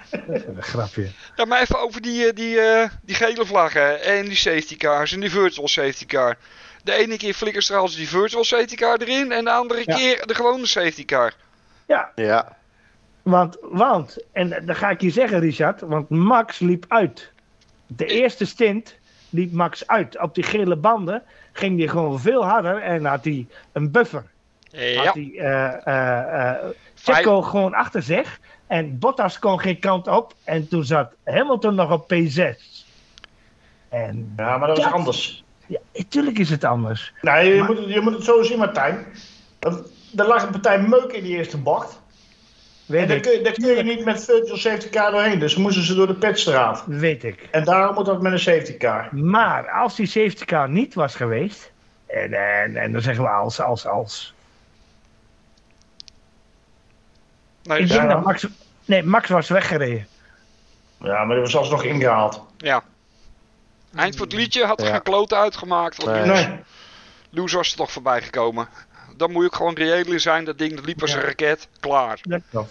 Dat 0.09 0.35
is 0.35 0.41
een 0.45 0.63
grapje. 0.63 1.07
Ja, 1.35 1.45
maar 1.45 1.61
even 1.61 1.79
over 1.79 2.01
die, 2.01 2.25
eh, 2.27 2.35
die, 2.35 2.59
eh, 2.59 2.89
die 3.01 3.15
gele 3.15 3.45
vlaggen 3.45 4.03
en 4.03 4.25
die 4.25 4.35
safety 4.35 4.77
cars 4.77 5.13
en 5.13 5.19
die 5.19 5.31
virtual 5.31 5.67
safety 5.67 6.05
car. 6.05 6.37
De 6.83 6.93
ene 6.93 7.17
keer 7.17 7.33
flikkert 7.33 7.65
trouwens 7.65 7.95
die 7.95 8.07
virtual 8.09 8.43
safety 8.43 8.75
car 8.75 8.97
erin 8.97 9.31
en 9.31 9.43
de 9.43 9.51
andere 9.51 9.83
Ja. 9.85 9.95
keer 9.95 10.25
de 10.27 10.35
gewone 10.35 10.65
safety 10.65 11.05
car. 11.05 11.33
Ja, 11.85 12.11
Ja, 12.15 12.57
want, 13.21 13.57
want, 13.61 14.17
en 14.31 14.65
dan 14.65 14.75
ga 14.75 14.89
ik 14.89 15.01
je 15.01 15.09
zeggen, 15.09 15.39
Richard, 15.39 15.81
want 15.81 16.09
Max 16.09 16.59
liep 16.59 16.85
uit. 16.87 17.31
De 17.87 18.05
eerste 18.05 18.45
stint 18.45 18.95
liep 19.29 19.51
Max 19.51 19.87
uit. 19.87 20.19
Op 20.19 20.35
die 20.35 20.43
gele 20.43 20.75
banden 20.75 21.23
ging 21.53 21.77
hij 21.79 21.87
gewoon 21.87 22.19
veel 22.19 22.45
harder 22.45 22.77
en 22.81 23.05
had 23.05 23.23
hij 23.23 23.47
een 23.71 23.91
buffer. 23.91 24.23
Ja, 24.69 25.03
Had 25.03 25.13
hij 25.13 25.31
eh 25.37 25.87
eh 25.87 26.49
eh, 26.55 26.65
Checo 26.95 27.41
gewoon 27.41 27.73
achter 27.73 28.01
zich 28.03 28.39
en 28.67 28.99
Bottas 28.99 29.39
kon 29.39 29.59
geen 29.59 29.79
kant 29.79 30.07
op. 30.07 30.33
En 30.43 30.67
toen 30.67 30.83
zat 30.83 31.13
Hamilton 31.23 31.75
nog 31.75 31.91
op 31.91 32.13
P6. 32.13 32.39
En 33.89 34.33
Ja, 34.37 34.57
maar 34.57 34.67
dat 34.67 34.77
is 34.77 34.83
Dat- 34.83 34.93
anders. 34.93 35.43
Ja, 35.71 35.79
natuurlijk 35.93 36.39
is 36.39 36.49
het 36.49 36.63
anders. 36.63 37.13
Nee, 37.21 37.53
je, 37.53 37.59
Maar- 37.59 37.67
moet, 37.69 37.77
het- 37.77 37.93
je 37.93 38.01
moet 38.01 38.13
het 38.13 38.23
zo 38.23 38.41
zien, 38.43 38.57
Martijn. 38.57 39.05
Dat, 39.59 39.89
er 40.15 40.27
lag 40.27 40.43
een 40.43 40.49
partij 40.51 40.81
meuk 40.81 41.11
in 41.11 41.23
die 41.23 41.37
eerste 41.37 41.57
bocht. 41.57 41.91
En 42.87 42.97
Weet 42.97 43.07
daar 43.07 43.17
ik. 43.17 43.23
kun, 43.23 43.31
je- 43.31 43.41
daar 43.41 43.53
kun 43.53 43.75
je 43.75 43.83
niet 43.83 44.05
met 44.05 44.23
virtual 44.25 44.57
safety 44.57 44.89
car 44.89 45.11
doorheen. 45.11 45.39
Dus 45.39 45.55
moesten 45.55 45.83
ze 45.83 45.95
door 45.95 46.07
de 46.07 46.13
pitstraat. 46.13 46.83
Weet 46.87 47.23
ik. 47.23 47.47
En 47.51 47.63
daarom 47.63 47.95
moet 47.95 48.05
dat 48.05 48.21
met 48.21 48.31
een 48.31 48.39
safety 48.39 48.77
car. 48.77 49.15
Maar 49.15 49.69
als 49.69 49.95
die 49.95 50.05
safety 50.05 50.45
car 50.45 50.69
niet 50.69 50.93
was 50.93 51.15
geweest. 51.15 51.71
En, 52.07 52.33
en, 52.33 52.75
en 52.75 52.91
dan 52.91 53.01
zeggen 53.01 53.23
we 53.23 53.29
als, 53.29 53.61
als, 53.61 53.85
als. 53.87 54.33
Nee, 57.63 57.79
Ik 57.79 57.87
denk 57.89 58.09
dat 58.09 58.23
Max. 58.23 58.47
Nee, 58.85 59.03
Max 59.03 59.29
was 59.29 59.49
weggereden. 59.49 60.07
Ja, 60.97 61.23
maar 61.23 61.35
die 61.35 61.43
was 61.45 61.55
alsnog 61.55 61.83
ingehaald. 61.83 62.45
ja. 62.57 62.83
Eind 63.95 64.15
van 64.15 64.25
het 64.27 64.35
liedje 64.35 64.65
had 64.65 64.79
er 64.79 64.85
Ja. 64.85 64.91
geen 64.91 65.01
klote 65.01 65.35
uitgemaakt. 65.35 66.03
Want 66.03 66.25
Nee. 66.25 66.59
Lewis 67.29 67.53
was 67.53 67.71
er 67.71 67.77
toch 67.77 67.91
voorbij 67.91 68.21
gekomen. 68.21 68.67
Dan 69.17 69.31
moet 69.31 69.41
je 69.41 69.47
ook 69.47 69.55
gewoon 69.55 69.75
reëel 69.75 70.05
in 70.11 70.19
zijn. 70.19 70.45
Dat 70.45 70.57
ding 70.57 70.73
dat 70.75 70.85
liep 70.85 71.01
als 71.01 71.11
Ja. 71.11 71.17
een 71.17 71.23
raket. 71.23 71.67
Klaar. 71.79 72.19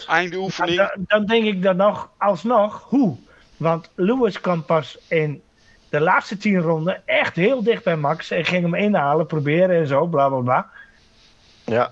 Einde 0.06 0.36
oefening. 0.36 0.76
dan, 0.76 0.90
dan 0.98 1.26
denk 1.26 1.44
ik 1.44 1.62
dan 1.62 1.76
nog, 1.76 2.10
alsnog, 2.18 2.84
hoe? 2.88 3.16
Want 3.56 3.90
Lewis 3.94 4.40
kwam 4.40 4.64
pas 4.64 4.98
in 5.08 5.42
de 5.88 6.00
laatste 6.00 6.36
tien 6.36 6.60
ronden 6.60 7.02
echt 7.06 7.36
heel 7.36 7.62
dicht 7.62 7.84
bij 7.84 7.96
Max. 7.96 8.30
En 8.30 8.44
ging 8.44 8.62
hem 8.62 8.74
inhalen, 8.74 9.26
proberen 9.26 9.76
en 9.76 9.86
zo, 9.86 10.06
bla 10.06 10.28
bla 10.28 10.38
bla. 10.40 10.70
ja. 11.64 11.90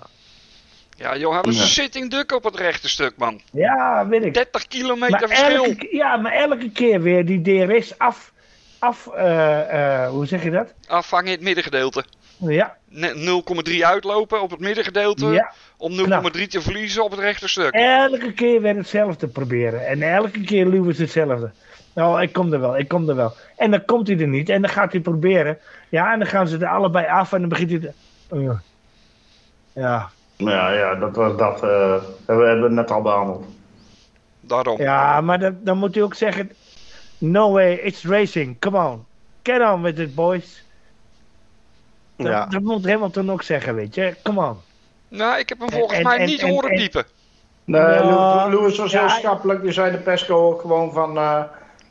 Ja, 0.95 1.17
joh, 1.17 1.33
hij 1.33 1.41
was 1.41 1.55
Ja. 1.55 1.61
een 1.61 1.67
sitting 1.67 2.09
duck 2.09 2.31
op 2.31 2.43
het 2.43 2.55
rechte 2.55 2.89
stuk, 2.89 3.13
man. 3.17 3.41
Ja, 3.51 4.07
weet 4.07 4.23
ik. 4.25 4.33
30 4.33 4.67
kilometer 4.67 5.19
Maar 5.19 5.27
verschil. 5.29 5.63
elke, 5.63 5.87
ja, 5.95 6.17
maar 6.17 6.31
elke 6.31 6.69
keer 6.71 7.01
weer 7.01 7.25
die 7.25 7.41
DRS 7.41 7.97
af. 7.97 8.31
Af 8.79 9.07
eh, 9.07 10.03
eh, 10.03 10.09
hoe 10.09 10.25
zeg 10.25 10.43
je 10.43 10.51
dat? 10.51 10.73
Afvangen 10.87 11.25
in 11.27 11.31
het 11.31 11.41
middengedeelte. 11.41 12.03
Ja, 12.37 12.77
Ne- 12.87 13.41
0,3 13.73 13.85
uitlopen 13.85 14.41
op 14.41 14.51
het 14.51 14.59
middengedeelte. 14.59 15.25
ja. 15.25 15.51
Om 15.77 15.91
0,3 15.97 16.47
te 16.47 16.61
verliezen 16.61 17.03
op 17.03 17.11
het 17.11 17.19
rechte 17.19 17.47
stuk. 17.47 17.73
Elke 17.73 18.33
keer 18.33 18.61
weer 18.61 18.75
hetzelfde 18.75 19.27
proberen. 19.27 19.87
En 19.87 20.01
elke 20.01 20.41
keer 20.41 20.65
Lewis 20.65 20.97
hetzelfde. 20.97 21.51
Nou, 21.93 22.21
ik 22.21 22.33
kom 22.33 22.53
er 22.53 22.59
wel, 22.59 22.77
ik 22.77 22.87
kom 22.87 23.09
er 23.09 23.15
wel. 23.15 23.33
En 23.57 23.71
dan 23.71 23.85
komt 23.85 24.07
hij 24.07 24.19
er 24.19 24.27
niet. 24.27 24.49
En 24.49 24.61
dan 24.61 24.69
gaat 24.71 24.91
hij 24.91 25.01
proberen. 25.01 25.57
Ja, 25.89 26.13
en 26.13 26.19
dan 26.19 26.27
gaan 26.27 26.47
ze 26.47 26.57
er 26.57 26.67
allebei 26.67 27.07
af. 27.07 27.33
En 27.33 27.39
dan 27.39 27.49
begint 27.49 27.69
hij 27.69 27.79
te... 27.79 27.91
Oh, 28.29 28.59
ja. 29.73 30.09
Ja, 30.37 30.71
ja, 30.71 30.95
dat 30.95 31.15
was 31.15 31.37
dat. 31.37 31.63
eh, 31.63 31.69
hebben 31.69 32.03
we 32.25 32.33
hebben 32.49 32.61
we 32.61 32.69
net 32.69 32.91
al 32.91 33.01
behandeld. 33.01 33.45
Daarom. 34.39 34.81
ja, 34.81 35.21
maar 35.21 35.39
dan, 35.39 35.57
dan 35.61 35.77
moet 35.77 35.95
hij 35.95 36.03
ook 36.03 36.13
zeggen... 36.15 36.51
No 37.19 37.51
way, 37.51 37.73
it's 37.73 38.03
racing. 38.03 38.59
Come 38.59 38.77
on. 38.77 39.05
Get 39.43 39.61
on 39.61 39.81
with 39.81 39.99
it, 39.99 40.15
boys. 40.15 40.63
Dat, 42.15 42.27
ja. 42.27 42.45
dat 42.45 42.61
moet 42.61 42.85
Hamilton 42.89 43.31
ook 43.31 43.43
zeggen, 43.43 43.75
weet 43.75 43.95
je. 43.95 44.15
Come 44.23 44.45
on. 44.45 44.57
Nou, 45.07 45.39
ik 45.39 45.49
heb 45.49 45.59
hem 45.59 45.67
En- 45.67 45.77
volgens 45.77 45.97
en- 45.97 46.03
mij 46.03 46.17
en- 46.17 46.25
niet 46.25 46.41
en- 46.41 46.49
horen 46.49 46.69
en- 46.69 46.77
piepen. 46.77 47.05
Nee, 47.65 48.03
Lewis 48.49 48.77
was 48.77 48.91
ja, 48.91 48.99
heel 48.99 49.09
schappelijk. 49.09 49.61
Die 49.61 49.71
zei 49.71 49.91
de 49.91 49.97
Pesco 49.97 50.47
ook 50.47 50.61
gewoon 50.61 50.91
van... 50.93 51.17
eh, 51.17 51.37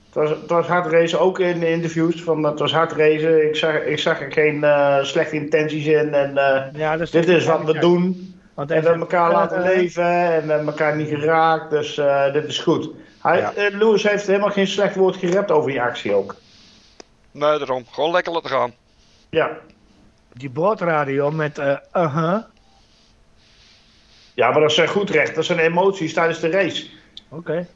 het, 0.07 0.15
was, 0.15 0.31
het 0.31 0.51
was 0.51 0.67
hard 0.67 0.87
racen, 0.93 1.21
ook 1.21 1.39
in 1.39 1.61
de 1.61 1.71
interviews. 1.71 2.23
Van, 2.23 2.45
het 2.45 2.59
was 2.59 2.73
hard 2.73 2.93
racen. 2.93 3.49
Ik 3.49 3.57
zag, 3.57 3.75
ik 3.75 3.99
zag 3.99 4.21
er 4.21 4.33
geen 4.33 4.65
eh, 4.65 5.03
slechte 5.03 5.37
intenties 5.37 5.87
in. 5.87 6.15
En 6.15 6.37
eh, 6.37 6.63
Ja, 6.75 6.97
dit 6.97 7.15
is 7.29 7.45
wat 7.45 7.65
we 7.65 7.79
doen. 7.79 8.35
Want 8.55 8.71
En 8.71 8.81
we 8.81 8.89
hebben 8.89 9.01
elkaar 9.09 9.33
laten 9.33 9.63
leven. 9.63 10.05
En 10.05 10.47
we 10.47 10.53
hebben 10.53 10.67
elkaar 10.67 10.97
niet 10.97 11.09
geraakt. 11.09 11.71
Dus 11.71 11.99
eh, 11.99 12.33
dit 12.33 12.45
is 12.45 12.59
goed. 12.59 12.91
Hij, 13.29 13.39
Ja. 13.39 13.53
eh, 13.55 13.79
Lewis 13.79 14.03
heeft 14.03 14.27
helemaal 14.27 14.51
geen 14.51 14.67
slecht 14.67 14.95
woord 14.95 15.17
gerept 15.17 15.51
over 15.51 15.71
die 15.71 15.83
actie 15.83 16.15
ook. 16.15 16.35
Nee, 17.31 17.59
daarom. 17.59 17.85
Gewoon 17.91 18.11
lekker 18.11 18.33
laten 18.33 18.51
gaan. 18.51 18.73
Ja. 19.31 19.51
Die 20.33 20.51
boordradio 20.51 21.31
met... 21.31 21.59
eh 21.59 21.77
uh-huh. 21.93 22.39
Ja, 24.35 24.51
maar 24.51 24.61
dat 24.61 24.71
is 24.71 24.77
zijn 24.77 24.89
goed 24.89 25.11
recht. 25.11 25.35
Dat 25.35 25.45
zijn 25.45 25.59
emoties 25.59 26.13
tijdens 26.13 26.41
de 26.41 26.51
race. 26.51 26.87
Oké. 27.29 27.67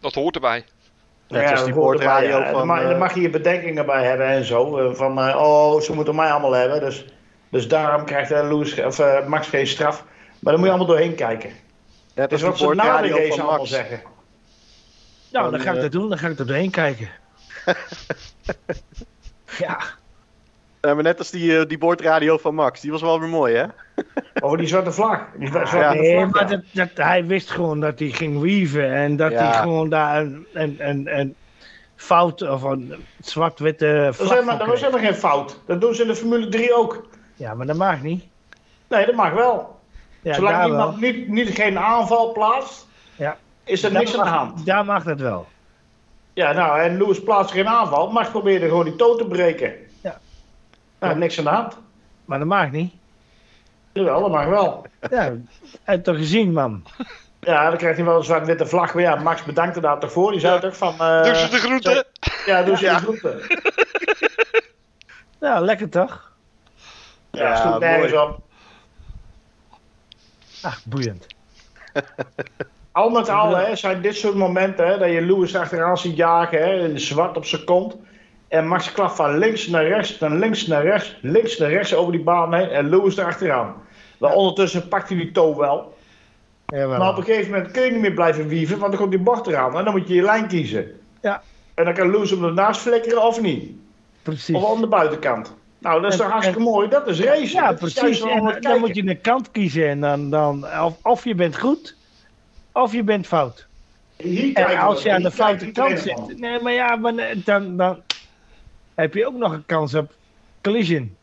Dat 0.00 0.14
hoort 0.14 0.34
erbij. 0.34 0.64
Net 1.28 1.42
ja, 1.42 1.50
als 1.50 1.64
die 1.64 1.74
boordradio 1.74 2.38
ja. 2.38 2.44
van... 2.44 2.54
Daar 2.54 2.66
mag, 2.66 2.80
eh, 2.80 2.88
daar 2.88 2.98
mag 2.98 3.14
je 3.14 3.20
je 3.20 3.30
bedenkingen 3.30 3.86
bij 3.86 4.04
hebben 4.04 4.26
en 4.26 4.44
zo. 4.44 4.92
Van, 4.94 5.18
oh, 5.18 5.80
ze 5.80 5.94
moeten 5.94 6.14
mij 6.14 6.30
allemaal 6.30 6.52
hebben. 6.52 6.80
Dus, 6.80 7.04
dus 7.48 7.68
daarom 7.68 8.04
krijgt 8.04 8.30
eh, 8.30 8.48
Lewis, 8.48 8.78
of, 8.78 9.26
Max 9.26 9.48
geen 9.48 9.66
straf. 9.66 10.04
Maar 10.38 10.52
daar 10.52 10.62
moet 10.62 10.64
je 10.64 10.68
allemaal 10.68 10.86
doorheen 10.86 11.14
kijken. 11.14 11.50
net 12.14 12.30
Dat 12.30 12.38
is 12.38 12.44
als 12.44 12.60
wat 12.60 12.70
ze 12.70 12.74
na 12.74 13.00
de 13.02 13.08
race 13.08 13.42
allemaal 13.42 13.66
zeggen. 13.66 14.11
Nou, 15.32 15.44
Dan, 15.44 15.52
dan 15.52 15.60
ga 15.60 15.70
ik 15.70 15.76
eh, 15.76 15.82
dat 15.82 15.92
doen. 15.92 16.08
Dan 16.08 16.18
ga 16.18 16.28
ik 16.28 16.38
er 16.38 16.46
doorheen 16.46 16.70
kijken. 16.70 17.08
ja. 19.58 19.78
Maar 20.80 21.02
net 21.02 21.18
als 21.18 21.30
die, 21.30 21.58
eh, 21.58 21.66
die 21.68 21.78
boordradio 21.78 22.38
van 22.38 22.54
Max. 22.54 22.80
Die 22.80 22.90
was 22.90 23.00
wel 23.00 23.20
weer 23.20 23.28
mooi, 23.28 23.54
hè? 23.54 23.64
Over 24.44 24.58
die 24.58 24.66
zwarte 24.66 24.92
vlag. 24.92 25.20
Die 25.38 25.48
zwarte 25.48 25.76
Ja. 25.76 25.92
Nee, 25.92 26.16
vlag, 26.18 26.30
maar 26.30 26.42
ja. 26.42 26.48
dat, 26.48 26.62
dat, 26.72 27.06
hij 27.06 27.24
wist 27.26 27.50
gewoon 27.50 27.80
dat 27.80 27.98
hij 27.98 28.08
ging 28.08 28.40
weaven. 28.40 28.92
En 28.92 29.16
dat 29.16 29.32
Ja. 29.32 29.44
hij 29.50 29.60
gewoon 29.60 29.88
daar 29.88 30.20
een, 30.20 30.46
een, 30.52 30.76
een, 30.78 31.18
een 31.18 31.34
fout 31.96 32.42
of 32.42 32.62
een 32.62 32.94
zwart-witte 33.20 34.02
Dat 34.04 34.16
vlag 34.16 34.28
was, 34.28 34.36
helemaal, 34.36 34.56
van 34.56 34.58
dat 34.58 34.68
was 34.74 34.80
helemaal 34.80 35.04
geen 35.10 35.14
fout. 35.18 35.60
Dat 35.66 35.80
doen 35.80 35.94
ze 35.94 36.02
in 36.02 36.08
de 36.08 36.14
Formule 36.16 36.48
3 36.48 36.74
ook. 36.76 37.06
Ja, 37.34 37.54
maar 37.54 37.66
dat 37.66 37.76
mag 37.76 38.02
niet. 38.02 38.24
Nee, 38.88 39.06
dat 39.06 39.14
mag 39.14 39.32
wel. 39.32 39.80
Ja, 40.22 40.34
Zolang 40.34 40.64
iemand 40.66 41.00
wel. 41.00 41.10
niet, 41.12 41.28
niet 41.28 41.48
geen 41.50 41.78
aanval 41.78 42.32
plaatst, 42.32 42.86
is 43.64 43.82
er 43.82 43.92
Daar 43.92 44.00
niks 44.02 44.16
aan 44.18 44.24
de 44.24 44.30
hand. 44.30 44.66
Daar 44.66 44.84
mag 44.84 45.04
dat 45.04 45.20
wel. 45.20 45.46
Ja, 46.32 46.52
nou, 46.52 46.80
en 46.80 46.96
Lewis 46.98 47.22
plaatst 47.22 47.52
geen 47.52 47.68
aanval. 47.68 48.10
Max 48.10 48.28
probeerde 48.28 48.68
gewoon 48.68 48.84
die 48.84 48.96
toon 48.96 49.16
te 49.18 49.26
breken. 49.26 49.74
Ja. 50.00 50.20
Nou, 50.98 51.16
niks 51.18 51.38
aan 51.38 51.44
de 51.44 51.50
hand. 51.50 51.76
Maar 52.24 52.38
dat 52.38 52.48
mag 52.48 52.70
niet. 52.70 52.92
Jawel, 53.92 54.20
dat 54.20 54.30
mag 54.30 54.44
wel. 54.46 54.86
Ja, 55.10 55.22
heb 55.82 55.96
je 55.96 56.00
toch 56.02 56.16
gezien, 56.16 56.52
man? 56.52 56.84
Ja, 57.40 57.68
dan 57.68 57.78
krijgt 57.78 57.96
hij 57.96 58.06
wel 58.06 58.16
een 58.16 58.24
zwart-witte 58.24 58.66
vlag. 58.66 58.94
Maar 58.94 59.02
ja, 59.02 59.14
Max 59.14 59.42
bedankte 59.44 59.80
daar 59.80 59.98
toch 59.98 60.12
voor. 60.12 60.30
Die 60.30 60.40
zei 60.40 60.54
Ja. 60.54 60.60
toch 60.60 60.76
van... 60.76 60.92
eh, 60.98 61.22
Dus 61.24 61.50
de 61.50 61.56
groeten. 61.56 62.04
Ja, 62.46 62.62
doe 62.62 62.76
ze 62.76 62.84
Ja. 62.84 62.94
de 62.98 63.02
groeten. 63.02 63.40
Ja, 65.40 65.60
lekker 65.60 65.88
toch? 65.88 66.32
Ja, 67.30 67.42
Ja, 67.42 67.78
nergens 67.78 68.12
mooi. 68.12 68.24
op. 68.24 68.40
Ach, 70.62 70.84
boeiend. 70.84 71.26
Al 72.92 73.10
met 73.10 73.28
al 73.28 73.56
hè, 73.56 73.76
zijn 73.76 74.02
dit 74.02 74.16
soort 74.16 74.34
momenten 74.34 74.86
hè, 74.86 74.98
dat 74.98 75.10
je 75.10 75.20
Lewis 75.20 75.56
achteraan 75.56 75.98
ziet 75.98 76.16
jagen, 76.16 76.58
hè, 76.58 76.98
zwart 76.98 77.36
op 77.36 77.44
zijn 77.44 77.64
kont. 77.64 77.96
En 78.48 78.66
Max 78.68 78.92
klapt 78.92 79.16
van 79.16 79.38
links 79.38 79.66
naar 79.66 79.86
rechts, 79.86 80.18
dan 80.18 80.38
links 80.38 80.66
naar 80.66 80.82
rechts, 80.82 81.18
links 81.20 81.58
naar 81.58 81.70
rechts 81.70 81.94
over 81.94 82.12
die 82.12 82.22
baan 82.22 82.54
heen 82.54 82.68
en 82.68 82.88
Lewis 82.88 83.16
erachteraan. 83.16 83.74
Maar 84.18 84.32
ondertussen 84.34 84.88
pakt 84.88 85.08
hij 85.08 85.18
die 85.18 85.32
toe 85.32 85.58
wel. 85.58 85.94
Jawel. 86.66 86.98
Maar 86.98 87.08
op 87.10 87.16
een 87.16 87.24
gegeven 87.24 87.50
moment 87.50 87.70
kun 87.70 87.82
je 87.82 87.90
niet 87.90 88.00
meer 88.00 88.12
blijven 88.12 88.46
wieven, 88.48 88.78
want 88.78 88.90
dan 88.90 89.00
komt 89.00 89.12
die 89.12 89.20
bocht 89.20 89.46
eraan 89.46 89.78
en 89.78 89.84
dan 89.84 89.94
moet 89.94 90.08
je 90.08 90.14
je 90.14 90.22
lijn 90.22 90.48
kiezen. 90.48 91.00
Ja. 91.20 91.42
En 91.74 91.84
dan 91.84 91.94
kan 91.94 92.10
Lewis 92.10 92.30
hem 92.30 92.44
ernaast 92.44 92.80
flikkeren 92.80 93.22
of 93.22 93.40
niet. 93.40 93.70
Precies. 94.22 94.56
Of 94.56 94.74
aan 94.74 94.80
de 94.80 94.86
buitenkant. 94.86 95.54
Nou, 95.78 96.00
dat 96.02 96.12
is 96.12 96.18
En- 96.18 96.22
toch 96.24 96.32
hartstikke 96.32 96.62
mooi. 96.62 96.88
Dat 96.88 97.06
is 97.06 97.20
race. 97.20 97.54
Ja, 97.54 97.72
precies. 97.72 98.20
En 98.20 98.56
dan 98.60 98.78
moet 98.78 98.94
je 98.94 99.08
een 99.08 99.20
kant 99.20 99.50
kiezen. 99.50 99.88
En 99.88 100.00
dan, 100.00 100.30
dan 100.30 100.66
of, 100.82 100.96
of 101.02 101.24
je 101.24 101.34
bent 101.34 101.58
goed, 101.58 101.96
of 102.72 102.92
je 102.92 103.02
bent 103.02 103.26
fout. 103.26 103.66
En 104.54 104.78
als 104.78 105.02
je 105.02 105.12
aan 105.12 105.22
de 105.22 105.30
foute 105.30 105.70
kant 105.70 105.98
zit. 105.98 106.38
Nee, 106.38 106.60
maar 106.60 106.72
ja, 106.72 106.96
maar 106.96 107.12
dan, 107.44 107.76
dan 107.76 108.02
heb 108.94 109.14
je 109.14 109.26
ook 109.26 109.34
nog 109.36 109.52
een 109.52 109.66
kans 109.66 109.94
op 109.94 110.12
collision. 110.62 111.16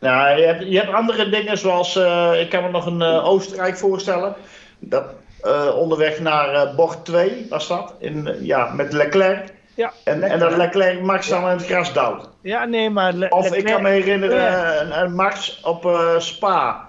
Nou, 0.00 0.38
je 0.40 0.46
hebt, 0.46 0.64
je 0.66 0.78
hebt 0.78 0.92
andere 0.92 1.28
dingen 1.28 1.58
zoals, 1.58 1.96
eh, 1.96 2.40
ik 2.40 2.50
kan 2.50 2.62
me 2.62 2.70
nog 2.70 2.86
een 2.86 3.02
eh, 3.02 3.24
Oostenrijk 3.28 3.76
voorstellen. 3.78 4.34
Dat, 4.78 5.04
eh, 5.40 5.74
onderweg 5.76 6.20
naar 6.20 6.54
eh, 6.54 6.74
bocht 6.74 7.04
2 7.04 7.46
was 7.48 7.68
dat, 7.68 7.94
in, 7.98 8.26
eh, 8.26 8.44
ja, 8.44 8.70
met 8.74 8.92
Leclerc. 8.92 9.54
Ja, 9.74 9.92
En, 10.04 10.22
en 10.22 10.38
dat 10.38 10.56
Leclerc 10.56 11.00
Max 11.02 11.28
dan 11.28 11.42
in 11.42 11.48
het 11.48 11.66
gras 11.66 11.92
duwt. 11.92 12.28
Ja, 12.42 12.64
nee, 12.64 12.90
maar... 12.90 13.12
Le- 13.12 13.28
Of 13.28 13.54
ik 13.54 13.64
kan 13.64 13.82
me 13.82 13.88
herinneren, 13.88 14.46
eh, 14.90 14.98
een 15.02 15.14
Max 15.14 15.60
op 15.62 15.86
eh, 15.86 16.18
Spa. 16.18 16.88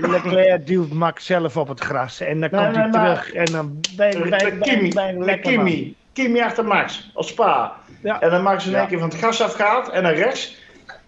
Leclerc 0.00 0.66
duwt 0.66 0.92
Max 0.92 1.26
zelf 1.26 1.56
op 1.56 1.68
het 1.68 1.80
gras. 1.80 2.20
En 2.20 2.40
dan 2.40 2.50
Nee, 2.52 2.62
komt 2.64 2.76
hij 2.76 2.88
maar- 2.88 3.14
terug. 3.24 3.32
En 3.32 3.44
dan 3.52 3.80
Met 3.96 4.28
bang, 4.30 4.58
Kimi, 4.60 4.92
lekker, 4.92 5.52
man. 5.54 5.64
Kimi. 5.64 5.96
Kimi 6.12 6.40
achter 6.40 6.64
Max, 6.64 7.10
op 7.14 7.24
Spa. 7.24 7.76
Ja. 8.02 8.20
En 8.20 8.30
dan 8.30 8.42
Max 8.42 8.66
in 8.66 8.72
één 8.72 8.82
Ja. 8.82 8.88
keer 8.88 8.98
van 8.98 9.08
het 9.08 9.18
gas 9.18 9.42
afgaat 9.42 9.90
en 9.90 10.02
naar 10.02 10.14
rechts. 10.14 10.56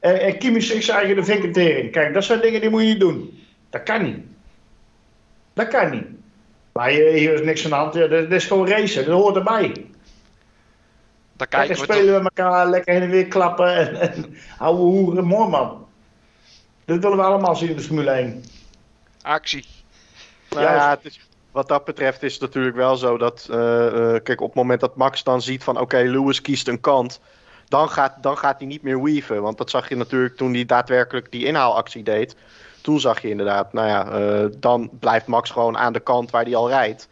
En, 0.00 0.20
en 0.20 0.38
Kimi 0.38 0.60
zegt 0.60 0.84
zijn 0.84 0.96
eigen 0.98 1.16
de 1.16 1.24
vinkentering. 1.24 1.92
Kijk, 1.92 2.14
dat 2.14 2.24
zijn 2.24 2.40
dingen 2.40 2.60
die 2.60 2.70
moet 2.70 2.80
je 2.82 2.86
niet 2.88 3.00
doen. 3.00 3.42
Dat 3.70 3.82
kan 3.82 4.02
niet. 4.02 4.18
Dat 5.54 5.68
kan 5.68 5.90
niet. 5.90 6.06
Maar 6.72 6.88
hier, 6.88 7.12
hier 7.12 7.32
is 7.34 7.40
niks 7.42 7.64
aan 7.64 7.70
de 7.70 7.76
hand. 7.76 7.94
Ja, 7.94 8.00
dit, 8.06 8.10
dit 8.30 8.32
is 8.32 8.46
gewoon 8.46 8.68
racen. 8.68 9.04
Dat 9.04 9.14
hoort 9.20 9.36
erbij. 9.36 9.60
Dan 9.62 9.82
Lekker 11.36 11.58
kijken 11.58 11.80
we 11.80 11.86
toch. 11.86 11.96
spelen 11.96 12.22
met 12.22 12.32
elkaar, 12.34 12.66
lekker 12.68 12.92
heen 12.94 13.02
en 13.02 13.10
weer 13.10 13.26
klappen. 13.26 13.76
En, 13.76 14.00
en 14.12 14.36
ouwe 14.58 14.78
hoeren, 14.80 15.24
mooi 15.24 15.48
man. 15.48 15.86
Dit 16.84 17.02
willen 17.02 17.16
we 17.16 17.22
allemaal 17.22 17.56
zien 17.56 17.68
in 17.70 17.76
de 17.76 17.82
Formule 17.82 18.10
1. 18.10 18.42
Actie. 19.22 19.66
Nou 20.50 20.62
ja, 20.62 20.90
het 20.90 21.04
is, 21.04 21.20
wat 21.50 21.68
dat 21.68 21.84
betreft 21.84 22.22
is 22.22 22.32
het 22.32 22.42
natuurlijk 22.42 22.76
wel 22.76 22.96
zo 22.96 23.18
dat, 23.18 23.48
eh, 23.50 23.86
eh, 23.86 24.22
kijk, 24.22 24.40
op 24.40 24.46
het 24.46 24.56
moment 24.56 24.80
dat 24.80 24.96
Max 24.96 25.24
dan 25.24 25.42
ziet 25.42 25.64
van, 25.64 25.80
oké, 25.80 25.96
Lewis 25.96 26.40
kiest 26.40 26.68
een 26.68 26.80
kant, 26.80 27.20
dan 27.72 27.88
gaat, 27.88 28.22
dan 28.22 28.38
gaat 28.38 28.58
hij 28.58 28.66
niet 28.66 28.82
meer 28.82 29.02
weaven. 29.02 29.42
Want 29.42 29.58
dat 29.58 29.70
zag 29.70 29.88
je 29.88 29.96
natuurlijk 29.96 30.36
toen 30.36 30.54
hij 30.54 30.64
daadwerkelijk 30.64 31.30
die 31.30 31.46
inhaalactie 31.46 32.02
deed. 32.02 32.36
Toen 32.80 33.00
zag 33.00 33.22
je 33.22 33.28
inderdaad, 33.28 33.72
nou 33.72 33.88
ja, 33.88 34.10
eh, 34.10 34.46
dan 34.56 34.90
blijft 34.98 35.26
Max 35.26 35.50
gewoon 35.50 35.78
aan 35.78 35.92
de 35.92 36.00
kant 36.00 36.30
waar 36.30 36.44
hij 36.44 36.56
al 36.56 36.68
rijdt. 36.68 37.08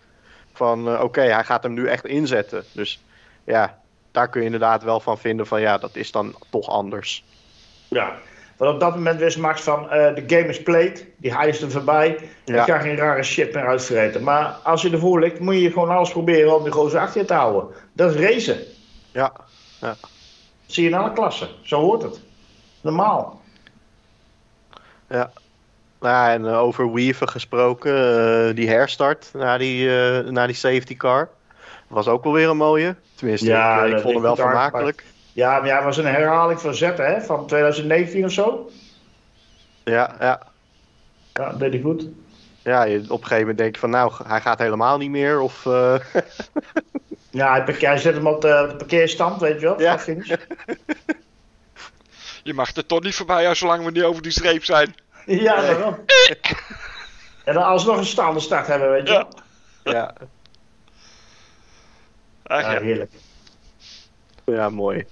Van, 0.53 0.89
eh, 0.89 1.03
oké, 1.03 1.21
hij 1.21 1.45
gaat 1.45 1.63
hem 1.63 1.73
nu 1.73 1.87
echt 1.87 2.07
inzetten. 2.07 2.65
Dus 2.73 3.03
ja, 3.45 3.79
daar 4.11 4.29
kun 4.29 4.41
je 4.41 4.47
inderdaad 4.47 4.83
wel 4.83 5.01
van 5.01 5.19
vinden 5.19 5.47
van, 5.47 5.61
ja, 5.61 5.79
dat 5.79 5.97
is 5.97 6.11
dan 6.11 6.35
toch 6.51 6.69
anders. 6.69 7.25
Ja. 7.89 8.13
Want 8.61 8.73
op 8.73 8.81
dat 8.81 8.95
moment 8.95 9.19
wist 9.19 9.39
Max 9.39 9.61
van, 9.61 9.91
eh, 9.91 10.15
de 10.15 10.25
game 10.27 10.49
is 10.49 10.63
played. 10.63 11.07
Die 11.17 11.37
hij 11.37 11.49
is 11.49 11.63
er 11.63 11.71
voorbij. 11.71 12.19
Ja. 12.45 12.61
Ik 12.61 12.73
ga 12.73 12.79
geen 12.79 12.97
rare 12.97 13.23
shit 13.23 13.55
meer 13.55 13.67
uitvreten. 13.67 14.23
Maar 14.23 14.45
als 14.45 14.83
je 14.83 14.91
ervoor 14.91 15.21
ligt, 15.21 15.39
moet 15.39 15.61
je 15.61 15.73
gewoon 15.73 15.89
alles 15.89 16.11
proberen 16.11 16.57
om 16.57 16.65
de 16.65 16.73
gozer 16.73 17.01
achter 17.01 17.21
je 17.21 17.27
te 17.27 17.35
houden. 17.35 17.75
Dat 17.93 18.15
is 18.15 18.21
racen. 18.21 18.59
Ja, 19.13 19.33
Dat 19.81 19.97
zie 20.67 20.83
je 20.83 20.89
in 20.91 20.97
alle 20.97 21.13
klassen. 21.13 21.49
Zo 21.63 21.81
hoort 21.81 22.03
het. 22.03 22.21
Normaal. 22.81 23.41
Ja. 25.09 25.31
Nou 26.01 26.15
ja, 26.15 26.33
en 26.33 26.47
eh, 26.47 26.59
over 26.59 26.93
weaven 26.93 27.29
gesproken, 27.29 27.95
eh, 28.49 28.55
die 28.55 28.69
herstart 28.69 29.31
na 29.33 29.59
die, 29.59 29.89
na 30.31 30.47
die 30.47 30.57
safety 30.57 30.97
car. 30.97 31.29
Was 31.87 32.09
ook 32.09 32.25
wel 32.25 32.33
weer 32.33 32.49
een 32.49 32.57
mooie. 32.57 32.97
Tenminste, 33.15 33.47
Ja, 33.47 33.85
ik, 33.85 34.01
vond 34.01 34.15
hem 34.15 34.23
wel 34.23 34.37
vermakelijk. 34.37 35.05
Ja, 35.33 35.59
maar 35.59 35.67
ja, 35.67 35.75
het 35.75 35.85
was 35.85 35.97
een 35.97 36.05
herhaling 36.07 36.61
van 36.61 36.75
zetten, 36.75 37.07
hè? 37.07 37.21
Van 37.21 37.47
2019 37.47 38.25
of 38.25 38.33
zo. 38.33 38.71
Ja, 39.85 40.17
ja. 40.21 40.43
Ja, 41.33 41.51
dat 41.51 41.59
deed 41.59 41.73
hij 41.73 41.83
goed. 41.83 42.07
ja 42.63 42.83
je, 42.85 42.99
op 42.99 43.11
een 43.11 43.17
gegeven 43.17 43.39
moment 43.39 43.59
denk 43.59 43.75
je 43.75 43.81
van 43.81 43.91
nou, 43.91 44.13
hij 44.27 44.41
gaat 44.41 44.59
helemaal 44.59 44.99
niet 44.99 45.11
meer. 45.11 45.41
Of, 45.41 45.67
eh, 45.67 45.95
Ja, 47.31 47.51
hij, 47.51 47.65
parkeer- 47.65 47.89
hij 47.89 47.99
zet 47.99 48.15
hem 48.15 48.27
op 48.27 48.41
de, 48.41 48.75
parkeerstand, 48.79 49.41
weet 49.41 49.61
je 49.61 49.67
wel. 49.67 49.81
Ja. 49.81 49.99
Je 52.43 52.55
mag 52.55 52.77
er 52.77 52.87
toch 52.87 53.03
niet 53.03 53.15
voorbij 53.15 53.49
als 53.49 53.59
zolang 53.59 53.85
we 53.85 53.91
niet 53.91 54.03
over 54.03 54.23
die 54.23 54.33
streep 54.33 54.65
zijn. 54.65 54.95
ja, 55.27 55.61
daarom. 55.61 55.97
En 57.45 57.55
dan 57.55 57.63
alsnog 57.63 57.97
een 57.97 58.05
staande 58.05 58.41
start 58.41 58.67
hebben, 58.67 58.91
weet 58.91 59.07
je 59.09 59.13
Ja. 59.13 59.27
wel. 59.83 59.93
ja, 59.95 60.15
Ach, 62.43 62.61
Ja, 62.63 62.71
ja. 62.73 62.81
heerlijk. 62.81 63.13
ja, 64.45 64.69
mooi. 64.69 65.07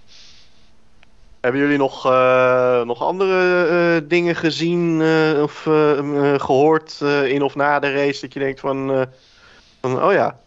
Hebben 1.40 1.60
jullie 1.60 1.78
nog, 1.78 2.06
eh, 2.06 2.82
nog 2.82 3.02
andere 3.02 3.66
eh, 3.66 4.08
dingen 4.08 4.34
gezien 4.36 5.00
eh, 5.00 5.42
of 5.42 5.66
eh, 5.66 5.98
eh, 5.98 6.40
gehoord 6.40 7.00
eh, 7.02 7.24
in 7.24 7.42
of 7.42 7.54
na 7.54 7.78
de 7.78 7.92
race 7.92 8.20
dat 8.20 8.32
je 8.32 8.38
denkt 8.38 8.60
van, 8.60 9.06
van 9.80 10.02
oh 10.02 10.12
ja, 10.12 10.38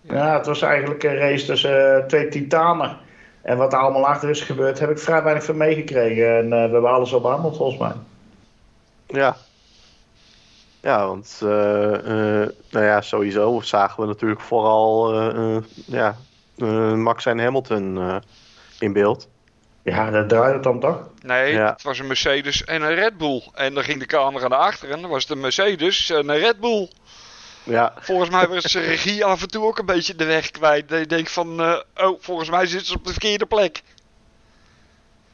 Ja, 0.00 0.36
het 0.36 0.46
was 0.46 0.62
eigenlijk 0.62 1.02
een 1.02 1.16
race 1.16 1.46
tussen 1.46 2.04
twee 2.08 2.28
titanen. 2.28 2.96
En 3.42 3.56
wat 3.56 3.72
er 3.72 3.78
allemaal 3.78 4.06
achter 4.06 4.30
is 4.30 4.40
gebeurd, 4.40 4.78
heb 4.78 4.90
ik 4.90 4.98
vrij 4.98 5.22
weinig 5.22 5.44
van 5.44 5.56
meegekregen. 5.56 6.36
En 6.38 6.48
we 6.48 6.56
hebben 6.56 6.90
alles 6.90 7.14
al 7.14 7.20
behandeld, 7.20 7.56
volgens 7.56 7.78
mij. 7.78 7.92
Ja. 9.06 9.36
Ja, 10.80 11.06
want 11.06 11.38
nou 11.40 12.84
ja, 12.84 13.00
sowieso 13.00 13.60
zagen 13.60 14.02
we 14.02 14.08
natuurlijk 14.08 14.40
vooral 14.40 15.14
ja, 15.86 16.16
Max 16.94 17.26
en 17.26 17.38
Hamilton 17.38 17.98
in 18.84 18.92
beeld. 18.92 19.28
Ja, 19.82 20.10
dat 20.10 20.28
draait 20.28 20.54
het 20.54 20.62
dan 20.62 20.80
toch? 20.80 21.08
Nee, 21.22 21.52
Ja. 21.52 21.70
het 21.72 21.82
was 21.82 21.98
een 21.98 22.06
Mercedes 22.06 22.64
en 22.64 22.82
een 22.82 22.94
Red 22.94 23.16
Bull. 23.18 23.42
En 23.54 23.74
dan 23.74 23.82
ging 23.84 23.98
de 24.00 24.06
camera 24.06 24.48
naar 24.48 24.58
achteren. 24.58 25.00
Dan 25.00 25.10
was 25.10 25.22
het 25.22 25.32
een 25.32 25.40
Mercedes 25.40 26.10
en 26.10 26.28
een 26.28 26.38
Red 26.38 26.60
Bull. 26.60 26.88
Ja, 27.62 27.92
Volgens 28.00 28.30
mij 28.30 28.48
was 28.48 28.62
zijn 28.64 28.84
regie 28.84 29.24
af 29.24 29.42
en 29.42 29.48
toe 29.48 29.64
ook 29.64 29.78
een 29.78 29.86
beetje 29.86 30.14
de 30.14 30.24
weg 30.24 30.50
kwijt. 30.50 30.88
Dat 30.88 30.98
je 30.98 31.06
denkt 31.06 31.32
van, 31.32 31.60
eh, 31.62 32.06
oh, 32.06 32.18
volgens 32.20 32.50
mij 32.50 32.66
zit 32.66 32.86
ze 32.86 32.94
op 32.94 33.04
de 33.04 33.10
verkeerde 33.10 33.46
plek. 33.46 33.82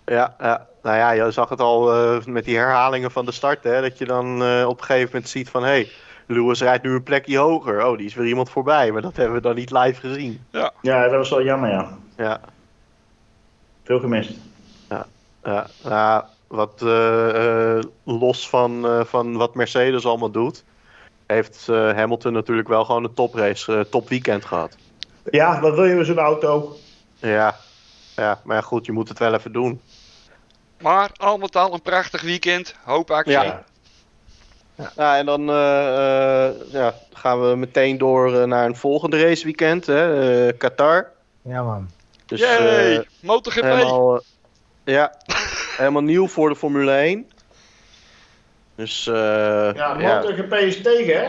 ja, 0.06 0.34
ja. 0.38 0.68
Nou 0.82 0.96
ja, 0.96 1.10
je 1.10 1.30
zag 1.30 1.48
het 1.48 1.60
al 1.60 1.92
eh, 1.94 2.24
met 2.24 2.44
die 2.44 2.56
herhalingen 2.56 3.10
van 3.10 3.24
de 3.24 3.32
start, 3.32 3.64
hè, 3.64 3.80
dat 3.80 3.98
je 3.98 4.04
dan 4.04 4.42
eh, 4.44 4.64
op 4.68 4.78
een 4.78 4.84
gegeven 4.84 5.10
moment 5.12 5.28
ziet 5.30 5.48
van, 5.50 5.62
hé, 5.62 5.68
hey, 5.68 5.90
Lewis 6.26 6.60
rijdt 6.60 6.84
nu 6.84 6.90
een 6.90 7.02
plekje 7.02 7.38
hoger. 7.38 7.86
Oh, 7.86 7.96
die 7.96 8.06
is 8.06 8.14
weer 8.14 8.26
iemand 8.26 8.50
voorbij, 8.50 8.90
maar 8.92 9.02
dat 9.02 9.16
hebben 9.16 9.34
we 9.34 9.40
dan 9.42 9.54
niet 9.54 9.70
live 9.70 10.00
gezien. 10.00 10.44
Ja, 10.82 11.02
dat 11.02 11.10
was 11.10 11.30
wel 11.30 11.42
jammer, 11.42 11.70
ja. 11.70 11.98
Ja, 12.16 12.40
Veel 13.90 14.00
gemist. 14.00 14.30
ja. 14.88 15.66
Nou, 15.82 16.24
wat 16.46 16.82
eh, 16.82 17.76
eh, 17.76 17.84
los 18.04 18.48
van, 18.48 18.86
eh, 18.86 19.04
van 19.04 19.36
wat 19.36 19.54
Mercedes 19.54 20.06
allemaal 20.06 20.30
doet, 20.30 20.64
heeft 21.26 21.66
eh, 21.68 21.92
Hamilton 21.92 22.32
natuurlijk 22.32 22.68
wel 22.68 22.84
gewoon 22.84 23.04
een 23.04 23.14
toprace, 23.14 23.76
eh, 23.76 23.80
top 23.80 24.08
weekend 24.08 24.44
gehad. 24.44 24.76
Ja, 25.30 25.60
wat 25.60 25.74
wil 25.74 25.84
je 25.84 25.94
met 25.94 26.06
zo'n 26.06 26.18
auto? 26.18 26.76
Ja. 27.18 27.56
ja, 28.16 28.40
maar 28.44 28.56
ja, 28.56 28.62
goed, 28.62 28.86
je 28.86 28.92
moet 28.92 29.08
het 29.08 29.18
wel 29.18 29.34
even 29.34 29.52
doen. 29.52 29.80
Maar 30.80 31.10
al 31.16 31.38
met 31.38 31.56
al 31.56 31.72
een 31.74 31.82
prachtig 31.82 32.22
weekend. 32.22 32.74
Hoop 32.84 33.10
actie. 33.10 33.32
Ja. 33.32 33.64
Ja, 34.96 35.18
en 35.18 35.26
dan 35.26 35.50
eh, 35.50 36.46
eh, 36.46 36.54
ja, 36.72 36.94
gaan 37.12 37.48
we 37.48 37.56
meteen 37.56 37.98
door 37.98 38.48
naar 38.48 38.66
een 38.66 38.76
volgende 38.76 39.22
raceweekend, 39.22 39.86
hè, 39.86 40.52
Qatar. 40.52 41.10
Ja, 41.42 41.62
man. 41.62 41.88
Dus 42.30 42.40
Yay, 42.40 42.96
eh, 42.96 43.02
MotoGP. 43.20 43.62
helemaal, 43.62 44.16
eh, 44.16 44.94
ja, 44.94 45.16
helemaal 45.76 46.02
nieuw 46.02 46.28
voor 46.28 46.48
de 46.48 46.56
Formule 46.56 46.92
1. 46.92 47.30
Dus 48.74 49.06
eh, 49.06 49.14
Ja, 49.14 49.96
ja, 49.98 50.20
MotoGP 50.20 50.52
is 50.52 50.82
tegen, 50.82 51.20
hè? 51.20 51.28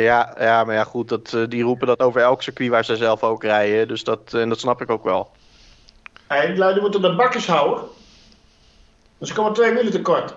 Ja, 0.00 0.34
ja, 0.38 0.64
maar 0.64 0.74
ja, 0.74 0.84
goed, 0.84 1.08
dat, 1.08 1.32
eh, 1.32 1.42
die 1.48 1.62
roepen 1.62 1.86
dat 1.86 2.00
over 2.00 2.20
elk 2.20 2.42
circuit 2.42 2.70
waar 2.70 2.84
ze 2.84 2.96
zelf 2.96 3.22
ook 3.22 3.42
rijden. 3.42 3.88
Dus 3.88 4.04
dat, 4.04 4.34
en 4.34 4.48
dat 4.48 4.60
snap 4.60 4.80
ik 4.80 4.90
ook 4.90 5.04
wel. 5.04 5.30
Hey, 6.26 6.46
die 6.46 6.56
lui 6.56 6.80
moeten 6.80 7.02
de 7.02 7.14
bakjes 7.14 7.46
houden. 7.46 7.84
Dus 9.18 9.28
er 9.28 9.34
komen 9.34 9.52
twee 9.52 9.72
wielen 9.74 9.92
tekort. 9.92 10.34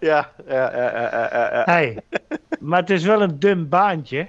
ja, 0.00 0.30
ja, 0.48 0.76
ja, 0.76 0.92
ja, 0.92 1.28
ja, 1.32 1.52
ja. 1.52 1.62
Hey, 1.64 1.98
maar 2.66 2.80
het 2.80 2.90
is 2.90 3.02
wel 3.04 3.22
een 3.22 3.38
dun 3.38 3.68
baantje. 3.68 4.26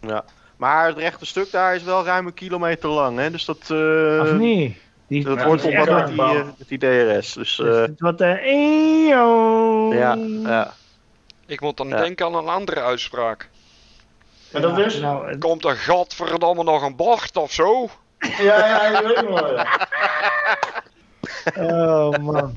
ja. 0.00 0.24
Maar 0.56 0.86
het 0.86 0.98
rechte 0.98 1.26
stuk 1.26 1.50
daar 1.50 1.74
is 1.74 1.82
wel 1.82 2.04
ruim 2.04 2.26
een 2.26 2.34
kilometer 2.34 2.88
lang, 2.88 3.18
hè? 3.18 3.30
Dus 3.30 3.44
dat, 3.44 3.58
eh, 3.70 4.18
Of 4.22 4.32
niet? 4.32 4.76
Die, 5.06 5.24
dat 5.24 5.42
wordt 5.42 5.64
is 5.64 5.74
wat 5.74 5.86
echt 5.88 5.96
met 5.98 6.06
die, 6.06 6.22
eh, 6.22 6.44
met 6.58 6.68
die 6.68 6.78
DRS. 6.78 7.32
Dus 7.32 7.56
het 7.56 8.00
wordt 8.00 8.20
een 8.20 8.38
EO. 8.38 9.94
ja, 9.94 10.14
ja. 10.50 10.72
Ik 11.46 11.60
moet 11.60 11.76
dan 11.76 11.88
Ja. 11.88 11.96
denken 11.96 12.26
aan 12.26 12.34
een 12.34 12.48
andere 12.48 12.80
uitspraak. 12.82 13.48
En 14.52 14.62
dat 14.62 14.78
is? 14.78 15.00
Nou, 15.00 15.28
het- 15.28 15.38
Komt 15.38 15.64
er 15.64 15.76
godverdomme 15.76 16.62
nog 16.64 16.82
een 16.82 16.96
bocht 16.96 17.36
of 17.36 17.52
zo? 17.52 17.88
Ja, 18.18 18.66
ja, 18.66 18.98
ik 18.98 19.06
weet 19.06 19.24
wel. 19.28 19.64
Oh 21.68 22.18
man. 22.18 22.54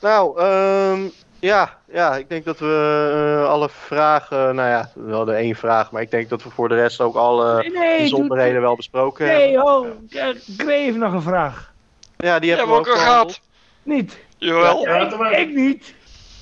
Nou, 0.00 0.40
ehm, 0.40 1.00
ja, 1.40 1.76
ja, 1.92 2.16
ik 2.16 2.28
denk 2.28 2.44
dat 2.44 2.58
we 2.58 3.38
eh, 3.42 3.50
alle 3.50 3.68
vragen, 3.68 4.54
nou 4.54 4.68
ja, 4.68 4.90
we 4.94 5.12
hadden 5.12 5.36
één 5.36 5.54
vraag, 5.54 5.90
maar 5.90 6.02
ik 6.02 6.10
denk 6.10 6.28
dat 6.28 6.42
we 6.42 6.50
voor 6.50 6.68
de 6.68 6.74
rest 6.74 7.00
ook 7.00 7.16
alle 7.16 7.54
Nee, 7.58 7.70
nee, 7.70 7.88
doe- 7.88 7.96
bijzonderheden 7.98 8.60
wel 8.60 8.76
besproken 8.76 9.26
hebben. 9.28 9.46
Nee, 9.46 9.62
oh, 9.62 9.86
ja, 10.08 10.32
Gray 10.56 10.82
heeft 10.82 10.96
nog 10.96 11.12
een 11.12 11.22
vraag. 11.22 11.72
Ja, 12.16 12.38
die 12.38 12.50
hebben 12.50 12.68
we 12.68 12.74
ook 12.74 12.84
behandeld. 12.84 13.32
gaat? 13.32 13.40
Niet. 13.82 14.18
Jawel. 14.36 14.86
Ja, 14.86 15.36
Ik 15.36 15.54
niet. 15.54 15.94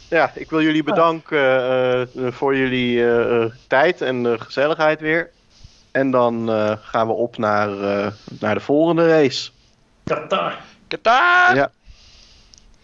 Ja, 0.09 0.31
ik 0.35 0.51
wil 0.51 0.63
jullie 0.63 0.83
bedanken 0.83 1.39
eh, 1.39 2.01
eh, 2.03 2.09
voor 2.33 2.57
jullie 2.57 3.05
tijd 3.67 4.01
en 4.01 4.23
de 4.23 4.39
gezelligheid 4.39 5.01
weer. 5.01 5.31
En 5.91 6.11
dan 6.11 6.51
eh, 6.51 6.73
gaan 6.81 7.07
we 7.07 7.13
op 7.13 7.37
naar, 7.37 7.69
eh, 7.69 8.07
naar 8.41 8.55
de 8.55 8.61
volgende 8.61 9.09
race. 9.09 9.51
Qatar. 10.05 10.55
Qatar! 10.89 11.55
Ja. 11.57 11.71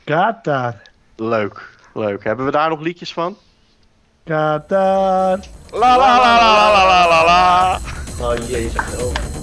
Qatar. 0.05 0.75
Leuk, 1.17 1.74
leuk. 1.95 2.25
Hebben 2.25 2.45
we 2.45 2.51
daar 2.51 2.69
nog 2.69 2.81
liedjes 2.81 3.13
van? 3.13 3.37
Qatar. 4.25 5.39
La 5.71 5.97
la 5.97 6.19
la 6.19 6.39
la 6.39 6.73
la 6.73 6.87
la 6.87 7.09
la 7.09 7.25
la. 7.25 7.79
Oh 8.21 8.49
jezus. 8.49 8.83
Oh. 9.01 9.34